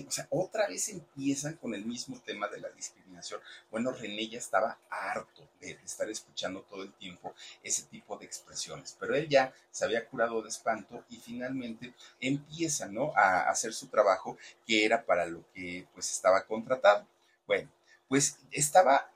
o 0.07 0.11
sea, 0.11 0.27
otra 0.31 0.67
vez 0.69 0.89
empiezan 0.89 1.55
con 1.57 1.75
el 1.75 1.85
mismo 1.85 2.19
tema 2.25 2.49
de 2.49 2.61
la 2.61 2.71
discriminación. 2.71 3.41
Bueno, 3.71 3.93
René 3.93 4.29
ya 4.29 4.39
estaba 4.39 4.79
harto 4.89 5.49
de, 5.61 5.73
estar 5.85 6.09
escuchando 6.09 6.63
todo 6.63 6.83
el 6.83 6.93
tiempo 6.95 7.35
ese 7.63 7.83
tipo 7.85 8.17
de 8.17 8.25
expresiones, 8.25 8.97
pero 8.99 9.15
él 9.15 9.29
ya 9.29 9.53
se 9.71 9.85
había 9.85 10.07
curado 10.07 10.41
de 10.43 10.49
espanto 10.49 11.05
y 11.11 11.17
finalmente 11.17 11.95
empieza, 12.21 12.87
¿no? 12.87 13.13
A 13.17 13.51
hacer 13.51 13.73
su 13.75 13.89
trabajo 13.89 14.39
que 14.67 14.85
era 14.85 15.05
para 15.05 15.27
lo 15.27 15.45
que 15.53 15.87
pues 15.93 16.11
estaba 16.11 16.45
contratado. 16.47 17.07
Bueno, 17.47 17.71
pues 18.09 18.39
estaba 18.51 19.11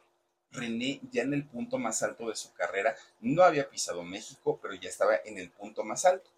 René 0.50 1.00
ya 1.12 1.22
en 1.22 1.34
el 1.34 1.44
punto 1.44 1.78
más 1.78 2.02
alto 2.02 2.28
de 2.28 2.36
su 2.36 2.52
carrera, 2.54 2.96
no 3.20 3.42
había 3.42 3.68
pisado 3.68 4.02
México, 4.02 4.58
pero 4.62 4.74
ya 4.74 4.88
estaba 4.88 5.16
en 5.24 5.38
el 5.38 5.50
punto 5.50 5.84
más 5.84 6.04
alto. 6.04 6.30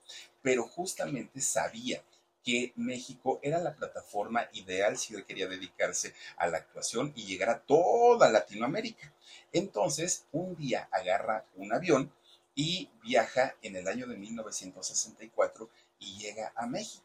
Pero 0.42 0.64
justamente 0.64 1.40
sabía 1.40 2.02
que 2.42 2.72
México 2.76 3.38
era 3.42 3.58
la 3.58 3.74
plataforma 3.74 4.48
ideal 4.52 4.96
si 4.96 5.14
él 5.14 5.24
quería 5.24 5.46
dedicarse 5.46 6.14
a 6.36 6.46
la 6.46 6.58
actuación 6.58 7.12
y 7.14 7.26
llegar 7.26 7.50
a 7.50 7.60
toda 7.60 8.30
Latinoamérica. 8.30 9.12
Entonces, 9.52 10.26
un 10.32 10.56
día 10.56 10.88
agarra 10.90 11.44
un 11.56 11.72
avión 11.72 12.12
y 12.54 12.90
viaja 13.02 13.54
en 13.62 13.76
el 13.76 13.88
año 13.88 14.06
de 14.06 14.16
1964 14.16 15.68
y 15.98 16.18
llega 16.18 16.52
a 16.56 16.66
México. 16.66 17.04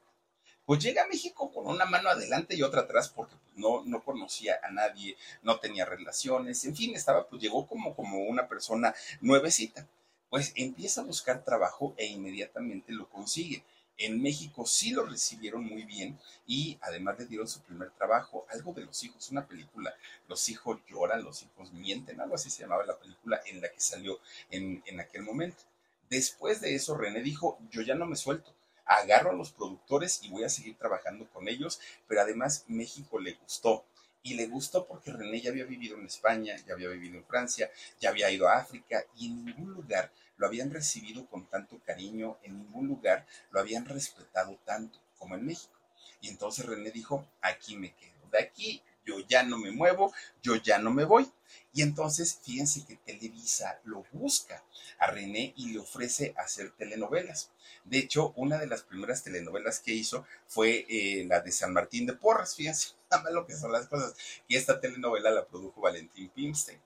Pues 0.65 0.81
llega 0.83 1.03
a 1.03 1.07
México 1.07 1.51
con 1.53 1.67
una 1.67 1.85
mano 1.85 2.09
adelante 2.09 2.55
y 2.55 2.63
otra 2.63 2.81
atrás 2.81 3.09
porque 3.09 3.35
pues, 3.35 3.57
no, 3.57 3.83
no 3.85 4.03
conocía 4.03 4.59
a 4.63 4.71
nadie, 4.71 5.15
no 5.43 5.59
tenía 5.59 5.85
relaciones, 5.85 6.65
en 6.65 6.75
fin, 6.75 6.95
estaba, 6.95 7.27
pues 7.27 7.41
llegó 7.41 7.67
como, 7.67 7.95
como 7.95 8.23
una 8.23 8.47
persona 8.47 8.95
nuevecita. 9.21 9.87
Pues 10.29 10.53
empieza 10.55 11.01
a 11.01 11.05
buscar 11.05 11.43
trabajo 11.43 11.93
e 11.97 12.07
inmediatamente 12.07 12.91
lo 12.91 13.07
consigue 13.07 13.63
en 13.97 14.21
México 14.21 14.65
sí 14.65 14.91
lo 14.91 15.05
recibieron 15.05 15.63
muy 15.63 15.83
bien 15.83 16.19
y 16.47 16.77
además 16.81 17.17
le 17.19 17.25
dieron 17.25 17.47
su 17.47 17.61
primer 17.61 17.91
trabajo, 17.91 18.45
algo 18.49 18.73
de 18.73 18.85
los 18.85 19.03
hijos, 19.03 19.29
una 19.31 19.45
película, 19.47 19.93
Los 20.27 20.49
hijos 20.49 20.79
lloran, 20.89 21.23
los 21.23 21.43
hijos 21.43 21.71
mienten, 21.73 22.19
algo 22.19 22.35
así 22.35 22.49
se 22.49 22.63
llamaba 22.63 22.85
la 22.85 22.97
película 22.97 23.41
en 23.45 23.61
la 23.61 23.69
que 23.69 23.79
salió 23.79 24.19
en, 24.51 24.83
en 24.85 24.99
aquel 24.99 25.23
momento. 25.23 25.63
Después 26.09 26.61
de 26.61 26.75
eso, 26.75 26.97
René 26.97 27.21
dijo, 27.21 27.57
yo 27.71 27.81
ya 27.81 27.95
no 27.95 28.05
me 28.05 28.15
suelto, 28.15 28.53
agarro 28.85 29.31
a 29.31 29.35
los 29.35 29.51
productores 29.51 30.21
y 30.23 30.29
voy 30.29 30.43
a 30.43 30.49
seguir 30.49 30.75
trabajando 30.77 31.27
con 31.33 31.47
ellos, 31.47 31.79
pero 32.07 32.21
además 32.21 32.65
México 32.67 33.19
le 33.19 33.33
gustó. 33.33 33.83
Y 34.25 34.33
le 34.33 34.47
gustó 34.47 34.87
porque 34.87 35.11
René 35.11 35.39
ya 35.39 35.51
había 35.51 35.65
vivido 35.65 35.99
en 35.99 36.07
España, 36.07 36.55
ya 36.65 36.73
había 36.73 36.89
vivido 36.89 37.19
en 37.19 37.25
Francia, 37.25 37.69
ya 37.99 38.09
había 38.09 38.31
ido 38.31 38.49
a 38.49 38.57
África 38.57 39.05
y 39.15 39.27
en 39.27 39.45
ningún 39.45 39.71
lugar 39.71 40.11
lo 40.37 40.47
habían 40.47 40.71
recibido 40.71 41.27
con 41.27 41.45
tanto 41.45 41.79
cariño, 41.85 42.39
en 42.41 42.57
ningún 42.57 42.87
lugar 42.87 43.27
lo 43.51 43.59
habían 43.59 43.85
respetado 43.85 44.57
tanto 44.65 44.99
como 45.19 45.35
en 45.35 45.45
México. 45.45 45.79
Y 46.21 46.29
entonces 46.29 46.65
René 46.65 46.89
dijo, 46.89 47.27
aquí 47.39 47.77
me 47.77 47.93
quedo, 47.93 48.27
de 48.31 48.39
aquí 48.39 48.81
yo 49.05 49.19
ya 49.27 49.43
no 49.43 49.57
me 49.57 49.71
muevo, 49.71 50.13
yo 50.41 50.55
ya 50.55 50.77
no 50.79 50.91
me 50.91 51.05
voy. 51.05 51.31
Y 51.73 51.81
entonces 51.81 52.39
fíjense 52.41 52.85
que 52.85 52.95
Televisa 52.95 53.79
lo 53.83 54.05
busca 54.11 54.63
a 54.97 55.07
René 55.07 55.53
y 55.57 55.73
le 55.73 55.79
ofrece 55.79 56.33
hacer 56.37 56.71
telenovelas. 56.71 57.51
De 57.83 57.99
hecho, 57.99 58.33
una 58.35 58.57
de 58.57 58.67
las 58.67 58.81
primeras 58.81 59.23
telenovelas 59.23 59.79
que 59.79 59.93
hizo 59.93 60.25
fue 60.47 60.85
eh, 60.89 61.25
la 61.27 61.41
de 61.41 61.51
San 61.51 61.73
Martín 61.73 62.05
de 62.05 62.13
Porras, 62.13 62.55
fíjense, 62.55 62.93
nada 63.11 63.29
lo 63.31 63.45
que 63.45 63.55
son 63.55 63.71
las 63.71 63.87
cosas. 63.87 64.15
Y 64.47 64.55
esta 64.55 64.79
telenovela 64.79 65.31
la 65.31 65.45
produjo 65.45 65.81
Valentín 65.81 66.29
Pimstein. 66.29 66.79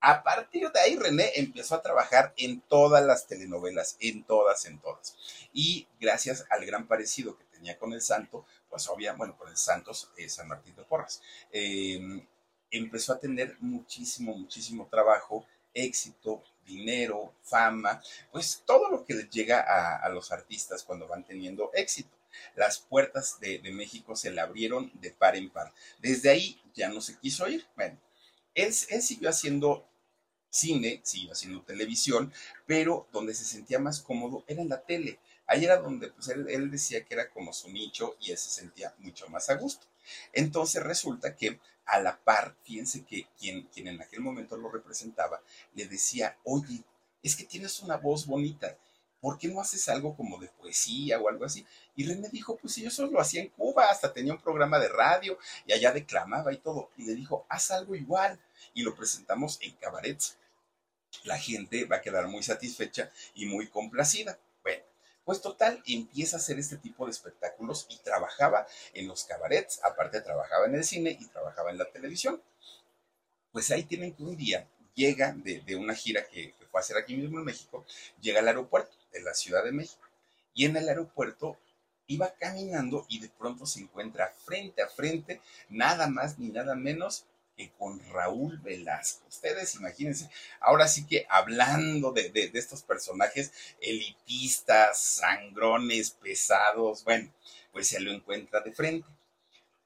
A 0.00 0.22
partir 0.22 0.70
de 0.70 0.80
ahí, 0.80 0.96
René 0.96 1.32
empezó 1.36 1.76
a 1.76 1.80
trabajar 1.80 2.34
en 2.36 2.60
todas 2.60 3.02
las 3.02 3.26
telenovelas, 3.26 3.96
en 4.00 4.22
todas, 4.22 4.66
en 4.66 4.78
todas. 4.78 5.16
Y 5.54 5.88
gracias 5.98 6.44
al 6.50 6.66
gran 6.66 6.86
parecido 6.86 7.38
que 7.38 7.43
con 7.78 7.92
el 7.92 8.02
santo, 8.02 8.46
pues 8.68 8.86
obvia, 8.88 9.14
bueno, 9.14 9.36
con 9.36 9.48
el 9.48 9.56
Santos, 9.56 10.10
eh, 10.16 10.28
San 10.28 10.48
Martín 10.48 10.74
de 10.76 10.84
Porras, 10.84 11.22
em, 11.50 12.26
empezó 12.70 13.12
a 13.12 13.18
tener 13.18 13.56
muchísimo, 13.60 14.36
muchísimo 14.36 14.86
trabajo, 14.90 15.46
éxito, 15.72 16.42
dinero, 16.64 17.34
fama, 17.42 18.02
pues 18.32 18.62
todo 18.64 18.90
lo 18.90 19.04
que 19.04 19.28
llega 19.30 19.60
a, 19.60 20.08
los 20.08 20.32
artistas 20.32 20.82
cuando 20.82 21.06
van 21.06 21.24
teniendo 21.24 21.70
éxito. 21.74 22.16
Las 22.56 22.78
puertas 22.78 23.38
de, 23.40 23.60
México 23.72 24.16
se 24.16 24.30
le 24.30 24.40
abrieron 24.40 24.90
de 24.94 25.10
par 25.10 25.36
en 25.36 25.50
par. 25.50 25.72
Desde 26.00 26.30
ahí 26.30 26.60
ya 26.74 26.88
no 26.88 27.00
se 27.00 27.18
quiso 27.18 27.48
ir. 27.48 27.66
Bueno, 27.76 27.98
él, 28.54 28.72
siguió 28.72 29.28
haciendo 29.28 29.86
cine, 30.50 31.00
siguió 31.04 31.32
haciendo 31.32 31.62
televisión, 31.62 32.32
pero 32.66 33.08
donde 33.12 33.34
se 33.34 33.44
sentía 33.44 33.78
más 33.78 34.00
cómodo 34.00 34.44
era 34.46 34.62
en 34.62 34.68
la 34.68 34.82
tele. 34.82 35.18
Ahí 35.46 35.64
era 35.64 35.76
donde 35.76 36.08
pues, 36.08 36.28
él, 36.28 36.70
decía 36.70 37.04
que 37.04 37.14
era 37.14 37.30
como 37.30 37.52
su 37.52 37.70
nicho 37.70 38.16
y 38.20 38.30
él 38.30 38.38
se 38.38 38.50
sentía 38.50 38.94
mucho 38.98 39.28
más 39.28 39.50
a 39.50 39.54
gusto. 39.54 39.86
Entonces 40.32 40.82
resulta 40.82 41.36
que 41.36 41.60
a 41.86 42.00
la 42.00 42.18
par, 42.18 42.56
fíjense 42.62 43.04
que 43.04 43.26
quien, 43.38 43.64
quien 43.68 43.88
en 43.88 44.00
aquel 44.00 44.20
momento 44.20 44.56
lo 44.56 44.70
representaba 44.70 45.40
le 45.74 45.86
decía, 45.86 46.38
oye, 46.44 46.82
es 47.22 47.36
que 47.36 47.44
tienes 47.44 47.80
una 47.80 47.96
voz 47.96 48.26
bonita, 48.26 48.76
¿por 49.20 49.38
qué 49.38 49.48
no 49.48 49.60
haces 49.60 49.88
algo 49.88 50.16
como 50.16 50.38
de 50.38 50.48
poesía 50.48 51.20
o 51.20 51.28
algo 51.28 51.44
así? 51.44 51.66
Y 51.94 52.06
René 52.06 52.28
dijo, 52.30 52.56
pues 52.56 52.76
eso 52.78 53.06
lo 53.06 53.20
hacía 53.20 53.42
en 53.42 53.48
Cuba, 53.48 53.90
hasta 53.90 54.12
tenía 54.12 54.32
un 54.32 54.40
programa 54.40 54.78
de 54.78 54.88
radio 54.88 55.38
y 55.66 55.72
allá 55.72 55.92
declamaba 55.92 56.52
y 56.52 56.58
todo. 56.58 56.90
Y 56.96 57.04
le 57.04 57.14
dijo, 57.14 57.46
haz 57.48 57.70
algo 57.70 57.94
igual. 57.94 58.38
Y 58.74 58.82
lo 58.82 58.94
presentamos 58.94 59.58
en 59.62 59.72
cabarets 59.76 60.36
la 61.22 61.38
gente 61.38 61.84
va 61.84 61.96
a 61.96 62.02
quedar 62.02 62.26
muy 62.26 62.42
satisfecha 62.42 63.10
y 63.34 63.46
muy 63.46 63.68
complacida. 63.68 64.38
Pues 65.24 65.40
total, 65.40 65.82
empieza 65.86 66.36
a 66.36 66.40
hacer 66.40 66.58
este 66.58 66.76
tipo 66.76 67.06
de 67.06 67.12
espectáculos 67.12 67.86
y 67.88 67.96
trabajaba 67.98 68.66
en 68.92 69.08
los 69.08 69.24
cabarets, 69.24 69.80
aparte 69.82 70.20
trabajaba 70.20 70.66
en 70.66 70.74
el 70.74 70.84
cine 70.84 71.16
y 71.18 71.26
trabajaba 71.26 71.70
en 71.70 71.78
la 71.78 71.90
televisión. 71.90 72.42
Pues 73.52 73.70
ahí 73.70 73.84
tienen 73.84 74.14
que 74.14 74.22
un 74.22 74.36
día 74.36 74.68
llega 74.94 75.32
de, 75.32 75.76
una 75.76 75.94
gira 75.94 76.26
que, 76.26 76.52
que 76.52 76.66
fue 76.66 76.80
a 76.80 76.82
hacer 76.82 76.96
aquí 76.96 77.16
mismo 77.16 77.38
en 77.38 77.44
México, 77.44 77.84
llega 78.20 78.40
al 78.40 78.48
aeropuerto 78.48 78.96
de 79.12 79.22
la 79.22 79.34
Ciudad 79.34 79.64
de 79.64 79.72
México. 79.72 80.02
Y 80.52 80.66
en 80.66 80.76
el 80.76 80.88
aeropuerto 80.88 81.58
iba 82.06 82.34
caminando 82.34 83.06
y 83.08 83.20
de 83.20 83.28
pronto 83.28 83.66
se 83.66 83.80
encuentra 83.80 84.32
frente 84.44 84.82
a 84.82 84.88
frente, 84.88 85.40
nada 85.68 86.06
más 86.08 86.38
ni 86.38 86.48
nada 86.48 86.74
menos 86.74 87.24
que 87.56 87.70
con 87.72 88.00
Raúl 88.10 88.58
Velasco. 88.58 89.26
Ustedes 89.28 89.74
imagínense, 89.76 90.30
ahora 90.60 90.88
sí 90.88 91.06
que 91.06 91.26
hablando 91.28 92.12
de, 92.12 92.30
de, 92.30 92.50
estos 92.54 92.82
personajes 92.82 93.52
elitistas, 93.80 94.98
sangrones, 95.00 96.10
pesados, 96.10 97.04
bueno, 97.04 97.32
pues 97.72 97.88
se 97.88 98.00
lo 98.00 98.12
encuentra 98.12 98.60
de 98.60 98.72
frente. 98.72 99.08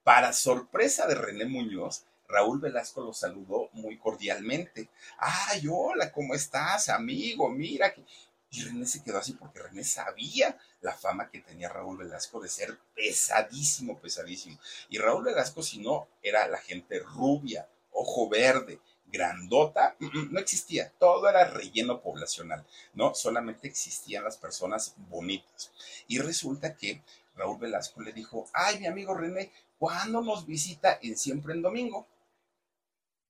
Para 0.03 0.33
sorpresa 0.33 1.07
de 1.07 1.15
René 1.15 1.45
Muñoz, 1.45 2.05
Raúl 2.29 2.61
Velasco 2.61 3.03
lo 3.03 3.13
saludó 3.13 3.71
muy 3.73 3.99
cordialmente. 3.99 4.89
Ay, 5.19 5.63
hola, 5.71 6.13
¿cómo 6.13 6.35
estás, 6.35 6.89
amigo? 6.89 7.49
Mira 7.49 7.93
que... 7.93 8.05
Y 8.51 8.63
René 8.63 8.87
se 8.87 9.03
quedó 9.03 9.19
así 9.19 9.35
porque 9.35 9.61
René 9.61 9.85
sabía 9.85 10.59
la 10.81 10.93
fama 10.93 11.31
que 11.31 11.41
tenía 11.41 11.69
Raúl 11.69 11.99
Velasco 11.99 12.41
de 12.41 12.49
ser 12.49 12.79
pesadísimo, 12.95 13.99
pesadísimo. 13.99 14.59
Y 14.89 14.99
Raúl 14.99 15.25
Velasco, 15.25 15.63
si 15.63 15.79
no, 15.79 16.09
era 16.23 16.49
la 16.49 16.59
gente 16.59 16.99
rubia, 17.01 17.69
ojo 17.93 18.29
verde, 18.29 18.81
grandota, 19.07 19.97
mm, 19.99 20.07
mm, 20.07 20.33
no 20.33 20.41
existía. 20.41 20.91
Todo 20.99 21.29
era 21.29 21.45
relleno 21.45 22.01
poblacional, 22.01 22.65
¿no? 22.95 23.15
Solamente 23.15 23.69
existían 23.69 24.25
las 24.25 24.39
personas 24.39 24.95
bonitas. 24.97 25.71
Y 26.07 26.19
resulta 26.19 26.75
que 26.75 27.03
Raúl 27.35 27.59
Velasco 27.59 28.01
le 28.01 28.13
dijo, 28.13 28.49
ay, 28.53 28.79
mi 28.79 28.87
amigo 28.87 29.15
René, 29.15 29.53
¿cuándo 29.79 30.23
nos 30.23 30.47
visita 30.47 30.99
en 31.03 31.17
Siempre 31.17 31.55
en 31.55 31.63
Domingo? 31.63 32.07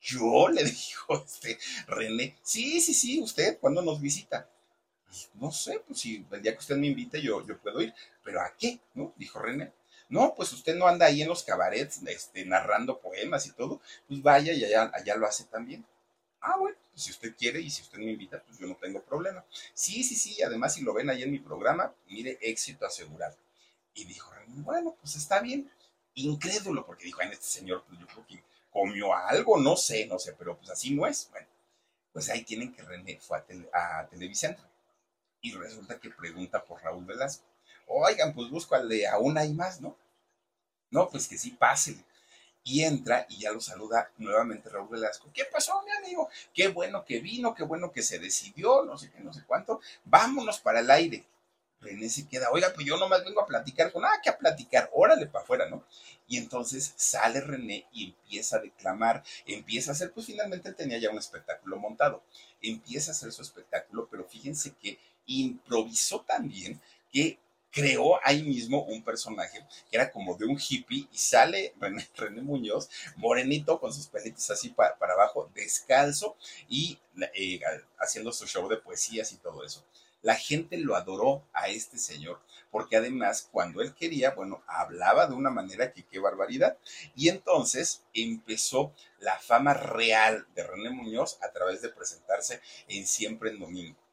Yo 0.01 0.49
le 0.49 0.65
dijo 0.71 1.25
este 1.25 1.59
René, 1.87 2.37
sí, 2.43 2.81
sí, 2.81 2.95
sí, 2.95 3.21
usted, 3.21 3.59
¿cuándo 3.59 3.83
nos 3.83 4.01
visita? 4.01 4.49
No 5.35 5.51
sé, 5.53 5.81
pues 5.87 6.01
si 6.01 6.27
el 6.31 6.43
día 6.43 6.53
que 6.53 6.59
usted 6.59 6.77
me 6.77 6.87
invite 6.87 7.23
yo, 7.23 7.45
yo 7.47 7.59
puedo 7.59 7.81
ir, 7.81 7.95
pero 8.23 8.41
¿a 8.41 8.53
qué? 8.59 8.81
¿No? 8.95 9.13
Dijo 9.17 9.39
René. 9.39 9.73
No, 10.09 10.35
pues 10.35 10.53
usted 10.53 10.75
no 10.75 10.87
anda 10.87 11.07
ahí 11.07 11.23
en 11.23 11.29
los 11.29 11.43
cabarets 11.43 12.03
este, 12.07 12.45
narrando 12.45 12.99
poemas 12.99 13.47
y 13.47 13.53
todo, 13.53 13.81
pues 14.07 14.23
vaya 14.23 14.53
y 14.53 14.65
allá, 14.65 14.91
allá 14.95 15.17
lo 15.17 15.27
hace 15.27 15.45
también. 15.45 15.85
Ah, 16.41 16.57
bueno, 16.59 16.77
pues 16.91 17.03
si 17.03 17.11
usted 17.11 17.35
quiere 17.37 17.61
y 17.61 17.71
si 17.71 17.83
usted 17.83 17.99
me 17.99 18.13
invita, 18.13 18.43
pues 18.43 18.59
yo 18.59 18.67
no 18.67 18.77
tengo 18.77 19.03
problema. 19.03 19.45
Sí, 19.75 20.03
sí, 20.05 20.15
sí, 20.15 20.43
además 20.43 20.75
si 20.75 20.83
lo 20.83 20.95
ven 20.95 21.11
ahí 21.11 21.23
en 21.23 21.33
mi 21.33 21.41
programa, 21.41 21.95
mire, 22.09 22.39
éxito 22.41 22.87
asegurado. 22.87 23.37
Y 23.95 24.05
dijo 24.05 24.33
René, 24.33 24.63
bueno, 24.63 24.97
pues 25.01 25.17
está 25.17 25.41
bien. 25.41 25.71
Incrédulo, 26.15 26.87
porque 26.87 27.05
dijo, 27.05 27.21
en 27.23 27.33
este 27.33 27.47
señor, 27.47 27.85
pues 27.87 28.01
yo 28.01 28.07
creo 28.07 28.27
que 28.27 28.43
comió 28.71 29.15
algo, 29.15 29.59
no 29.59 29.77
sé, 29.77 30.07
no 30.07 30.19
sé, 30.19 30.35
pero 30.39 30.57
pues 30.57 30.71
así 30.71 30.95
no 30.95 31.07
es. 31.07 31.29
Bueno, 31.31 31.47
pues 32.13 32.29
ahí 32.31 32.43
tienen 32.45 32.73
que 32.73 32.83
René 32.83 33.19
fue 33.21 33.39
a, 33.73 34.01
a 34.01 34.09
Televicentro 34.09 34.69
y 35.41 35.53
resulta 35.55 35.99
que 35.99 36.11
pregunta 36.11 36.65
por 36.65 36.83
Raúl 36.83 37.05
Velasco. 37.05 37.45
Oigan, 37.87 38.35
pues 38.35 38.51
busco 38.51 38.75
al 38.75 38.89
de 38.89 39.07
aún 39.07 39.39
hay 39.39 39.53
más, 39.53 39.81
¿no? 39.81 39.97
No, 40.91 41.09
pues 41.09 41.29
que 41.29 41.39
sí, 41.39 41.51
pásele. 41.51 42.05
Y 42.65 42.83
entra 42.83 43.25
y 43.29 43.39
ya 43.39 43.53
lo 43.53 43.61
saluda 43.61 44.11
nuevamente 44.19 44.69
Raúl 44.69 44.89
Velasco. 44.91 45.31
¿Qué 45.33 45.45
pasó, 45.45 45.83
mi 45.85 45.93
amigo? 45.93 46.29
Qué 46.53 46.69
bueno 46.69 47.05
que 47.05 47.21
vino, 47.21 47.55
qué 47.55 47.63
bueno 47.63 47.93
que 47.93 48.03
se 48.03 48.19
decidió, 48.19 48.85
no 48.85 48.99
sé 48.99 49.11
qué, 49.11 49.21
no 49.21 49.33
sé 49.33 49.43
cuánto. 49.47 49.81
Vámonos 50.05 50.59
para 50.59 50.81
el 50.81 50.91
aire. 50.91 51.25
René 51.81 52.09
se 52.09 52.27
queda, 52.27 52.51
oiga, 52.51 52.73
pues 52.75 52.87
yo 52.87 52.97
nomás 52.97 53.25
vengo 53.25 53.41
a 53.41 53.47
platicar 53.47 53.93
con, 53.93 54.05
ah, 54.05 54.21
que 54.23 54.31
a 54.31 54.37
platicar, 54.37 54.91
órale 54.93 55.27
para 55.27 55.45
afuera, 55.45 55.69
¿no? 55.69 55.85
Y 56.27 56.37
entonces 56.37 56.93
sale 56.97 57.41
René 57.41 57.87
y 57.93 58.07
empieza 58.07 58.57
a 58.57 58.61
declamar, 58.61 59.23
empieza 59.47 59.93
a 59.93 59.95
hacer, 59.95 60.13
pues 60.13 60.27
finalmente 60.27 60.73
tenía 60.73 60.99
ya 60.99 61.11
un 61.11 61.19
espectáculo 61.19 61.77
montado, 61.77 62.25
empieza 62.61 63.13
a 63.13 63.15
hacer 63.15 63.31
su 63.31 63.43
espectáculo, 63.43 64.09
pero 64.11 64.25
fíjense 64.25 64.75
que 64.75 64.99
improvisó 65.29 66.23
también 66.23 66.81
que 67.13 67.39
creó 67.71 68.19
ahí 68.25 68.43
mismo 68.43 68.83
un 68.85 69.05
personaje 69.05 69.65
que 69.91 69.97
era 69.97 70.11
como 70.11 70.37
de 70.37 70.47
un 70.47 70.59
hippie 70.59 71.07
y 71.13 71.17
sale 71.17 71.75
René, 71.79 72.09
Muñoz, 72.43 72.89
morenito, 73.17 73.79
con 73.79 73.93
sus 73.93 74.09
pelitos 74.09 74.51
así 74.51 74.71
para, 74.71 74.97
abajo, 75.01 75.51
descalzo 75.55 76.37
y 76.69 76.99
eh, 77.35 77.61
haciendo 77.99 78.33
su 78.33 78.47
show 78.47 78.69
de 78.69 78.79
poesías 78.79 79.33
y 79.33 79.37
todo 79.37 79.65
eso. 79.65 79.85
La 80.23 80.35
gente 80.35 80.77
lo 80.79 80.97
adoró 80.97 81.45
a 81.53 81.69
este 81.69 81.97
señor, 81.97 82.41
porque 82.73 82.97
además 82.97 83.49
cuando 83.53 83.81
él 83.81 83.95
quería, 83.95 84.33
bueno, 84.33 84.65
hablaba 84.67 85.29
de 85.29 85.35
una 85.35 85.51
manera 85.51 85.93
que 85.93 86.05
qué 86.05 86.19
barbaridad. 86.19 86.77
Y 87.15 87.29
entonces 87.29 88.03
empezó 88.13 88.93
la 89.21 89.39
fama 89.39 89.75
real 89.75 90.45
de 90.57 90.65
René 90.65 90.91
Muñoz 90.91 91.39
a 91.41 91.53
través 91.53 91.83
de 91.83 91.91
presentarse 91.91 92.61
en 92.89 93.07
Siempre 93.07 93.51
en 93.51 93.61
Domingo. 93.61 94.08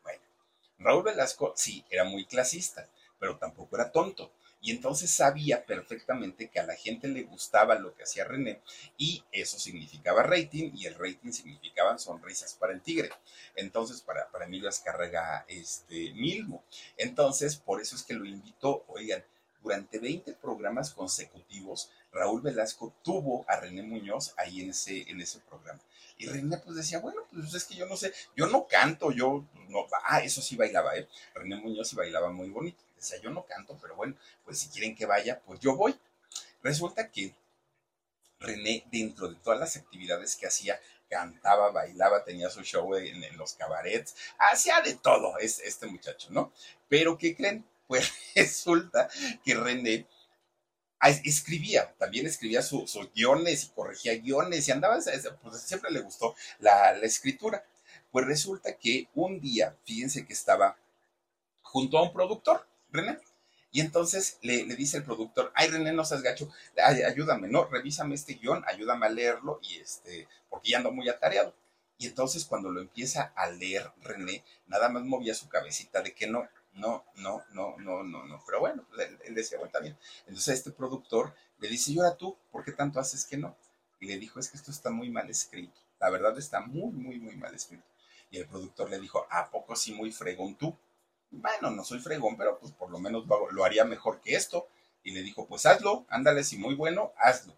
Raúl 0.80 1.04
Velasco 1.04 1.54
sí, 1.56 1.84
era 1.90 2.04
muy 2.04 2.26
clasista, 2.26 2.88
pero 3.20 3.38
tampoco 3.38 3.76
era 3.76 3.92
tonto 3.92 4.32
y 4.66 4.72
entonces 4.72 5.12
sabía 5.12 5.64
perfectamente 5.64 6.50
que 6.50 6.60
a 6.60 6.66
la 6.66 6.76
gente 6.76 7.08
le 7.08 7.22
gustaba 7.22 7.76
lo 7.76 7.94
que 7.94 8.02
hacía 8.02 8.26
René 8.26 8.62
y 8.98 9.24
eso 9.32 9.60
significaba 9.60 10.24
rating 10.24 10.72
y 10.74 10.88
el 10.88 10.96
rating 10.96 11.32
significaban 11.32 12.00
sonrisas 12.00 12.56
para 12.56 12.74
el 12.74 12.82
tigre. 12.82 13.12
Entonces, 13.56 14.02
para, 14.02 14.28
para 14.32 14.46
Emilio 14.46 14.68
Azcárraga 14.68 15.46
este, 15.48 16.14
Milmo. 16.14 16.64
Entonces, 16.98 17.58
por 17.58 17.80
eso 17.80 17.96
es 17.96 18.02
que 18.02 18.16
lo 18.16 18.26
invitó, 18.26 18.84
oigan, 18.88 19.24
durante 19.62 20.00
20 20.00 20.34
programas 20.34 20.92
consecutivos, 20.92 21.92
Raúl 22.12 22.42
Velasco 22.42 22.92
tuvo 23.04 23.46
a 23.48 23.60
René 23.60 23.84
Muñoz 23.84 24.34
ahí 24.36 24.62
en 24.62 24.72
ese, 24.72 25.08
en 25.12 25.22
ese 25.22 25.42
programa. 25.42 25.82
Y 26.18 26.28
René 26.28 26.58
pues 26.58 26.78
decía, 26.78 27.00
bueno, 27.00 27.22
pues 27.32 27.54
es 27.54 27.66
que 27.66 27.76
yo 27.76 27.86
no 27.86 27.98
sé, 27.98 28.14
yo 28.36 28.48
no 28.48 28.68
canto, 28.68 29.12
yo 29.12 29.46
no, 29.70 29.86
ah, 30.06 30.22
eso 30.22 30.42
sí 30.42 30.56
bailaba, 30.56 30.96
¿eh? 30.96 31.08
René 31.34 31.58
Muñoz 31.58 31.90
sí 31.90 31.96
bailaba 31.96 32.32
muy 32.32 32.50
bonito. 32.50 32.82
Decía, 32.96 33.20
yo 33.22 33.30
no 33.32 33.46
canto, 33.46 33.78
pero 33.82 33.96
bueno, 33.96 34.16
pues 34.44 34.60
si 34.60 34.70
quieren 34.70 34.96
que 34.96 35.06
vaya, 35.06 35.42
pues 35.46 35.60
yo 35.60 35.76
voy. 35.76 35.96
Resulta 36.64 37.12
que 37.12 37.36
René, 38.40 38.86
dentro 38.92 39.28
de 39.28 39.36
todas 39.36 39.60
las 39.60 39.76
actividades 39.76 40.36
que 40.36 40.48
hacía, 40.48 40.80
cantaba, 41.10 41.72
bailaba, 41.72 42.24
tenía 42.24 42.50
su 42.50 42.64
show 42.64 42.96
en, 42.96 43.38
los 43.38 43.54
cabarets, 43.54 44.16
hacía 44.38 44.82
de 44.82 44.96
todo 44.96 45.38
es, 45.38 45.60
este 45.60 45.86
muchacho, 45.88 46.30
¿no? 46.32 46.52
Pero 46.90 47.18
¿qué 47.18 47.36
creen? 47.36 47.66
Pues 47.88 48.12
resulta 48.34 49.08
que 49.44 49.54
René 49.54 50.08
escribía, 51.10 51.94
también 51.98 52.26
escribía 52.26 52.62
sus 52.62 52.98
guiones 53.14 53.66
y 53.66 53.70
corregía 53.70 54.16
guiones 54.18 54.68
y 54.68 54.72
andaba, 54.72 55.00
pues 55.42 55.62
siempre 55.62 55.92
le 55.92 56.02
gustó 56.02 56.36
la, 56.60 56.92
escritura. 57.00 57.66
Pues 58.12 58.26
resulta 58.26 58.78
que 58.78 59.10
un 59.14 59.40
día, 59.40 59.76
fíjense 59.84 60.26
que 60.26 60.34
estaba 60.34 60.78
junto 61.62 61.98
a 61.98 62.04
un 62.04 62.14
productor, 62.14 62.66
René. 62.92 63.20
Y 63.72 63.82
entonces 63.82 64.38
le, 64.42 64.64
dice 64.76 64.98
el 64.98 65.04
productor, 65.04 65.52
ay 65.54 65.68
René, 65.68 65.92
no 65.92 66.06
seas 66.06 66.22
gacho, 66.22 66.50
ayúdame, 67.06 67.50
no, 67.50 67.66
revísame 67.66 68.16
este 68.16 68.36
guion, 68.36 68.64
ayúdame 68.68 69.06
a 69.06 69.10
leerlo, 69.10 69.60
y 69.62 69.80
este, 69.80 70.30
porque 70.50 70.70
ya 70.70 70.78
ando 70.78 70.92
muy 70.92 71.10
atareado. 71.10 71.54
Y 71.98 72.08
entonces 72.08 72.46
cuando 72.46 72.72
lo 72.72 72.82
empieza 72.82 73.34
a 73.36 73.50
leer 73.50 73.92
René, 74.02 74.44
nada 74.68 74.90
más 74.90 75.04
movía 75.04 75.36
su 75.36 75.50
cabecita 75.50 76.02
de 76.02 76.14
que 76.14 76.28
no, 76.28 76.48
no, 76.76 77.04
no, 77.16 77.44
no, 77.52 77.76
no, 77.78 78.04
no, 78.04 78.26
no. 78.26 78.44
Pero 78.46 78.60
bueno, 78.60 78.86
él, 79.26 79.36
decía, 79.36 79.58
bueno, 79.58 79.68
está 79.68 79.80
bien. 79.80 79.98
Entonces 80.28 80.56
este 80.56 80.72
productor 80.72 81.34
le 81.58 81.68
dice, 81.68 81.92
y 81.92 82.00
ahora 82.00 82.16
tú, 82.16 82.38
¿por 82.52 82.64
qué 82.64 82.72
tanto 82.72 83.00
haces 83.00 83.26
que 83.26 83.38
no? 83.38 83.56
Y 84.00 84.08
le 84.08 84.18
dijo, 84.18 84.40
es 84.40 84.50
que 84.50 84.58
esto 84.58 84.72
está 84.72 84.92
muy 84.92 85.10
mal 85.10 85.30
escrito. 85.30 85.80
La 86.00 86.10
verdad 86.10 86.38
está 86.38 86.62
muy, 86.62 86.92
muy, 86.92 87.20
muy 87.20 87.36
mal 87.36 87.56
escrito. 87.56 87.86
Y 88.30 88.38
el 88.38 88.48
productor 88.48 88.90
le 88.90 89.00
dijo, 89.00 89.26
¿a 89.30 89.50
poco 89.50 89.76
sí 89.76 89.94
muy 89.94 90.12
fregón 90.12 90.56
tú? 90.56 90.78
bueno, 91.32 91.72
no 91.72 91.84
soy 91.84 92.00
fregón, 92.00 92.38
pero 92.38 92.60
pues 92.60 92.72
por 92.72 92.90
lo 92.90 93.00
menos 93.00 93.26
lo 93.52 93.66
haría 93.66 93.86
mejor 93.86 94.22
que 94.22 94.36
esto. 94.36 94.68
Y 95.04 95.12
le 95.12 95.22
dijo, 95.22 95.48
pues 95.48 95.66
hazlo, 95.66 96.06
ándale, 96.10 96.44
si 96.44 96.58
muy 96.58 96.76
bueno, 96.76 97.14
hazlo. 97.18 97.54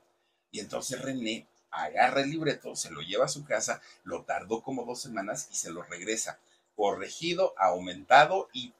Y 0.51 0.59
entonces 0.59 1.01
René 1.01 1.47
agarra 1.69 2.21
el 2.21 2.31
libreto, 2.31 2.75
se 2.75 2.91
lo 2.91 3.01
lleva 3.01 3.25
a 3.25 3.29
su 3.29 3.45
casa, 3.45 3.81
lo 4.03 4.23
tardó 4.23 4.61
como 4.61 4.85
dos 4.85 5.01
semanas 5.01 5.47
y 5.51 5.55
se 5.55 5.71
lo 5.71 5.83
regresa, 5.83 6.39
corregido, 6.75 7.53
aumentado 7.57 8.49
y 8.51 8.73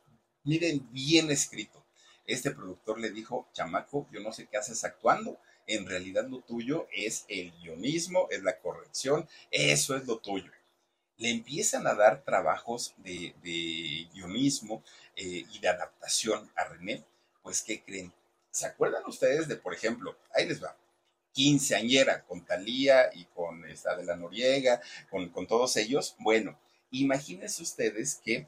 miren, 0.48 0.88
bien 0.92 1.30
escrito. 1.30 1.86
Este 2.26 2.52
productor 2.52 3.00
le 3.00 3.12
dijo, 3.12 3.48
chamaco, 3.54 4.08
yo 4.12 4.20
no 4.20 4.34
sé 4.34 4.48
qué 4.48 4.58
haces 4.58 4.84
actuando, 4.84 5.40
en 5.66 5.86
realidad 5.86 6.28
lo 6.28 6.40
tuyo 6.42 6.88
es 6.92 7.26
el 7.28 7.52
guionismo, 7.62 8.28
es 8.32 8.42
la 8.44 8.58
corrección, 8.60 9.28
eso 9.52 9.96
es 9.96 10.08
lo 10.08 10.20
tuyo 10.20 10.52
le 11.18 11.32
empiezan 11.32 11.88
a 11.88 11.96
dar 11.96 12.24
trabajos 12.24 12.94
de, 12.98 13.34
guionismo 14.14 14.84
eh, 15.16 15.46
y 15.52 15.60
de 15.60 15.68
adaptación 15.68 16.50
a 16.56 16.66
René, 16.66 17.04
pues 17.42 17.62
¿qué 17.64 17.82
creen? 17.82 18.14
¿Se 18.52 18.68
acuerdan 18.68 19.04
ustedes 19.06 19.48
de, 19.48 19.56
por 19.56 19.74
ejemplo, 19.74 20.16
ahí 20.34 20.48
les 20.48 20.64
va, 20.64 20.76
quinceañera 21.32 22.24
con 22.24 22.46
Talía 22.46 23.10
y 23.14 23.26
con 23.26 23.66
esta 23.66 23.96
de 23.96 24.06
la 24.06 24.16
Noriega, 24.16 24.82
con, 25.10 25.30
con 25.30 25.48
todos 25.48 25.76
ellos? 25.78 26.16
Bueno, 26.20 26.60
imagínense 26.92 27.64
ustedes 27.64 28.22
que 28.24 28.48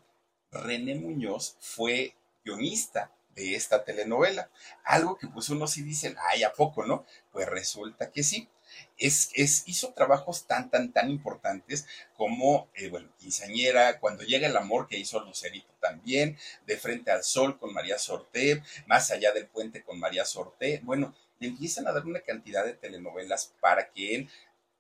René 0.52 0.96
Muñoz 0.96 1.56
fue 1.60 2.16
guionista 2.44 3.12
de 3.36 3.56
esta 3.56 3.84
telenovela. 3.84 4.50
Algo 4.84 5.18
que 5.18 5.28
pues 5.28 5.50
uno 5.50 5.68
sí 5.68 5.82
dice, 5.84 6.16
ay, 6.32 6.44
¿a 6.44 6.54
poco 6.54 6.86
no? 6.86 7.06
Pues 7.32 7.48
resulta 7.48 8.12
que 8.12 8.24
sí 8.24 8.50
es, 8.98 9.32
es, 9.34 9.64
hizo 9.68 9.94
trabajos 9.94 10.46
tan, 10.46 10.70
tan, 10.70 10.92
tan 10.92 11.10
importantes 11.10 11.88
como, 12.16 12.70
eh, 12.76 12.90
bueno, 12.90 13.10
Quinceañera, 13.18 14.00
Cuando 14.00 14.24
llega 14.24 14.48
el 14.48 14.58
amor, 14.58 14.88
que 14.88 14.98
hizo 14.98 15.20
Lucerito 15.24 15.74
también, 15.80 16.38
De 16.66 16.78
frente 16.78 17.12
al 17.12 17.24
sol 17.24 17.58
con 17.58 17.74
María 17.74 17.98
Sorté, 17.98 18.62
Más 18.88 19.12
allá 19.12 19.32
del 19.32 19.48
puente 19.48 19.84
con 19.84 20.00
María 20.00 20.26
Sorté. 20.26 20.82
Bueno, 20.84 21.16
le 21.40 21.48
empiezan 21.48 21.88
a 21.88 21.94
dar 21.94 22.06
una 22.06 22.20
cantidad 22.20 22.66
de 22.66 22.74
telenovelas 22.74 23.54
para 23.62 23.90
que 23.90 24.16
él 24.16 24.30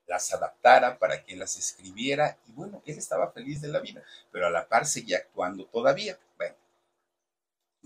las 0.09 0.33
adaptara, 0.33 0.97
para 0.97 1.23
que 1.23 1.35
las 1.35 1.55
escribiera, 1.55 2.37
y 2.47 2.51
bueno, 2.51 2.81
él 2.85 2.97
estaba 2.97 3.31
feliz 3.31 3.61
de 3.61 3.69
la 3.69 3.79
vida, 3.79 4.03
pero 4.31 4.47
a 4.47 4.49
la 4.49 4.67
par 4.67 4.85
seguía 4.85 5.17
actuando 5.17 5.65
todavía. 5.65 6.17
Bueno, 6.35 6.55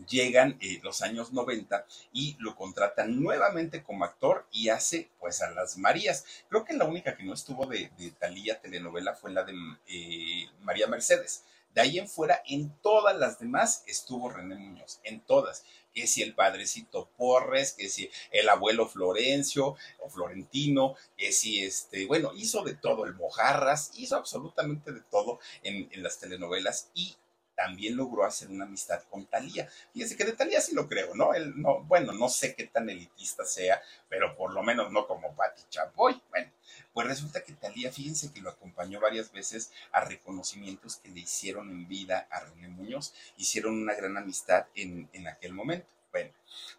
llegan 0.08 0.58
eh, 0.62 0.80
los 0.82 1.02
años 1.02 1.34
90 1.34 1.86
y 2.14 2.38
lo 2.40 2.56
contratan 2.56 3.22
nuevamente 3.22 3.84
como 3.84 4.06
actor 4.06 4.48
y 4.52 4.70
hace 4.70 5.10
pues 5.20 5.42
a 5.42 5.52
las 5.52 5.78
Marías. 5.78 6.26
Creo 6.50 6.64
que 6.64 6.74
la 6.74 6.86
única 6.86 7.16
que 7.16 7.24
no 7.24 7.34
estuvo 7.34 7.66
de, 7.66 7.92
de 7.98 8.12
Talía 8.12 8.60
telenovela 8.60 9.14
fue 9.14 9.32
la 9.32 9.44
de 9.44 9.54
eh, 9.88 10.50
María 10.62 10.88
Mercedes. 10.88 11.44
De 11.74 11.82
ahí 11.82 11.98
en 11.98 12.08
fuera, 12.08 12.42
en 12.46 12.70
todas 12.82 13.18
las 13.18 13.40
demás 13.40 13.84
estuvo 13.88 14.30
René 14.30 14.56
Muñoz, 14.56 15.00
en 15.04 15.22
todas. 15.22 15.64
Que 15.94 16.08
si 16.08 16.22
el 16.22 16.34
padrecito 16.34 17.10
Porres, 17.18 17.74
que 17.74 17.90
si 17.90 18.10
el 18.32 18.50
abuelo 18.50 18.88
Florencio 18.88 19.76
o 20.00 20.10
Florentino, 20.10 20.96
que 21.18 21.32
si 21.32 21.64
este, 21.64 22.06
bueno, 22.06 22.32
hizo 22.36 22.64
de 22.64 22.76
todo, 22.76 23.06
el 23.06 23.14
Mojarras, 23.16 23.92
hizo 23.96 24.16
absolutamente 24.16 24.92
de 24.92 25.02
todo 25.02 25.40
en, 25.64 25.90
en 25.92 26.04
las 26.04 26.20
telenovelas 26.20 26.90
y 26.94 27.16
también 27.56 27.96
logró 27.96 28.26
hacer 28.26 28.50
una 28.50 28.66
amistad 28.66 29.02
con 29.10 29.26
Talía. 29.26 29.70
Fíjense 29.94 30.18
que 30.18 30.26
de 30.26 30.34
Talía 30.34 30.62
sí 30.62 30.74
lo 30.74 30.88
creo, 30.88 31.16
¿no? 31.16 31.34
Él 31.34 31.54
no, 31.56 31.84
bueno, 31.84 32.12
no 32.14 32.30
sé 32.30 32.56
qué 32.56 32.66
tan 32.68 32.90
elitista 32.90 33.46
sea, 33.46 33.82
pero 34.10 34.36
por 34.36 34.54
lo 34.54 34.64
menos 34.64 34.92
no 34.92 35.08
como 35.08 35.36
Patti 35.36 35.64
Chapoy. 35.70 36.22
Bueno, 36.30 36.52
pues 36.94 37.08
resulta 37.08 37.44
que 37.44 37.54
Talía, 37.54 37.92
fíjense 37.92 38.32
que 38.32 38.42
lo 38.42 38.50
acompañó 38.50 39.00
varias 39.00 39.32
veces 39.32 39.72
a 39.92 40.02
reconocimientos 40.02 40.98
que 40.98 41.10
le 41.10 41.22
hicieron 41.22 41.70
en 41.70 41.88
vida 41.88 42.28
a 42.30 42.42
René 42.42 42.68
Muñoz. 42.68 43.14
Hicieron 43.38 43.82
una 43.82 43.94
gran 43.94 44.18
amistad 44.18 44.68
en, 44.76 45.10
en 45.14 45.28
aquel 45.28 45.54
momento. 45.54 45.88
Bueno, 46.12 46.32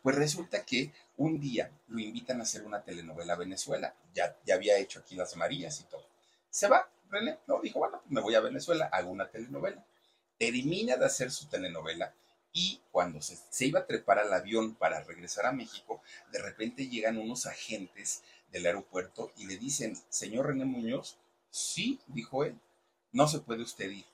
pues 0.02 0.14
resulta 0.16 0.64
que 0.64 0.92
un 1.16 1.40
día 1.40 1.70
lo 1.88 1.98
invitan 1.98 2.40
a 2.40 2.44
hacer 2.44 2.62
una 2.62 2.82
telenovela 2.82 3.32
a 3.32 3.36
Venezuela. 3.36 3.94
Ya, 4.12 4.36
ya 4.44 4.54
había 4.54 4.78
hecho 4.78 5.00
aquí 5.00 5.16
Las 5.16 5.36
Marías 5.36 5.80
y 5.80 5.84
todo. 5.84 6.06
Se 6.50 6.68
va, 6.68 6.88
René, 7.10 7.38
no, 7.48 7.60
dijo, 7.60 7.80
bueno, 7.80 8.00
me 8.08 8.20
voy 8.20 8.36
a 8.36 8.40
Venezuela, 8.40 8.88
hago 8.92 9.10
una 9.10 9.28
telenovela 9.28 9.84
termina 10.44 10.96
de 10.96 11.06
hacer 11.06 11.30
su 11.30 11.46
telenovela 11.46 12.14
y 12.52 12.80
cuando 12.92 13.20
se, 13.20 13.66
iba 13.66 13.80
a 13.80 13.86
trepar 13.86 14.18
al 14.18 14.32
avión 14.32 14.74
para 14.74 15.02
regresar 15.02 15.46
a 15.46 15.52
México, 15.52 16.02
de 16.30 16.40
repente 16.40 16.88
llegan 16.88 17.18
unos 17.18 17.46
agentes 17.46 18.22
del 18.52 18.66
aeropuerto 18.66 19.32
y 19.36 19.46
le 19.46 19.56
dicen, 19.56 19.96
señor 20.08 20.46
René 20.46 20.64
Muñoz, 20.64 21.18
sí, 21.50 21.98
dijo 22.06 22.44
él, 22.44 22.56
no 23.10 23.26
se 23.26 23.40
puede 23.40 23.62
usted 23.62 23.90
ir. 23.90 24.06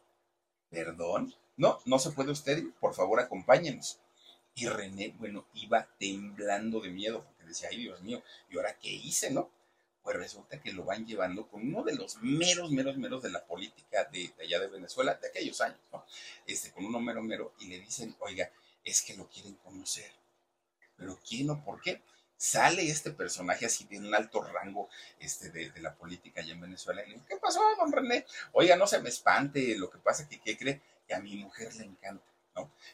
¿Perdón? 0.70 1.34
No, 1.56 1.80
no 1.84 1.98
se 1.98 2.12
puede 2.12 2.30
usted 2.30 2.58
ir, 2.58 2.72
por 2.74 2.94
favor 2.94 3.20
acompáñenos. 3.20 3.98
Y 4.54 4.68
René, 4.68 5.14
bueno, 5.18 5.46
iba 5.54 5.88
temblando 5.98 6.80
de 6.80 6.90
miedo 6.90 7.24
porque 7.24 7.44
decía, 7.44 7.68
ay 7.70 7.78
Dios 7.78 8.00
mío, 8.02 8.22
¿y 8.48 8.56
ahora 8.56 8.78
qué 8.78 8.90
hice, 8.90 9.30
no? 9.30 9.50
Pues 10.03 10.16
resulta 10.16 10.61
que 10.61 10.72
lo 10.72 10.84
van 10.84 11.07
llevando 11.07 11.48
con 11.48 11.62
uno 11.62 11.82
de 11.82 11.94
los 11.94 12.16
meros, 12.22 12.70
meros, 12.70 12.96
meros 12.96 13.22
de 13.22 13.30
la 13.30 13.44
política 13.44 14.05
de, 14.05 14.32
allá 14.40 14.61
de 14.61 14.68
Venezuela, 14.68 15.14
de 15.14 15.28
aquellos 15.28 15.61
años, 15.61 15.80
¿no? 15.92 16.05
Este, 16.46 16.70
con 16.72 16.84
uno 16.84 17.01
mero, 17.01 17.22
mero, 17.22 17.55
y 17.61 17.66
le 17.66 17.80
dicen, 17.80 18.16
oiga, 18.20 18.51
es 18.84 19.03
que 19.03 19.14
lo 19.14 19.28
quieren 19.28 19.55
conocer. 19.57 20.11
Pero 20.96 21.18
¿quién 21.26 21.51
o 21.51 21.62
por 21.64 21.80
qué? 21.80 22.03
Sale 22.36 22.88
este 22.88 23.11
personaje 23.11 23.66
así 23.66 23.84
de 23.84 23.98
un 23.98 24.14
alto 24.14 24.42
rango 24.42 24.88
este, 25.18 25.51
de, 25.51 25.72
la 25.80 25.94
política 25.94 26.40
allá 26.40 26.55
en 26.55 26.61
Venezuela. 26.61 27.03
Y 27.07 27.20
¿Qué 27.28 27.36
pasó, 27.36 27.61
don 27.78 27.92
René? 27.92 28.24
Oiga, 28.53 28.76
no 28.76 28.86
se 28.86 29.01
me 29.01 29.11
espante, 29.11 29.76
lo 29.76 29.90
que 29.90 29.98
pasa 29.98 30.28
que, 30.28 30.40
¿qué 30.40 30.57
cree? 30.57 30.80
Que 31.07 31.14
a 31.14 31.20
mi 31.20 31.36
mujer 31.36 31.74
le 31.74 31.84
encanta. 31.84 32.24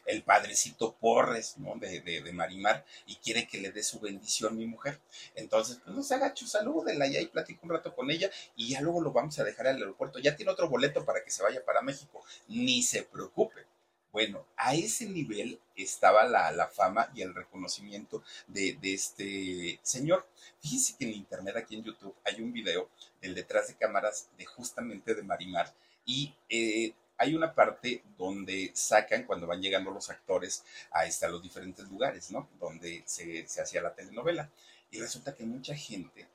El 0.05 0.23
padrecito 0.23 0.95
Porres, 0.95 1.57
¿no? 1.57 1.75
De, 1.75 2.01
de, 2.01 2.31
Marimar, 2.31 2.85
y 3.05 3.15
quiere 3.15 3.47
que 3.47 3.59
le 3.59 3.71
dé 3.71 3.83
su 3.83 3.99
bendición 3.99 4.57
mi 4.57 4.65
mujer. 4.65 4.99
Entonces, 5.35 5.79
pues 5.83 5.95
no 5.95 6.03
se 6.03 6.15
agacho, 6.15 6.45
salúdenla 6.47 7.07
y 7.07 7.17
ahí 7.17 7.27
platico 7.27 7.61
un 7.63 7.71
rato 7.71 7.95
con 7.95 8.11
ella 8.11 8.29
y 8.55 8.69
ya 8.69 8.81
luego 8.81 9.01
lo 9.01 9.11
vamos 9.11 9.37
a 9.39 9.43
dejar 9.43 9.67
al 9.67 9.77
aeropuerto. 9.77 10.19
Ya 10.19 10.35
tiene 10.35 10.51
otro 10.51 10.69
boleto 10.69 11.03
para 11.05 11.23
que 11.23 11.31
se 11.31 11.43
vaya 11.43 11.63
para 11.65 11.81
México. 11.81 12.23
Ni 12.47 12.83
se 12.83 13.03
preocupe. 13.03 13.65
Bueno, 14.11 14.47
a 14.55 14.73
ese 14.73 15.05
nivel 15.05 15.59
estaba 15.75 16.23
la, 16.23 16.67
fama 16.73 17.11
y 17.13 17.21
el 17.21 17.35
reconocimiento 17.35 18.23
de, 18.47 18.77
este 18.81 19.79
señor. 19.83 20.25
Fíjense 20.59 20.95
que 20.97 21.05
en 21.05 21.13
internet, 21.13 21.55
aquí 21.55 21.75
en 21.75 21.83
YouTube, 21.83 22.15
hay 22.23 22.41
un 22.41 22.51
video 22.51 22.89
del 23.21 23.35
detrás 23.35 23.67
de 23.67 23.75
cámaras 23.75 24.29
de 24.37 24.45
justamente 24.45 25.13
de 25.13 25.21
Marimar 25.21 25.71
y 26.05 26.33
eh, 26.49 26.93
hay 27.17 27.35
una 27.35 27.53
parte 27.53 28.03
donde 28.17 28.71
sacan 28.73 29.23
cuando 29.23 29.47
van 29.47 29.61
llegando 29.61 29.91
los 29.91 30.09
actores 30.09 30.63
a, 30.91 31.05
este, 31.05 31.27
los 31.27 31.41
diferentes 31.41 31.87
lugares, 31.89 32.31
¿no? 32.31 32.47
Donde 32.59 33.03
se, 33.05 33.45
hacía 33.61 33.81
la 33.81 33.93
telenovela. 33.93 34.49
Y 34.91 34.99
resulta 34.99 35.35
que 35.35 35.43
mucha 35.43 35.75
gente 35.75 36.27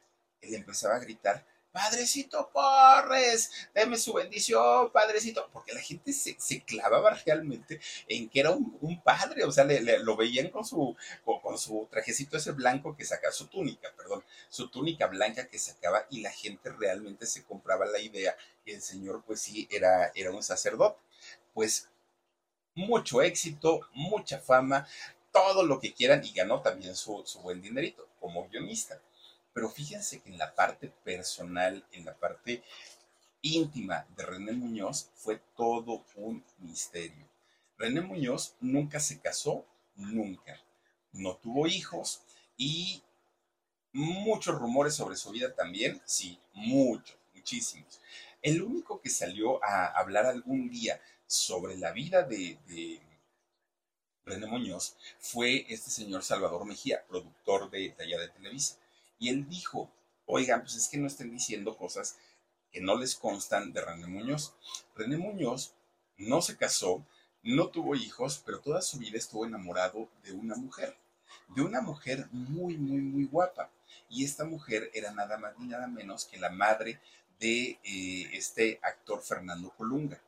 le 0.43 0.57
empezaba 0.57 0.97
a 0.97 1.01
gritar, 1.01 1.45
Padrecito 1.73 2.51
Porres, 2.53 3.51
deme 3.75 3.97
su 3.97 4.13
bendición, 4.13 4.91
Padrecito, 4.93 5.49
porque 5.53 5.73
la 5.73 5.81
gente 5.81 6.13
se, 6.13 6.37
clavaba 6.65 7.15
realmente 7.25 7.81
en 8.09 8.29
que 8.29 8.41
era 8.41 8.51
un, 8.51 9.03
padre, 9.03 9.45
o 9.45 9.51
sea, 9.51 9.65
lo 9.65 10.17
veían 10.17 10.51
con 10.51 10.67
su, 10.67 10.95
con, 11.25 11.57
su 11.59 11.89
trajecito 11.91 12.37
ese 12.37 12.53
blanco 12.53 12.95
que 12.95 13.07
sacaba, 13.07 13.33
su 13.33 13.47
túnica, 13.47 13.91
perdón, 13.97 14.23
su 14.51 14.69
túnica 14.69 15.07
blanca 15.07 15.49
que 15.49 15.59
sacaba 15.59 16.07
y 16.11 16.21
la 16.21 16.31
gente 16.31 16.71
realmente 16.71 17.25
se 17.25 17.43
compraba 17.43 17.87
la 17.87 18.01
idea 18.01 18.37
que 18.65 18.75
el 18.75 18.83
Señor 18.83 19.23
pues 19.27 19.41
sí 19.41 19.67
era, 19.71 20.13
era 20.15 20.31
un 20.31 20.43
sacerdote. 20.43 21.01
Pues 21.55 21.89
mucho 22.75 23.23
éxito, 23.23 23.81
mucha 23.95 24.39
fama, 24.41 24.87
todo 25.33 25.65
lo 25.65 25.81
que 25.81 25.95
quieran 25.95 26.23
y 26.25 26.33
ganó 26.33 26.61
también 26.61 26.95
su, 26.95 27.23
su 27.25 27.41
buen 27.41 27.63
dinerito 27.63 28.07
como 28.21 28.47
guionista. 28.49 29.01
Pero 29.53 29.69
fíjense 29.69 30.21
que 30.21 30.31
en 30.31 30.39
la 30.39 30.55
parte 30.55 30.89
personal, 31.05 31.85
en 31.93 32.05
la 32.05 32.15
parte 32.15 32.63
íntima 33.43 34.07
de 34.17 34.25
René 34.25 34.53
Muñoz, 34.53 35.11
fue 35.15 35.41
todo 35.57 36.05
un 36.17 36.45
misterio. 36.59 37.29
René 37.77 38.01
Muñoz 38.01 38.55
nunca 38.61 39.01
se 39.01 39.21
casó, 39.21 39.67
nunca. 39.97 40.59
No 41.13 41.37
tuvo 41.37 41.67
hijos 41.67 42.23
y 42.57 43.03
muchos 43.93 44.59
rumores 44.59 44.95
sobre 44.95 45.17
su 45.17 45.31
vida 45.31 45.55
también, 45.55 46.01
sí, 46.05 46.39
muchos, 46.55 47.17
muchísimos. 47.35 48.01
El 48.41 48.63
único 48.63 49.01
que 49.01 49.11
salió 49.11 49.63
a 49.63 49.87
hablar 49.87 50.27
algún 50.27 50.71
día 50.71 51.01
sobre 51.27 51.77
la 51.77 51.93
vida 51.93 52.23
de, 52.23 53.01
René 54.25 54.47
Muñoz 54.47 54.97
fue 55.19 55.67
este 55.69 55.91
señor 55.91 56.23
Salvador 56.23 56.65
Mejía, 56.65 57.05
productor 57.09 57.71
de, 57.71 57.95
de 57.99 58.05
allá 58.05 58.21
de 58.21 58.29
Televisa. 58.29 58.77
Y 59.23 59.29
él 59.29 59.49
dijo, 59.49 59.89
oigan, 60.27 60.63
pues 60.63 60.75
es 60.75 60.89
que 60.89 60.99
no 60.99 61.07
estén 61.07 61.31
diciendo 61.31 61.77
cosas 61.77 62.17
que 62.73 62.81
no 62.81 62.99
les 62.99 63.15
constan 63.15 63.73
de 63.73 63.81
René 63.81 64.09
Muñoz. 64.09 64.53
René 64.97 65.17
Muñoz 65.17 65.75
no 66.17 66.43
se 66.43 66.57
casó, 66.57 67.07
no 67.45 67.69
tuvo 67.69 67.95
hijos, 67.95 68.43
pero 68.45 68.59
toda 68.59 68.83
su 68.83 68.99
vida 68.99 69.17
estuvo 69.17 69.47
enamorado 69.47 70.09
de 70.25 70.33
una 70.33 70.57
mujer, 70.57 70.97
de 71.55 71.63
una 71.63 71.81
mujer 71.81 72.27
muy, 72.33 72.77
muy, 72.77 73.01
muy 73.01 73.27
guapa. 73.27 73.71
Y 74.09 74.25
esta 74.25 74.45
mujer 74.45 74.91
era 74.93 75.13
nada 75.13 75.39
más 75.39 75.57
ni 75.57 75.69
nada 75.69 75.87
menos 75.87 76.25
que 76.25 76.41
la 76.41 76.51
madre 76.51 76.99
de 77.39 77.79
eh, 77.85 78.29
este 78.33 78.81
actor 78.83 79.23
Fernando 79.23 79.71
Colunga 79.71 80.21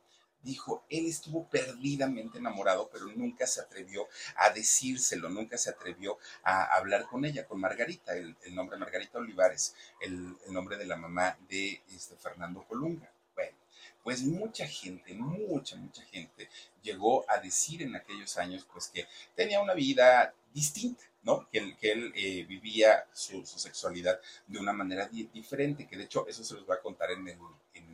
dijo, 0.45 0.85
él 0.89 1.07
estuvo 1.07 1.49
perdidamente 1.49 2.37
enamorado, 2.37 2.89
pero 2.91 3.07
nunca 3.07 3.47
se 3.47 3.59
atrevió 3.59 4.07
a 4.37 4.51
decírselo, 4.51 5.29
nunca 5.29 5.57
se 5.57 5.71
atrevió 5.71 6.17
a 6.43 6.75
hablar 6.77 7.05
con 7.07 7.25
ella, 7.25 7.45
con 7.45 7.59
Margarita, 7.59 8.13
el, 8.15 8.35
nombre 8.53 8.77
Margarita 8.77 9.17
Olivares, 9.17 9.75
el, 9.99 10.37
nombre 10.53 10.77
de 10.77 10.85
la 10.85 10.95
mamá 10.95 11.37
de 11.49 11.81
este, 11.93 12.15
Fernando 12.15 12.63
Colunga. 12.63 13.11
Bueno, 13.33 13.57
pues 14.03 14.21
mucha 14.21 14.67
gente, 14.67 15.13
mucha, 15.15 15.75
mucha 15.75 16.03
gente 16.03 16.47
llegó 16.83 17.29
a 17.29 17.39
decir 17.39 17.81
en 17.81 17.95
aquellos 17.95 18.37
años 18.37 18.65
pues 18.71 18.87
que 18.87 19.07
tenía 19.35 19.59
una 19.59 19.73
vida 19.73 20.33
distinta, 20.53 21.03
¿no? 21.23 21.49
Que 21.49 21.57
él, 21.57 21.75
que 21.77 21.91
él 21.91 22.13
eh, 22.15 22.45
vivía 22.45 23.05
su, 23.11 23.43
sexualidad 23.45 24.19
de 24.47 24.59
una 24.59 24.71
manera 24.73 25.07
diferente, 25.07 25.87
que 25.87 25.97
de 25.97 26.03
hecho 26.03 26.27
eso 26.27 26.43
se 26.43 26.53
los 26.53 26.65
voy 26.65 26.77
a 26.77 26.81
contar 26.81 27.11
en, 27.11 27.27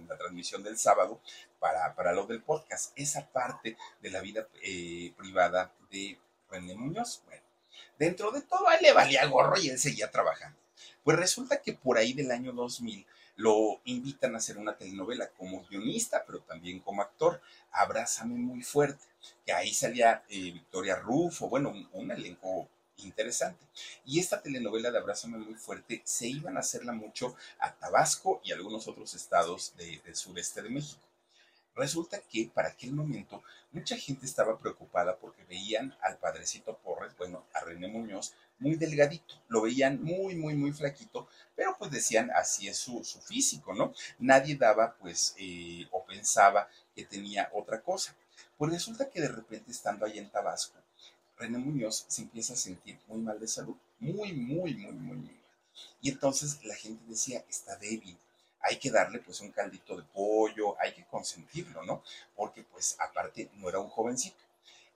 la 0.08 0.18
transmisión 0.18 0.64
del 0.64 0.78
sábado 0.78 1.22
para, 1.60 1.94
para, 1.96 2.14
lo 2.14 2.26
del 2.26 2.42
podcast, 2.42 2.94
esa 2.96 3.28
parte 3.28 3.78
de 4.02 4.10
la 4.12 4.22
vida 4.22 4.48
eh, 4.64 5.14
privada 5.18 5.74
de 5.90 6.20
René 6.50 6.76
Muñoz. 6.76 7.22
Bueno, 7.26 7.44
dentro 7.98 8.32
de 8.32 8.42
todo 8.42 8.68
a 8.68 8.76
él 8.76 8.82
le 8.82 8.94
valía 8.94 9.26
gorro 9.26 9.60
y 9.60 9.70
él 9.70 9.80
seguía 9.80 10.12
trabajando. 10.12 10.60
Pues 11.04 11.18
resulta 11.18 11.62
que 11.62 11.74
por 11.74 11.98
ahí 11.98 12.14
del 12.14 12.32
año 12.32 12.52
2000 12.54 13.06
lo 13.36 13.82
invitan 13.86 14.36
a 14.36 14.38
hacer 14.38 14.58
una 14.58 14.76
telenovela 14.76 15.30
como 15.32 15.66
guionista, 15.66 16.24
pero 16.26 16.42
también 16.42 16.80
como 16.80 17.02
actor, 17.02 17.42
Abrázame 17.72 18.36
muy 18.36 18.62
fuerte, 18.62 19.04
que 19.46 19.54
ahí 19.54 19.74
salía 19.74 20.24
eh, 20.30 20.52
Victoria 20.52 20.96
Rufo, 20.96 21.48
bueno, 21.50 21.74
un 21.94 22.12
elenco 22.12 22.70
interesante. 23.06 23.66
Y 24.06 24.20
esta 24.20 24.42
telenovela 24.42 24.92
de 24.92 24.98
Abrázame 24.98 25.38
muy 25.38 25.56
fuerte 25.56 26.02
se 26.06 26.28
iban 26.28 26.58
a 26.58 26.62
hacerla 26.62 26.94
mucho 26.94 27.36
a 27.60 27.74
Tabasco 27.74 28.42
y 28.44 28.52
algunos 28.52 28.88
otros 28.88 29.14
estados 29.14 29.74
del 29.78 30.16
sureste 30.16 30.62
de 30.62 30.70
México. 30.70 31.02
Resulta 31.76 32.20
que 32.20 32.52
para 32.54 32.70
aquel 32.70 32.92
momento 32.92 33.42
mucha 33.72 33.96
gente 33.96 34.26
estaba 34.26 34.60
preocupada 34.60 35.16
porque 35.16 35.44
veían 35.46 35.96
al 36.02 36.18
padrecito 36.18 36.78
Porres, 36.78 37.16
bueno, 37.18 37.46
a 37.54 37.62
René 37.62 37.88
Muñoz, 37.88 38.34
muy 38.60 38.76
delgadito, 38.76 39.36
lo 39.48 39.62
veían 39.62 40.04
muy, 40.04 40.36
muy, 40.36 40.54
muy 40.56 40.72
flaquito, 40.72 41.28
pero 41.56 41.76
pues 41.80 41.90
decían 41.90 42.30
así 42.36 42.68
es 42.68 42.78
su, 42.78 43.04
físico, 43.04 43.74
¿no? 43.74 43.94
Nadie 44.20 44.56
daba 44.56 44.96
pues 45.00 45.34
eh, 45.40 45.88
o 45.92 46.06
pensaba 46.06 46.70
que 46.94 47.06
tenía 47.06 47.50
otra 47.54 47.82
cosa. 47.82 48.16
Pues 48.58 48.72
resulta 48.72 49.10
que 49.10 49.22
de 49.22 49.30
repente 49.30 49.72
estando 49.72 50.06
ahí 50.06 50.20
en 50.20 50.30
Tabasco, 50.30 50.78
René 51.42 51.58
Muñoz 51.58 52.06
se 52.08 52.22
empieza 52.22 52.54
a 52.54 52.58
sentir 52.58 53.00
muy 53.08 53.18
mal 53.18 53.40
de 53.40 53.48
salud, 53.48 53.76
muy, 54.00 54.32
muy, 54.32 54.76
muy, 54.76 54.94
muy, 54.94 55.18
mal. 55.18 55.42
Y 56.00 56.12
entonces 56.12 56.64
la 56.64 56.76
gente 56.76 57.04
decía, 57.08 57.44
está 57.50 57.76
débil, 57.78 58.16
hay 58.60 58.78
que 58.78 58.92
darle 58.92 59.18
pues 59.20 59.42
un 59.42 59.52
caldito 59.52 59.98
de 59.98 60.04
pollo, 60.04 60.80
hay 60.80 60.94
que 60.94 61.04
consentirlo, 61.06 61.84
¿no? 61.84 62.04
Porque 62.36 62.64
pues 62.64 62.96
aparte 63.00 63.50
no 63.56 63.70
era 63.70 63.80
un 63.80 63.90
jovencito. 63.90 64.38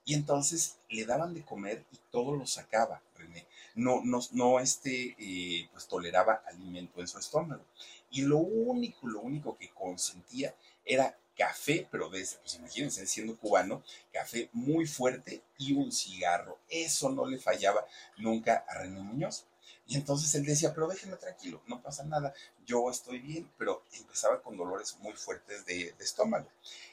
Y 0.04 0.14
entonces 0.14 0.76
le 0.88 1.04
daban 1.04 1.34
de 1.34 1.44
comer 1.44 1.84
y 1.90 1.98
todo 2.12 2.36
lo 2.36 2.46
sacaba, 2.46 3.02
René. 3.16 3.44
No, 3.74 4.02
no, 4.04 4.20
no 4.30 4.60
este, 4.60 5.16
eh, 5.18 5.68
pues 5.72 5.88
toleraba 5.88 6.44
alimento 6.46 7.00
en 7.00 7.08
su 7.08 7.18
estómago. 7.18 7.64
Y 8.12 8.22
lo 8.22 8.38
único, 8.38 9.08
lo 9.08 9.18
único 9.18 9.56
que 9.56 9.70
consentía 9.70 10.54
era 10.84 11.18
café, 11.36 11.86
pero 11.90 12.08
desde, 12.08 12.38
pues 12.38 12.54
imagínense, 12.54 13.06
siendo 13.06 13.36
cubano, 13.36 13.82
café 14.12 14.48
muy 14.52 14.86
fuerte 14.86 15.42
y 15.58 15.72
un 15.74 15.92
cigarro. 15.92 16.58
Eso 16.68 17.10
no 17.10 17.26
le 17.26 17.38
fallaba 17.38 17.86
nunca 18.16 18.64
a 18.68 18.78
René 18.78 19.00
Muñoz. 19.00 19.44
Y 19.86 19.96
entonces 19.96 20.34
él 20.34 20.44
decía, 20.44 20.74
pero 20.74 20.88
déjeme 20.88 21.16
tranquilo, 21.16 21.62
no 21.66 21.80
pasa 21.80 22.04
nada, 22.04 22.34
yo 22.64 22.90
estoy 22.90 23.20
bien, 23.20 23.48
pero 23.56 23.84
empezaba 23.92 24.42
con 24.42 24.56
dolores 24.56 24.96
muy 24.98 25.12
fuertes 25.12 25.64
de, 25.64 25.94
estómago. 26.00 26.48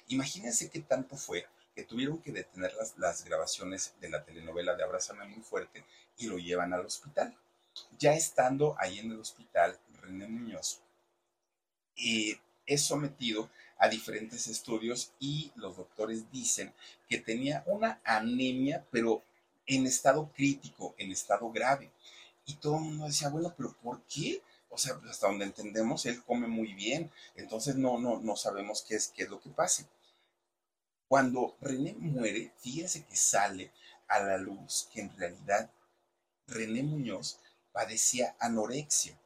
Imagínense 0.09 0.69
qué 0.69 0.79
tanto 0.81 1.15
fue 1.15 1.47
que 1.75 1.83
tuvieron 1.83 2.19
que 2.19 2.31
detener 2.31 2.71
las, 2.75 2.95
las 2.99 3.23
grabaciones 3.23 3.93
de 3.99 4.09
la 4.09 4.23
telenovela 4.23 4.75
de 4.75 4.83
Abrázame 4.83 5.25
muy 5.25 5.41
fuerte 5.41 5.83
y 6.17 6.27
lo 6.27 6.37
llevan 6.37 6.73
al 6.73 6.85
hospital. 6.85 7.35
Ya 7.97 8.13
estando 8.13 8.75
ahí 8.77 8.99
en 8.99 9.11
el 9.11 9.19
hospital, 9.19 9.79
René 10.01 10.27
Muñoz 10.27 10.83
y 11.95 12.37
es 12.65 12.81
sometido 12.81 13.49
a 13.77 13.89
diferentes 13.89 14.47
estudios 14.47 15.11
y 15.19 15.51
los 15.55 15.77
doctores 15.77 16.31
dicen 16.31 16.73
que 17.07 17.17
tenía 17.17 17.63
una 17.65 18.01
anemia, 18.03 18.85
pero 18.91 19.23
en 19.65 19.85
estado 19.85 20.31
crítico, 20.33 20.95
en 20.97 21.11
estado 21.11 21.51
grave. 21.51 21.91
Y 22.45 22.55
todo 22.55 22.77
el 22.77 22.83
mundo 22.83 23.05
decía, 23.05 23.29
bueno, 23.29 23.53
pero 23.55 23.75
¿por 23.81 24.01
qué? 24.03 24.41
O 24.69 24.77
sea, 24.77 24.97
pues, 24.97 25.11
hasta 25.11 25.27
donde 25.27 25.45
entendemos, 25.45 26.05
él 26.05 26.23
come 26.23 26.47
muy 26.47 26.73
bien, 26.73 27.11
entonces 27.35 27.75
no, 27.75 27.99
no, 27.99 28.19
no 28.19 28.35
sabemos 28.35 28.83
qué 28.87 28.95
es, 28.95 29.07
qué 29.09 29.23
es 29.23 29.29
lo 29.29 29.39
que 29.39 29.49
pasa. 29.49 29.87
Cuando 31.07 31.55
René 31.61 31.93
muere, 31.93 32.51
fíjense 32.57 33.05
que 33.05 33.15
sale 33.15 33.71
a 34.07 34.19
la 34.19 34.37
luz 34.37 34.89
que 34.91 35.01
en 35.01 35.15
realidad 35.15 35.69
René 36.47 36.83
Muñoz 36.83 37.39
padecía 37.71 38.35
anorexia. 38.39 39.17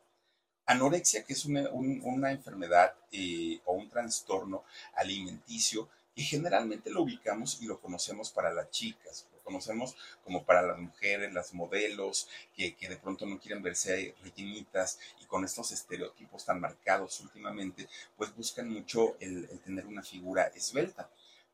Anorexia, 0.67 1.23
que 1.23 1.33
es 1.33 1.45
una, 1.45 2.31
enfermedad 2.31 2.93
eh, 3.11 3.61
o 3.65 3.73
un 3.73 3.89
trastorno 3.89 4.65
alimenticio 4.95 5.89
que 6.13 6.23
generalmente 6.23 6.89
lo 6.89 7.03
ubicamos 7.03 7.61
y 7.61 7.67
lo 7.67 7.79
conocemos 7.79 8.31
para 8.31 8.51
las 8.51 8.69
chicas, 8.71 9.27
lo 9.31 9.39
conocemos 9.43 9.95
como 10.23 10.43
para 10.43 10.63
las 10.63 10.77
mujeres, 10.77 11.31
las 11.31 11.53
modelos, 11.53 12.27
que, 12.55 12.75
de 12.79 12.97
pronto 12.97 13.25
no 13.25 13.39
quieren 13.39 13.61
verse 13.61 14.15
rellenitas 14.23 14.99
y 15.21 15.25
con 15.25 15.45
estos 15.45 15.71
estereotipos 15.71 16.43
tan 16.43 16.59
marcados 16.59 17.21
últimamente, 17.21 17.87
pues 18.17 18.35
buscan 18.35 18.67
mucho 18.67 19.15
el, 19.19 19.47
tener 19.59 19.85
una 19.85 20.01
figura 20.01 20.47
esbelta. 20.47 21.09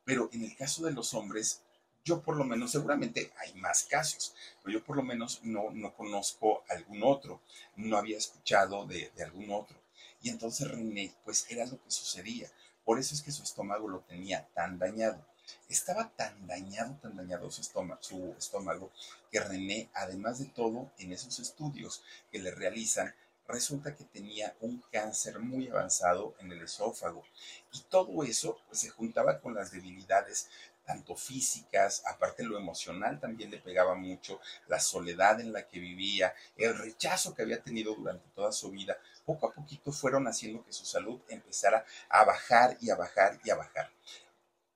Pero 0.06 0.30
en 0.34 0.44
el 0.44 0.56
caso 0.56 0.86
de 0.86 0.94
los 0.94 1.14
hombres, 1.14 1.62
yo 2.04 2.22
por 2.22 2.36
lo 2.36 2.44
menos, 2.44 2.72
seguramente 2.72 3.32
hay 3.38 3.54
más 3.56 3.84
casos, 3.84 4.36
pero 4.62 4.78
yo 4.78 4.84
por 4.84 4.98
lo 4.98 5.04
menos 5.04 5.40
no, 5.44 5.72
no 5.72 5.94
conozco 5.94 6.64
algún 6.70 7.04
otro, 7.04 7.42
no 7.78 7.98
había 7.98 8.18
escuchado 8.18 8.86
de, 8.86 9.12
algún 9.24 9.52
otro. 9.52 9.78
Y 10.22 10.30
entonces 10.30 10.70
René, 10.70 11.14
pues 11.24 11.46
era 11.50 11.66
lo 11.66 11.82
que 11.82 11.92
sucedía. 11.92 12.50
Por 12.84 13.00
eso 13.00 13.16
es 13.16 13.22
que 13.22 13.32
su 13.32 13.44
estómago 13.44 13.88
lo 13.88 14.00
tenía 14.02 14.48
tan 14.54 14.78
dañado. 14.78 15.26
Estaba 15.70 16.10
tan 16.10 16.48
dañado, 16.48 16.98
tan 17.02 17.16
dañado 17.16 17.50
su 17.52 17.62
estómago, 17.62 18.02
su 18.02 18.34
estómago, 18.38 18.92
que 19.32 19.40
René, 19.40 19.90
además 19.94 20.40
de 20.40 20.46
todo, 20.46 20.92
en 20.98 21.12
esos 21.14 21.40
estudios 21.40 22.04
que 22.32 22.40
le 22.40 22.52
realizan, 22.52 23.14
resulta 23.48 23.96
que 23.96 24.06
tenía 24.06 24.56
un 24.62 24.84
cáncer 24.92 25.40
muy 25.40 25.68
avanzado 25.68 26.36
en 26.40 26.52
el 26.52 26.62
esófago. 26.62 27.24
Y 27.72 27.82
todo 27.90 28.24
eso 28.24 28.60
pues, 28.68 28.80
se 28.80 28.90
juntaba 28.90 29.40
con 29.40 29.54
las 29.54 29.72
debilidades 29.72 30.48
tanto 30.86 31.16
físicas, 31.16 32.04
aparte 32.06 32.44
lo 32.44 32.58
emocional 32.58 33.20
también 33.20 33.52
le 33.52 33.58
pegaba 33.58 33.96
mucho, 33.96 34.40
la 34.68 34.80
soledad 34.80 35.40
en 35.40 35.54
la 35.54 35.68
que 35.68 35.80
vivía, 35.80 36.34
el 36.58 36.78
rechazo 36.78 37.34
que 37.34 37.44
había 37.44 37.62
tenido 37.62 37.96
durante 37.96 38.28
toda 38.36 38.52
su 38.52 38.72
vida, 38.72 38.98
poco 39.26 39.48
a 39.48 39.54
poquito 39.54 39.92
fueron 39.92 40.28
haciendo 40.28 40.64
que 40.66 40.74
su 40.74 40.86
salud 40.86 41.20
empezara 41.30 41.86
a 42.10 42.24
bajar 42.26 42.78
y 42.82 42.90
a 42.90 42.96
bajar 42.96 43.40
y 43.44 43.50
a 43.50 43.56
bajar. 43.56 43.90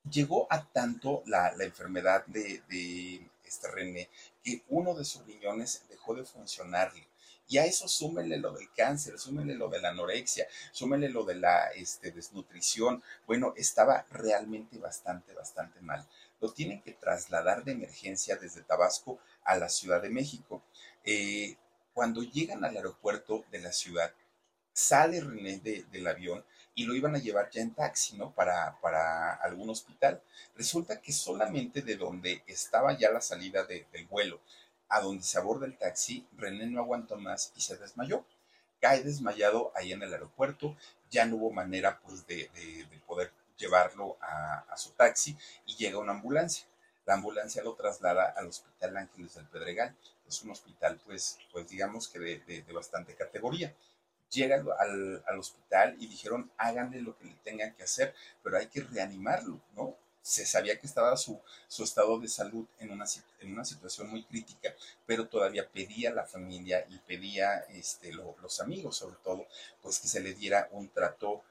Llegó 0.10 0.48
a 0.50 0.64
tanto 0.64 1.24
la, 1.26 1.54
enfermedad 1.60 2.26
de, 2.28 2.62
de 2.70 3.30
este 3.44 3.70
René 3.70 4.10
que 4.44 4.64
uno 4.70 4.94
de 4.94 5.04
sus 5.04 5.26
riñones 5.26 5.84
dejó 5.90 6.16
de 6.16 6.24
funcionarle. 6.24 7.08
Y 7.48 7.58
a 7.58 7.66
eso 7.66 7.88
súmele 7.88 8.38
lo 8.38 8.52
del 8.52 8.72
cáncer, 8.74 9.18
súmele 9.18 9.56
lo 9.56 9.70
de 9.70 9.80
la 9.80 9.90
anorexia, 9.90 10.48
súmele 10.72 11.10
lo 11.10 11.24
de 11.24 11.36
la 11.36 11.68
este, 11.68 12.12
desnutrición. 12.12 13.02
Bueno, 13.26 13.54
estaba 13.56 14.06
realmente 14.12 14.78
bastante, 14.78 15.34
bastante 15.34 15.80
mal. 15.82 16.06
Lo 16.42 16.52
tienen 16.52 16.82
que 16.82 16.94
trasladar 16.94 17.64
de 17.64 17.72
emergencia 17.72 18.36
desde 18.36 18.64
Tabasco 18.64 19.20
a 19.44 19.58
la 19.58 19.70
Ciudad 19.70 20.02
de 20.02 20.10
México. 20.10 20.62
Eh, 21.06 21.56
cuando 21.94 22.22
llegan 22.22 22.66
al 22.66 22.76
aeropuerto 22.76 23.46
de 23.50 23.60
la 23.60 23.72
ciudad, 23.72 24.14
sale 24.74 25.22
René 25.22 25.60
del 25.60 26.06
avión 26.06 26.46
y 26.76 26.86
lo 26.86 26.94
iban 26.94 27.16
a 27.16 27.20
llevar 27.20 27.50
ya 27.50 27.62
en 27.62 27.74
taxi, 27.74 28.18
¿no? 28.18 28.32
Para, 28.36 28.78
para 28.82 29.34
algún 29.34 29.70
hospital. 29.72 30.22
Resulta 30.56 31.02
que 31.02 31.12
solamente 31.12 31.82
de 31.82 31.96
donde 31.96 32.44
estaba 32.46 32.96
ya 32.96 33.10
la 33.10 33.22
salida 33.22 33.64
del 33.64 34.06
vuelo 34.08 34.40
a 34.90 35.02
donde 35.02 35.24
se 35.24 35.38
aborda 35.38 35.66
el 35.66 35.78
taxi, 35.78 36.26
René 36.38 36.68
no 36.68 36.82
aguantó 36.82 37.18
más 37.18 37.52
y 37.56 37.62
se 37.62 37.78
desmayó. 37.78 38.26
Cae 38.80 39.04
desmayado 39.04 39.72
ahí 39.76 39.92
en 39.92 40.04
el 40.04 40.14
aeropuerto, 40.14 40.76
ya 41.10 41.26
no 41.26 41.38
hubo 41.38 41.52
manera 41.52 42.00
pues 42.00 42.26
de, 42.28 42.50
poder 43.06 43.32
llevarlo 43.58 44.18
a, 44.22 44.76
su 44.78 44.92
taxi 44.92 45.36
y 45.66 45.76
llega 45.76 45.98
una 45.98 46.12
ambulancia. 46.14 46.68
La 47.06 47.16
ambulancia 47.16 47.64
lo 47.64 47.74
traslada 47.74 48.34
al 48.38 48.48
Hospital 48.48 48.98
Ángeles 48.98 49.34
del 49.34 49.46
Pedregal, 49.46 49.96
es 50.28 50.42
un 50.44 50.52
hospital 50.52 51.00
pues, 51.06 51.40
pues 51.52 51.68
digamos 51.70 52.10
que 52.10 52.20
de, 52.20 52.74
bastante 52.74 53.16
categoría 53.16 53.74
llega 54.30 54.58
al, 54.58 55.24
al, 55.26 55.40
hospital 55.40 55.96
y 56.00 56.08
dijeron 56.08 56.52
háganle 56.58 57.02
lo 57.02 57.18
que 57.18 57.26
le 57.26 57.36
tengan 57.46 57.74
que 57.74 57.84
hacer, 57.84 58.14
pero 58.44 58.58
hay 58.58 58.68
que 58.68 58.82
reanimarlo, 58.82 59.62
¿no? 59.74 59.96
Se 60.28 60.46
sabía 60.46 60.78
que 60.78 60.88
estaba 60.88 61.16
su, 61.16 61.40
su 61.70 61.86
estado 61.86 62.20
de 62.20 62.28
salud 62.28 62.68
en 62.80 62.92
una, 62.92 63.06
en 63.40 63.54
una 63.54 63.64
situación 63.64 64.10
muy 64.10 64.26
crítica, 64.26 64.76
pero 65.06 65.30
todavía 65.30 65.72
pedía 65.72 66.10
a 66.10 66.14
la 66.14 66.26
familia 66.26 66.86
y 66.90 66.98
pedía 67.00 67.60
este, 67.70 68.12
los 68.12 68.60
amigos, 68.60 68.98
sobre 68.98 69.16
todo, 69.24 69.48
pues 69.82 70.00
que 70.00 70.10
se 70.10 70.20
le 70.20 70.34
diera 70.34 70.68
un 70.74 70.90
trato 70.90 71.44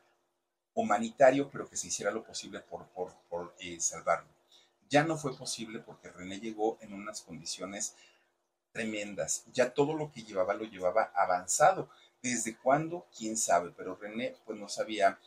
humanitario, 0.74 1.48
pero 1.50 1.66
que 1.70 1.78
se 1.78 1.86
hiciera 1.86 2.10
lo 2.10 2.22
posible 2.22 2.60
por, 2.60 2.86
por, 2.88 3.14
por 3.30 3.54
eh, 3.60 3.80
salvarlo. 3.80 4.28
Ya 4.90 5.04
no 5.04 5.16
fue 5.16 5.34
posible 5.34 5.78
porque 5.78 6.10
René 6.10 6.38
llegó 6.38 6.76
en 6.82 6.92
unas 6.92 7.22
condiciones 7.22 7.94
tremendas. 8.72 9.44
Ya 9.54 9.72
todo 9.72 9.94
lo 9.94 10.12
que 10.12 10.22
llevaba 10.22 10.52
lo 10.52 10.64
llevaba 10.64 11.12
avanzado. 11.14 11.88
¿Desde 12.22 12.58
cuándo? 12.58 13.06
¿Quién 13.16 13.38
sabe? 13.38 13.72
Pero 13.74 13.96
René 13.96 14.36
pues 14.44 14.58
no 14.58 14.68
sabía, 14.68 15.18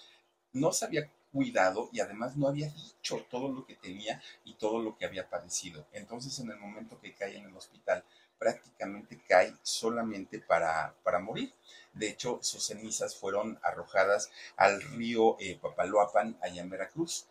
no 0.54 0.72
sabía 0.72 1.10
cuidado 1.32 1.90
y 1.92 2.00
además 2.00 2.36
no 2.36 2.48
había 2.48 2.70
dicho 2.70 3.26
todo 3.30 3.50
lo 3.50 3.66
que 3.66 3.76
tenía 3.76 4.22
y 4.44 4.54
todo 4.56 4.80
lo 4.80 4.98
que 4.98 5.06
había 5.06 5.30
padecido. 5.30 5.86
Entonces 5.94 6.38
en 6.40 6.52
el 6.52 6.58
momento 6.58 7.00
que 7.00 7.14
cae 7.14 7.38
en 7.38 7.46
el 7.46 7.56
hospital 7.56 8.04
prácticamente 8.40 9.22
cae 9.28 9.54
solamente 9.62 10.40
para, 10.40 10.96
para 11.04 11.20
morir. 11.20 11.54
De 11.94 12.10
hecho, 12.10 12.40
sus 12.42 12.66
cenizas 12.66 13.16
fueron 13.16 13.60
arrojadas 13.62 14.32
al 14.56 14.82
río 14.82 15.38
eh, 15.40 15.60
Papaloapan, 15.62 16.38
allá 16.42 16.62
en 16.62 16.70
Veracruz. 16.70 17.26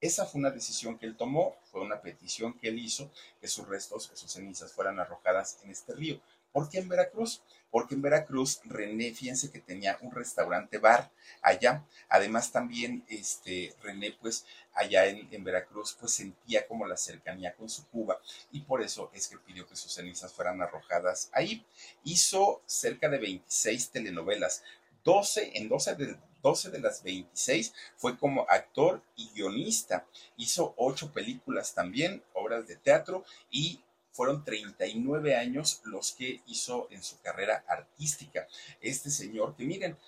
Esa 0.00 0.26
fue 0.26 0.38
una 0.38 0.50
decisión 0.50 0.98
que 0.98 1.06
él 1.06 1.16
tomó, 1.16 1.56
fue 1.64 1.80
una 1.80 2.00
petición 2.00 2.58
que 2.58 2.68
él 2.68 2.78
hizo, 2.78 3.10
que 3.40 3.48
sus 3.48 3.66
restos, 3.66 4.10
sus 4.14 4.30
cenizas 4.30 4.72
fueran 4.72 5.00
arrojadas 5.00 5.58
en 5.64 5.70
este 5.70 5.94
río. 5.94 6.20
¿Por 6.52 6.68
qué 6.68 6.78
en 6.78 6.88
Veracruz? 6.88 7.42
Porque 7.74 7.96
en 7.96 8.02
Veracruz 8.02 8.60
René, 8.66 9.12
fíjense 9.12 9.50
que 9.50 9.58
tenía 9.58 9.98
un 10.00 10.12
restaurante 10.12 10.78
bar 10.78 11.10
allá. 11.42 11.84
Además 12.08 12.52
también 12.52 13.04
este, 13.08 13.74
René, 13.82 14.12
pues 14.12 14.46
allá 14.74 15.06
en, 15.06 15.42
Veracruz, 15.42 15.96
pues 15.98 16.12
sentía 16.12 16.68
como 16.68 16.86
la 16.86 16.96
cercanía 16.96 17.52
con 17.56 17.68
su 17.68 17.84
Cuba 17.88 18.20
y 18.52 18.60
por 18.60 18.80
eso 18.80 19.10
es 19.12 19.26
que 19.26 19.38
pidió 19.38 19.66
que 19.66 19.74
sus 19.74 19.92
cenizas 19.92 20.32
fueran 20.32 20.62
arrojadas 20.62 21.30
ahí. 21.32 21.66
Hizo 22.04 22.62
cerca 22.64 23.08
de 23.08 23.18
26 23.18 23.90
telenovelas, 23.90 24.62
12 25.02 25.58
en 25.58 25.68
12 25.68 25.96
de, 25.96 26.16
12 26.44 26.70
de 26.70 26.78
las 26.78 27.02
26 27.02 27.72
fue 27.96 28.16
como 28.16 28.46
actor 28.48 29.02
y 29.16 29.30
guionista. 29.34 30.06
Hizo 30.36 30.74
ocho 30.76 31.12
películas 31.12 31.74
también, 31.74 32.22
obras 32.34 32.68
de 32.68 32.76
teatro 32.76 33.24
y 33.50 33.80
fueron 34.14 34.44
39 34.44 35.36
años 35.36 35.80
los 35.84 36.12
que 36.12 36.40
hizo 36.46 36.88
en 36.90 37.02
su 37.02 37.20
carrera 37.20 37.64
artística. 37.66 38.46
Este 38.80 39.10
señor, 39.10 39.56
que 39.56 39.64
miren, 39.64 39.98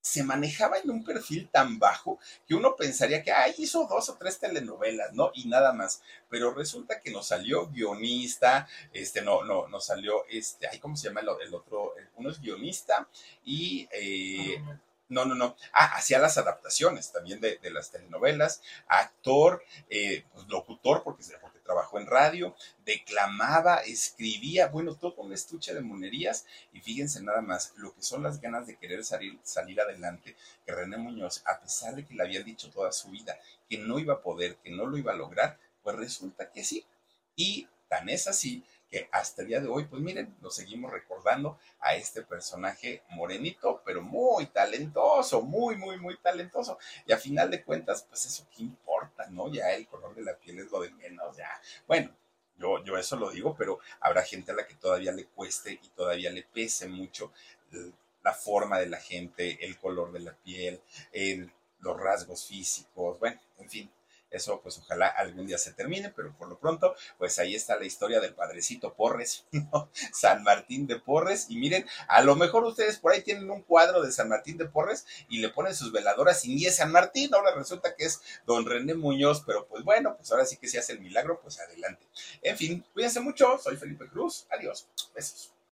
se 0.00 0.24
manejaba 0.24 0.78
en 0.78 0.90
un 0.90 1.04
perfil 1.04 1.48
tan 1.50 1.78
bajo 1.78 2.18
que 2.46 2.54
uno 2.54 2.74
pensaría 2.76 3.22
que 3.22 3.30
ay, 3.30 3.54
hizo 3.58 3.86
dos 3.86 4.08
o 4.08 4.16
tres 4.16 4.38
telenovelas, 4.38 5.12
¿no? 5.12 5.30
Y 5.34 5.46
nada 5.48 5.72
más. 5.72 6.02
Pero 6.28 6.54
resulta 6.54 7.00
que 7.00 7.10
nos 7.10 7.28
salió 7.28 7.68
guionista, 7.68 8.66
este, 8.92 9.22
no, 9.22 9.44
no, 9.44 9.68
nos 9.68 9.86
salió, 9.86 10.24
este, 10.28 10.66
ay, 10.66 10.78
¿cómo 10.78 10.96
se 10.96 11.08
llama 11.08 11.20
el, 11.20 11.54
otro? 11.54 11.94
Uno 12.16 12.30
es 12.30 12.40
guionista 12.40 13.08
y 13.44 13.88
eh, 13.92 14.62
no, 15.08 15.24
no, 15.24 15.34
no. 15.34 15.56
Ah, 15.72 15.96
hacía 15.96 16.18
las 16.18 16.36
adaptaciones 16.38 17.12
también 17.12 17.40
de, 17.40 17.58
las 17.70 17.90
telenovelas, 17.90 18.62
actor, 18.86 19.62
eh, 19.88 20.24
pues, 20.32 20.46
locutor, 20.48 21.02
porque, 21.02 21.24
porque 21.40 21.58
trabajó 21.60 21.98
en 21.98 22.06
radio, 22.06 22.54
declamaba, 22.84 23.76
escribía, 23.76 24.68
bueno, 24.68 24.96
todo 24.96 25.14
un 25.18 25.32
estuche 25.32 25.74
de 25.74 25.80
monerías. 25.80 26.46
Y 26.72 26.80
fíjense 26.80 27.22
nada 27.22 27.40
más, 27.40 27.72
lo 27.76 27.94
que 27.94 28.02
son 28.02 28.22
las 28.22 28.40
ganas 28.40 28.66
de 28.66 28.76
querer 28.76 29.04
salir, 29.04 29.38
salir 29.42 29.80
adelante, 29.80 30.36
que 30.64 30.72
René 30.72 30.98
Muñoz, 30.98 31.42
a 31.46 31.58
pesar 31.60 31.94
de 31.94 32.06
que 32.06 32.14
le 32.14 32.22
había 32.22 32.42
dicho 32.42 32.70
toda 32.70 32.92
su 32.92 33.10
vida 33.10 33.38
que 33.68 33.78
no 33.78 33.98
iba 33.98 34.14
a 34.14 34.22
poder, 34.22 34.56
que 34.56 34.70
no 34.70 34.86
lo 34.86 34.96
iba 34.96 35.12
a 35.12 35.16
lograr, 35.16 35.58
pues 35.82 35.96
resulta 35.96 36.50
que 36.50 36.64
sí. 36.64 36.84
Y 37.36 37.68
tan 37.88 38.08
es 38.08 38.28
así 38.28 38.64
que 38.90 39.08
hasta 39.12 39.42
el 39.42 39.48
día 39.48 39.60
de 39.60 39.68
hoy, 39.68 39.84
pues 39.84 40.00
miren, 40.02 40.36
lo 40.40 40.50
seguimos 40.50 40.90
recordando 40.90 41.58
a 41.80 41.94
este 41.94 42.22
personaje 42.22 43.02
morenito, 43.10 43.82
pero 43.84 44.02
muy 44.02 44.46
talentoso, 44.46 45.42
muy, 45.42 45.76
muy, 45.76 45.98
muy 45.98 46.16
talentoso. 46.18 46.78
Y 47.06 47.12
a 47.12 47.18
final 47.18 47.50
de 47.50 47.62
cuentas, 47.62 48.04
pues 48.08 48.24
eso 48.24 48.46
qué 48.54 48.62
importa, 48.62 49.26
¿no? 49.30 49.52
Ya 49.52 49.70
el 49.72 49.86
color 49.86 50.14
de 50.14 50.22
la 50.22 50.36
piel 50.36 50.60
es 50.60 50.70
lo 50.70 50.80
de 50.80 50.90
menos, 50.90 51.36
ya. 51.36 51.50
Bueno, 51.86 52.14
yo, 52.56 52.82
yo 52.84 52.96
eso 52.96 53.16
lo 53.16 53.30
digo, 53.30 53.54
pero 53.56 53.78
habrá 54.00 54.22
gente 54.22 54.52
a 54.52 54.54
la 54.54 54.66
que 54.66 54.74
todavía 54.74 55.12
le 55.12 55.26
cueste 55.26 55.78
y 55.82 55.88
todavía 55.90 56.30
le 56.30 56.42
pese 56.42 56.88
mucho 56.88 57.32
la 58.22 58.32
forma 58.32 58.78
de 58.78 58.86
la 58.86 58.98
gente, 58.98 59.64
el 59.64 59.78
color 59.78 60.12
de 60.12 60.20
la 60.20 60.34
piel, 60.34 60.82
los 61.80 62.00
rasgos 62.00 62.46
físicos, 62.46 63.18
bueno, 63.18 63.40
en 63.58 63.70
fin, 63.70 63.90
eso 64.30 64.60
pues 64.62 64.78
ojalá 64.78 65.08
algún 65.08 65.46
día 65.46 65.58
se 65.58 65.72
termine, 65.72 66.10
pero 66.10 66.36
por 66.36 66.48
lo 66.48 66.58
pronto 66.58 66.94
pues 67.18 67.38
ahí 67.38 67.54
está 67.54 67.76
la 67.76 67.84
historia 67.84 68.20
del 68.20 68.34
padrecito 68.34 68.94
Porres, 68.94 69.46
San 70.12 70.42
Martín 70.42 70.86
de 70.86 70.98
Porres. 71.00 71.46
Y 71.48 71.56
miren, 71.56 71.86
a 72.08 72.22
lo 72.22 72.36
mejor 72.36 72.64
ustedes 72.64 72.98
por 72.98 73.12
ahí 73.12 73.22
tienen 73.22 73.50
un 73.50 73.62
cuadro 73.62 74.02
de 74.02 74.12
San 74.12 74.28
Martín 74.28 74.58
de 74.58 74.66
Porres 74.66 75.06
y 75.28 75.38
le 75.38 75.48
ponen 75.50 75.74
sus 75.74 75.92
veladoras 75.92 76.44
y 76.44 76.54
ni 76.54 76.66
es 76.66 76.76
San 76.76 76.92
Martín, 76.92 77.34
ahora 77.34 77.54
resulta 77.54 77.94
que 77.94 78.04
es 78.04 78.20
don 78.46 78.66
René 78.66 78.94
Muñoz, 78.94 79.42
pero 79.46 79.66
pues 79.66 79.84
bueno, 79.84 80.16
pues 80.16 80.30
ahora 80.30 80.44
sí 80.44 80.56
que 80.56 80.68
se 80.68 80.78
hace 80.78 80.92
el 80.92 81.00
milagro, 81.00 81.40
pues 81.40 81.58
adelante. 81.60 82.06
En 82.42 82.56
fin, 82.56 82.84
cuídense 82.92 83.20
mucho, 83.20 83.58
soy 83.58 83.76
Felipe 83.76 84.08
Cruz, 84.08 84.46
adiós, 84.50 84.88
besos. 85.14 85.57